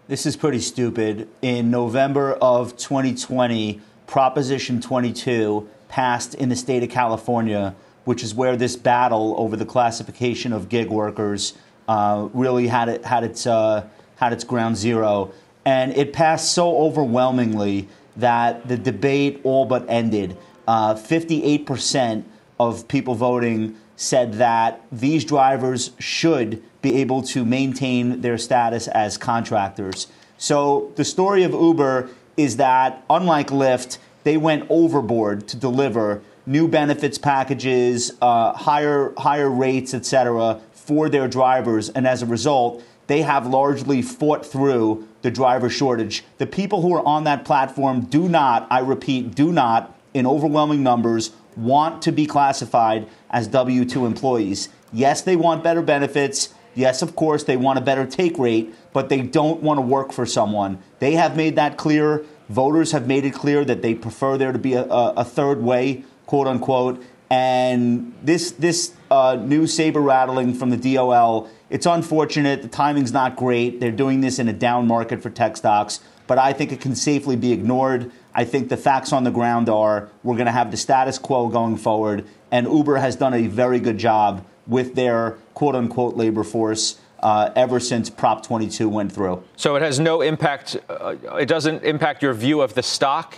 This 0.09 0.25
is 0.25 0.37
pretty 0.37 0.61
stupid. 0.61 1.29
In 1.43 1.71
November 1.71 2.33
of 2.35 2.77
2020, 2.77 3.81
Proposition 4.07 4.81
22 4.81 5.69
passed 5.89 6.35
in 6.35 6.49
the 6.49 6.57
state 6.57 6.83
of 6.83 6.91
California 6.91 7.75
which 8.07 8.23
is 8.23 8.35
where 8.35 8.57
this 8.57 8.77
battle 8.77 9.35
over 9.37 9.57
the 9.57 9.67
classification 9.67 10.53
of 10.53 10.69
gig 10.69 10.89
workers 10.89 11.55
uh, 11.89 12.29
really 12.33 12.69
had 12.69 12.89
it 12.89 13.05
had 13.05 13.23
its 13.25 13.47
uh, 13.47 13.87
had 14.17 14.33
its 14.33 14.45
ground 14.45 14.77
zero, 14.77 15.33
and 15.67 15.93
it 15.95 16.13
passed 16.13 16.53
so 16.53 16.79
overwhelmingly 16.79 17.87
that 18.17 18.67
the 18.67 18.79
debate 18.79 19.41
all 19.45 19.67
but 19.67 19.85
ended. 19.89 20.37
Uh, 20.67 20.95
fifty-eight 20.95 21.67
percent 21.67 22.25
of 22.59 22.89
people 22.89 23.15
voting 23.15 23.77
said 23.97 24.35
that 24.35 24.81
these 24.93 25.25
drivers 25.25 25.91
should 25.99 26.63
be 26.83 26.97
able 26.97 27.23
to 27.23 27.45
maintain 27.45 28.21
their 28.21 28.39
status 28.39 28.89
as 28.89 29.19
contractors. 29.19 30.07
So 30.39 30.93
the 30.97 31.05
story 31.05 31.43
of 31.43 31.53
Uber 31.53 32.09
is 32.37 32.57
that, 32.57 33.05
unlike 33.09 33.49
Lyft, 33.49 33.99
they 34.25 34.37
went 34.37 34.67
overboard 34.71 35.47
to 35.49 35.57
deliver 35.57 36.23
new 36.47 36.69
benefits 36.69 37.19
packages, 37.19 38.13
uh, 38.23 38.53
higher 38.53 39.13
higher 39.19 39.51
rates, 39.51 39.95
et 39.95 40.07
cetera, 40.07 40.61
for 40.73 41.09
their 41.09 41.27
drivers, 41.27 41.89
and 41.91 42.07
as 42.07 42.23
a 42.23 42.27
result, 42.27 42.83
they 43.09 43.23
have 43.23 43.47
largely 43.47 44.03
fought 44.03 44.45
through 44.45 45.07
the 45.23 45.31
driver 45.31 45.69
shortage. 45.69 46.25
The 46.39 46.47
people 46.47 46.83
who 46.83 46.95
are 46.95 47.07
on 47.07 47.25
that 47.25 47.45
platform 47.45 48.03
do 48.03 48.29
not, 48.29 48.67
I 48.71 48.81
repeat, 48.81 49.35
do 49.35 49.53
not, 49.53 49.97
in 50.15 50.27
overwhelming 50.27 50.83
numbers, 50.83 51.33
want 51.57 52.03
to 52.03 52.13
be 52.13 52.27
classified 52.27 53.09
as 53.31 53.49
W 53.49 53.85
2 53.85 54.07
employees. 54.07 54.69
Yes, 54.93 55.23
they 55.23 55.37
want 55.37 55.65
better 55.65 55.83
benefits. 55.83 56.55
Yes, 56.77 57.01
of 57.01 57.17
course, 57.17 57.43
they 57.43 57.57
want 57.57 57.79
a 57.79 57.83
better 57.83 58.07
take 58.07 58.39
rate, 58.39 58.73
but 58.93 59.09
they 59.09 59.23
don't 59.23 59.63
want 59.63 59.79
to 59.79 59.83
work 59.83 60.13
for 60.13 60.27
someone. 60.27 60.79
They 60.99 61.13
have 61.13 61.35
made 61.35 61.57
that 61.57 61.79
clear. 61.79 62.25
Voters 62.51 62.93
have 62.93 63.09
made 63.09 63.25
it 63.25 63.33
clear 63.33 63.65
that 63.65 63.81
they 63.83 63.95
prefer 63.95 64.37
there 64.37 64.53
to 64.53 64.59
be 64.59 64.75
a, 64.75 64.85
a, 64.85 65.25
third 65.25 65.63
way 65.63 66.05
quote 66.27 66.47
unquote. 66.47 67.03
And 67.31 68.15
this 68.23 68.53
this 68.53 68.93
uh, 69.11 69.37
new 69.41 69.67
saber 69.67 70.01
rattling 70.01 70.55
from 70.55 70.71
the 70.71 70.77
DOL, 70.77 71.49
it's 71.71 71.87
unfortunate. 71.87 72.63
The 72.63 72.69
timing's 72.69 73.13
not 73.13 73.37
great. 73.37 73.81
They're 73.81 73.91
doing 73.91 74.21
this 74.21 74.39
in 74.39 74.47
a 74.47 74.53
down 74.53 74.87
market 74.87 75.23
for 75.23 75.31
tech 75.31 75.57
stocks, 75.57 76.01
but 76.27 76.39
I 76.39 76.53
think 76.53 76.71
it 76.73 76.81
can 76.81 76.95
safely 76.95 77.35
be 77.35 77.53
ignored. 77.53 78.13
I 78.35 78.45
think 78.45 78.69
the 78.69 78.77
facts 78.77 79.13
on 79.13 79.25
the 79.25 79.31
ground 79.31 79.69
are 79.69 80.11
we're 80.23 80.37
going 80.37 80.47
to 80.47 80.53
have 80.53 80.71
the 80.71 80.77
status 80.77 81.19
quo 81.19 81.49
going 81.49 81.79
forward, 81.79 82.27
and 82.53 82.67
Uber 82.69 82.97
has 82.97 83.17
done 83.17 83.35
a 83.35 83.47
very 83.47 83.81
good 83.81 83.99
job 83.99 84.45
with 84.67 84.95
their 84.95 85.39
quote 85.55 85.75
unquote 85.75 86.17
labor 86.17 86.45
force. 86.45 87.01
Uh, 87.19 87.51
ever 87.57 87.81
since 87.81 88.11
Prop 88.11 88.45
22 88.45 88.91
went 88.91 89.11
through. 89.11 89.43
So 89.57 89.75
it 89.75 89.83
has 89.83 89.99
no 89.99 90.21
impact. 90.21 90.77
Uh, 90.89 91.17
it 91.41 91.47
doesn't 91.47 91.83
impact 91.83 92.23
your 92.23 92.35
view 92.35 92.61
of 92.61 92.75
the 92.75 92.83
stock 92.83 93.37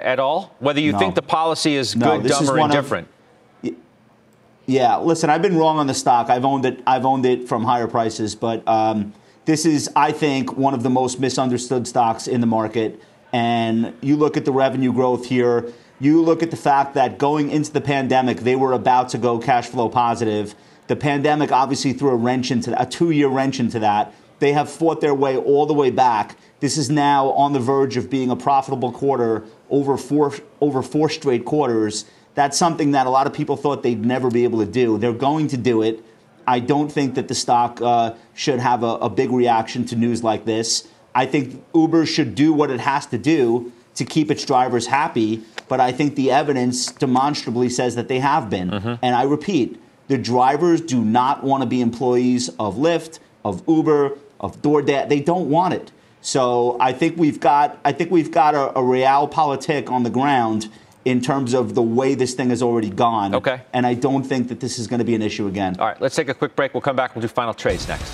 at 0.00 0.18
all? 0.18 0.54
Whether 0.60 0.80
you 0.80 0.92
no. 0.92 0.98
think 0.98 1.14
the 1.14 1.22
policy 1.22 1.76
is 1.76 1.96
no, 1.96 2.20
good, 2.20 2.28
dumb, 2.28 2.48
or 2.48 2.58
indifferent? 2.60 3.08
Of, 3.62 3.74
yeah, 4.66 4.96
listen, 4.96 5.30
I've 5.30 5.42
been 5.42 5.56
wrong 5.56 5.78
on 5.78 5.86
the 5.86 5.94
stock. 5.94 6.30
I've 6.30 6.44
owned 6.44 6.64
it. 6.64 6.80
I've 6.86 7.04
owned 7.04 7.26
it 7.26 7.48
from 7.48 7.64
higher 7.64 7.88
prices, 7.88 8.34
but 8.34 8.66
um, 8.68 9.12
this 9.44 9.66
is, 9.66 9.90
I 9.96 10.12
think, 10.12 10.56
one 10.56 10.74
of 10.74 10.82
the 10.82 10.90
most 10.90 11.20
misunderstood 11.20 11.86
stocks 11.86 12.28
in 12.28 12.40
the 12.40 12.46
market. 12.46 13.02
And 13.32 13.94
you 14.00 14.16
look 14.16 14.36
at 14.36 14.44
the 14.44 14.52
revenue 14.52 14.92
growth 14.92 15.26
here. 15.26 15.72
You 16.00 16.22
look 16.22 16.42
at 16.42 16.50
the 16.50 16.56
fact 16.56 16.94
that 16.94 17.18
going 17.18 17.50
into 17.50 17.72
the 17.72 17.80
pandemic, 17.80 18.40
they 18.40 18.56
were 18.56 18.72
about 18.72 19.10
to 19.10 19.18
go 19.18 19.38
cash 19.38 19.68
flow 19.68 19.88
positive. 19.88 20.54
The 20.88 20.96
pandemic 20.96 21.52
obviously 21.52 21.92
threw 21.92 22.10
a 22.10 22.16
wrench 22.16 22.50
into 22.50 22.80
a 22.80 22.86
two-year 22.86 23.28
wrench 23.28 23.60
into 23.60 23.78
that. 23.78 24.12
They 24.40 24.52
have 24.52 24.68
fought 24.68 25.00
their 25.00 25.14
way 25.14 25.36
all 25.36 25.66
the 25.66 25.74
way 25.74 25.90
back. 25.90 26.36
This 26.58 26.76
is 26.76 26.90
now 26.90 27.30
on 27.30 27.52
the 27.52 27.60
verge 27.60 27.96
of 27.96 28.10
being 28.10 28.30
a 28.30 28.36
profitable 28.36 28.90
quarter 28.90 29.44
over 29.70 29.96
four 29.96 30.34
over 30.60 30.82
four 30.82 31.08
straight 31.08 31.44
quarters. 31.44 32.04
That's 32.34 32.58
something 32.58 32.92
that 32.92 33.06
a 33.06 33.10
lot 33.10 33.26
of 33.26 33.32
people 33.32 33.56
thought 33.56 33.82
they'd 33.82 34.04
never 34.04 34.30
be 34.30 34.44
able 34.44 34.58
to 34.58 34.70
do. 34.70 34.98
They're 34.98 35.12
going 35.12 35.48
to 35.48 35.56
do 35.56 35.82
it. 35.82 36.04
I 36.46 36.58
don't 36.58 36.90
think 36.90 37.14
that 37.14 37.28
the 37.28 37.34
stock 37.34 37.80
uh, 37.80 38.14
should 38.34 38.58
have 38.58 38.82
a, 38.82 38.94
a 38.96 39.08
big 39.08 39.30
reaction 39.30 39.84
to 39.86 39.96
news 39.96 40.24
like 40.24 40.44
this. 40.44 40.88
I 41.14 41.26
think 41.26 41.62
Uber 41.74 42.06
should 42.06 42.34
do 42.34 42.52
what 42.52 42.70
it 42.70 42.80
has 42.80 43.06
to 43.06 43.18
do 43.18 43.72
to 43.94 44.04
keep 44.04 44.30
its 44.30 44.44
drivers 44.44 44.86
happy, 44.86 45.42
but 45.68 45.80
I 45.80 45.92
think 45.92 46.16
the 46.16 46.30
evidence 46.30 46.86
demonstrably 46.86 47.68
says 47.68 47.94
that 47.94 48.08
they 48.08 48.20
have 48.20 48.48
been. 48.50 48.70
Mm-hmm. 48.70 48.94
And 49.02 49.14
I 49.14 49.22
repeat, 49.24 49.80
the 50.08 50.18
drivers 50.18 50.80
do 50.80 51.02
not 51.02 51.44
want 51.44 51.62
to 51.62 51.68
be 51.68 51.80
employees 51.80 52.48
of 52.58 52.76
Lyft, 52.76 53.18
of 53.44 53.62
Uber, 53.68 54.18
of 54.40 54.60
DoorDash. 54.62 55.08
They 55.08 55.20
don't 55.20 55.48
want 55.48 55.74
it. 55.74 55.92
So 56.20 56.76
I 56.80 56.92
think 56.92 57.16
we've 57.16 57.40
got 57.40 57.78
I 57.84 57.92
think 57.92 58.10
we've 58.10 58.30
got 58.30 58.54
a, 58.54 58.70
a 58.78 58.82
realpolitik 58.82 59.90
on 59.90 60.04
the 60.04 60.10
ground 60.10 60.70
in 61.04 61.20
terms 61.20 61.52
of 61.52 61.74
the 61.74 61.82
way 61.82 62.14
this 62.14 62.34
thing 62.34 62.50
has 62.50 62.62
already 62.62 62.90
gone. 62.90 63.34
Okay. 63.34 63.60
And 63.72 63.86
I 63.86 63.94
don't 63.94 64.22
think 64.22 64.48
that 64.48 64.60
this 64.60 64.78
is 64.78 64.86
going 64.86 64.98
to 64.98 65.04
be 65.04 65.16
an 65.16 65.22
issue 65.22 65.48
again. 65.48 65.76
All 65.80 65.86
right, 65.86 66.00
let's 66.00 66.14
take 66.14 66.28
a 66.28 66.34
quick 66.34 66.54
break. 66.54 66.74
We'll 66.74 66.80
come 66.80 66.96
back. 66.96 67.14
We'll 67.14 67.22
do 67.22 67.28
final 67.28 67.54
trades 67.54 67.88
next. 67.88 68.12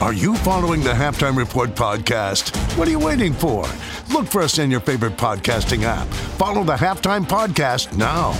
Are 0.00 0.12
you 0.12 0.36
following 0.36 0.80
the 0.80 0.92
Halftime 0.92 1.36
Report 1.36 1.70
podcast? 1.70 2.54
What 2.78 2.86
are 2.86 2.90
you 2.92 3.00
waiting 3.00 3.32
for? 3.32 3.64
Look 4.12 4.28
for 4.28 4.42
us 4.42 4.60
in 4.60 4.70
your 4.70 4.78
favorite 4.78 5.16
podcasting 5.16 5.82
app. 5.82 6.06
Follow 6.38 6.62
the 6.62 6.76
Halftime 6.76 7.26
Podcast 7.26 7.96
now. 7.96 8.32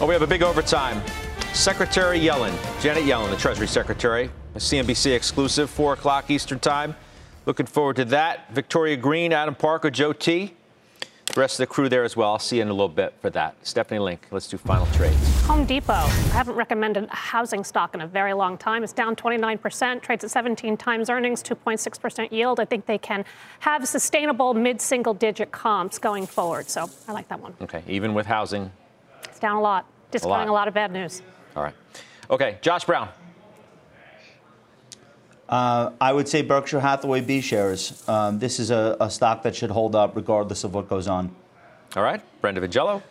Oh, 0.00 0.06
we 0.06 0.14
have 0.14 0.22
a 0.22 0.26
big 0.26 0.42
overtime. 0.42 1.02
Secretary 1.52 2.18
Yellen, 2.18 2.54
Janet 2.80 3.04
Yellen, 3.04 3.28
the 3.28 3.36
Treasury 3.36 3.68
Secretary, 3.68 4.30
a 4.54 4.58
CNBC 4.58 5.14
exclusive, 5.14 5.68
4 5.68 5.92
o'clock 5.92 6.30
Eastern 6.30 6.58
Time. 6.58 6.96
Looking 7.44 7.66
forward 7.66 7.96
to 7.96 8.06
that. 8.06 8.50
Victoria 8.54 8.96
Greene, 8.96 9.34
Adam 9.34 9.54
Parker, 9.54 9.90
Joe 9.90 10.14
T. 10.14 10.55
The 11.36 11.40
rest 11.40 11.60
of 11.60 11.68
the 11.68 11.74
crew 11.74 11.90
there 11.90 12.02
as 12.02 12.16
well. 12.16 12.32
I'll 12.32 12.38
see 12.38 12.56
you 12.56 12.62
in 12.62 12.68
a 12.68 12.72
little 12.72 12.88
bit 12.88 13.12
for 13.20 13.28
that. 13.28 13.56
Stephanie 13.60 14.00
Link, 14.00 14.26
let's 14.30 14.48
do 14.48 14.56
final 14.56 14.86
trades. 14.86 15.42
Home 15.42 15.66
Depot. 15.66 15.92
I 15.92 16.08
haven't 16.32 16.54
recommended 16.54 17.04
a 17.04 17.14
housing 17.14 17.62
stock 17.62 17.94
in 17.94 18.00
a 18.00 18.06
very 18.06 18.32
long 18.32 18.56
time. 18.56 18.82
It's 18.82 18.94
down 18.94 19.14
29%, 19.14 20.00
trades 20.00 20.24
at 20.24 20.30
17 20.30 20.78
times 20.78 21.10
earnings, 21.10 21.42
2.6% 21.42 22.32
yield. 22.32 22.58
I 22.58 22.64
think 22.64 22.86
they 22.86 22.96
can 22.96 23.22
have 23.60 23.86
sustainable 23.86 24.54
mid 24.54 24.80
single 24.80 25.12
digit 25.12 25.52
comps 25.52 25.98
going 25.98 26.26
forward. 26.26 26.70
So 26.70 26.88
I 27.06 27.12
like 27.12 27.28
that 27.28 27.40
one. 27.40 27.52
Okay, 27.60 27.82
even 27.86 28.14
with 28.14 28.24
housing. 28.24 28.72
It's 29.24 29.38
down 29.38 29.56
a 29.56 29.60
lot, 29.60 29.84
discounting 30.10 30.48
lot. 30.48 30.52
a 30.52 30.52
lot 30.52 30.68
of 30.68 30.72
bad 30.72 30.90
news. 30.90 31.20
All 31.54 31.62
right. 31.62 31.74
Okay, 32.30 32.56
Josh 32.62 32.86
Brown. 32.86 33.10
Uh, 35.48 35.90
I 36.00 36.12
would 36.12 36.28
say 36.28 36.42
Berkshire 36.42 36.80
Hathaway 36.80 37.20
B 37.20 37.40
shares. 37.40 38.02
Um, 38.08 38.38
this 38.38 38.58
is 38.58 38.70
a, 38.70 38.96
a 39.00 39.10
stock 39.10 39.42
that 39.44 39.54
should 39.54 39.70
hold 39.70 39.94
up 39.94 40.16
regardless 40.16 40.64
of 40.64 40.74
what 40.74 40.88
goes 40.88 41.06
on. 41.06 41.34
All 41.94 42.02
right, 42.02 42.20
Brenda 42.40 42.60
Vingiello. 42.60 43.02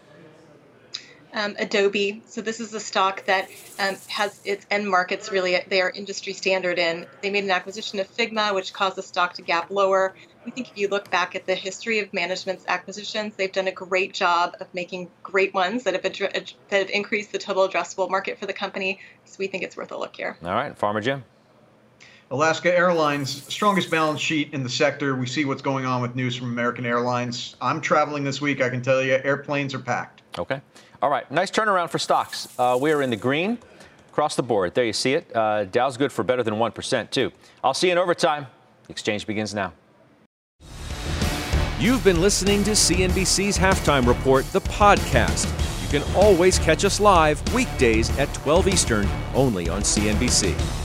um, 1.33 1.55
Adobe. 1.57 2.21
So 2.27 2.41
this 2.41 2.59
is 2.59 2.73
a 2.73 2.79
stock 2.79 3.25
that 3.25 3.49
um, 3.79 3.95
has 4.07 4.39
its 4.43 4.65
end 4.69 4.89
markets 4.89 5.31
really 5.31 5.57
they 5.67 5.81
are 5.81 5.89
industry 5.89 6.33
standard 6.33 6.77
in. 6.77 7.05
They 7.21 7.29
made 7.29 7.43
an 7.45 7.51
acquisition 7.51 7.99
of 7.99 8.13
Figma, 8.13 8.53
which 8.53 8.73
caused 8.73 8.97
the 8.97 9.03
stock 9.03 9.33
to 9.35 9.41
gap 9.41 9.69
lower. 9.71 10.13
We 10.45 10.51
think 10.51 10.71
if 10.71 10.77
you 10.77 10.87
look 10.89 11.09
back 11.09 11.35
at 11.35 11.45
the 11.45 11.55
history 11.55 11.99
of 11.99 12.13
management's 12.13 12.65
acquisitions, 12.67 13.35
they've 13.35 13.51
done 13.51 13.67
a 13.67 13.71
great 13.71 14.13
job 14.13 14.55
of 14.59 14.67
making 14.73 15.09
great 15.23 15.53
ones 15.53 15.83
that 15.83 15.93
have 15.93 16.03
addre- 16.03 16.53
that 16.69 16.79
have 16.79 16.89
increased 16.89 17.31
the 17.31 17.39
total 17.39 17.67
addressable 17.67 18.09
market 18.09 18.37
for 18.39 18.45
the 18.45 18.53
company. 18.53 18.99
So 19.23 19.37
we 19.39 19.47
think 19.47 19.63
it's 19.63 19.75
worth 19.75 19.91
a 19.91 19.97
look 19.97 20.15
here. 20.15 20.37
All 20.43 20.53
right, 20.53 20.77
Farmer 20.77 21.01
Jim. 21.01 21.23
Alaska 22.31 22.75
Airlines, 22.75 23.43
strongest 23.53 23.91
balance 23.91 24.19
sheet 24.19 24.51
in 24.53 24.63
the 24.63 24.69
sector. 24.69 25.15
We 25.15 25.27
see 25.27 25.45
what's 25.45 25.61
going 25.61 25.85
on 25.85 26.01
with 26.01 26.15
news 26.15 26.35
from 26.35 26.49
American 26.49 26.85
Airlines. 26.85 27.55
I'm 27.61 27.79
traveling 27.79 28.23
this 28.23 28.41
week. 28.41 28.61
I 28.61 28.69
can 28.69 28.81
tell 28.81 29.01
you, 29.01 29.13
airplanes 29.23 29.75
are 29.75 29.79
packed. 29.79 30.23
Okay. 30.39 30.59
All 31.01 31.09
right. 31.09 31.29
Nice 31.31 31.51
turnaround 31.51 31.89
for 31.89 31.99
stocks. 31.99 32.47
Uh, 32.57 32.77
we 32.81 32.91
are 32.91 33.03
in 33.03 33.11
the 33.11 33.15
green 33.15 33.59
across 34.09 34.35
the 34.35 34.43
board. 34.43 34.73
There 34.73 34.85
you 34.85 34.93
see 34.93 35.13
it. 35.13 35.33
Uh, 35.35 35.65
Dow's 35.65 35.97
good 35.97 36.11
for 36.11 36.23
better 36.23 36.41
than 36.41 36.55
1%, 36.55 37.11
too. 37.11 37.31
I'll 37.63 37.75
see 37.75 37.87
you 37.87 37.91
in 37.93 37.99
overtime. 37.99 38.47
The 38.87 38.91
exchange 38.91 39.27
begins 39.27 39.53
now. 39.53 39.73
You've 41.79 42.03
been 42.03 42.21
listening 42.21 42.63
to 42.63 42.71
CNBC's 42.71 43.57
Halftime 43.57 44.07
Report, 44.07 44.45
the 44.51 44.61
podcast. 44.61 45.45
You 45.83 45.99
can 45.99 46.15
always 46.15 46.57
catch 46.57 46.85
us 46.85 46.99
live 46.99 47.53
weekdays 47.53 48.17
at 48.17 48.33
12 48.33 48.69
Eastern, 48.69 49.07
only 49.35 49.69
on 49.69 49.81
CNBC. 49.81 50.84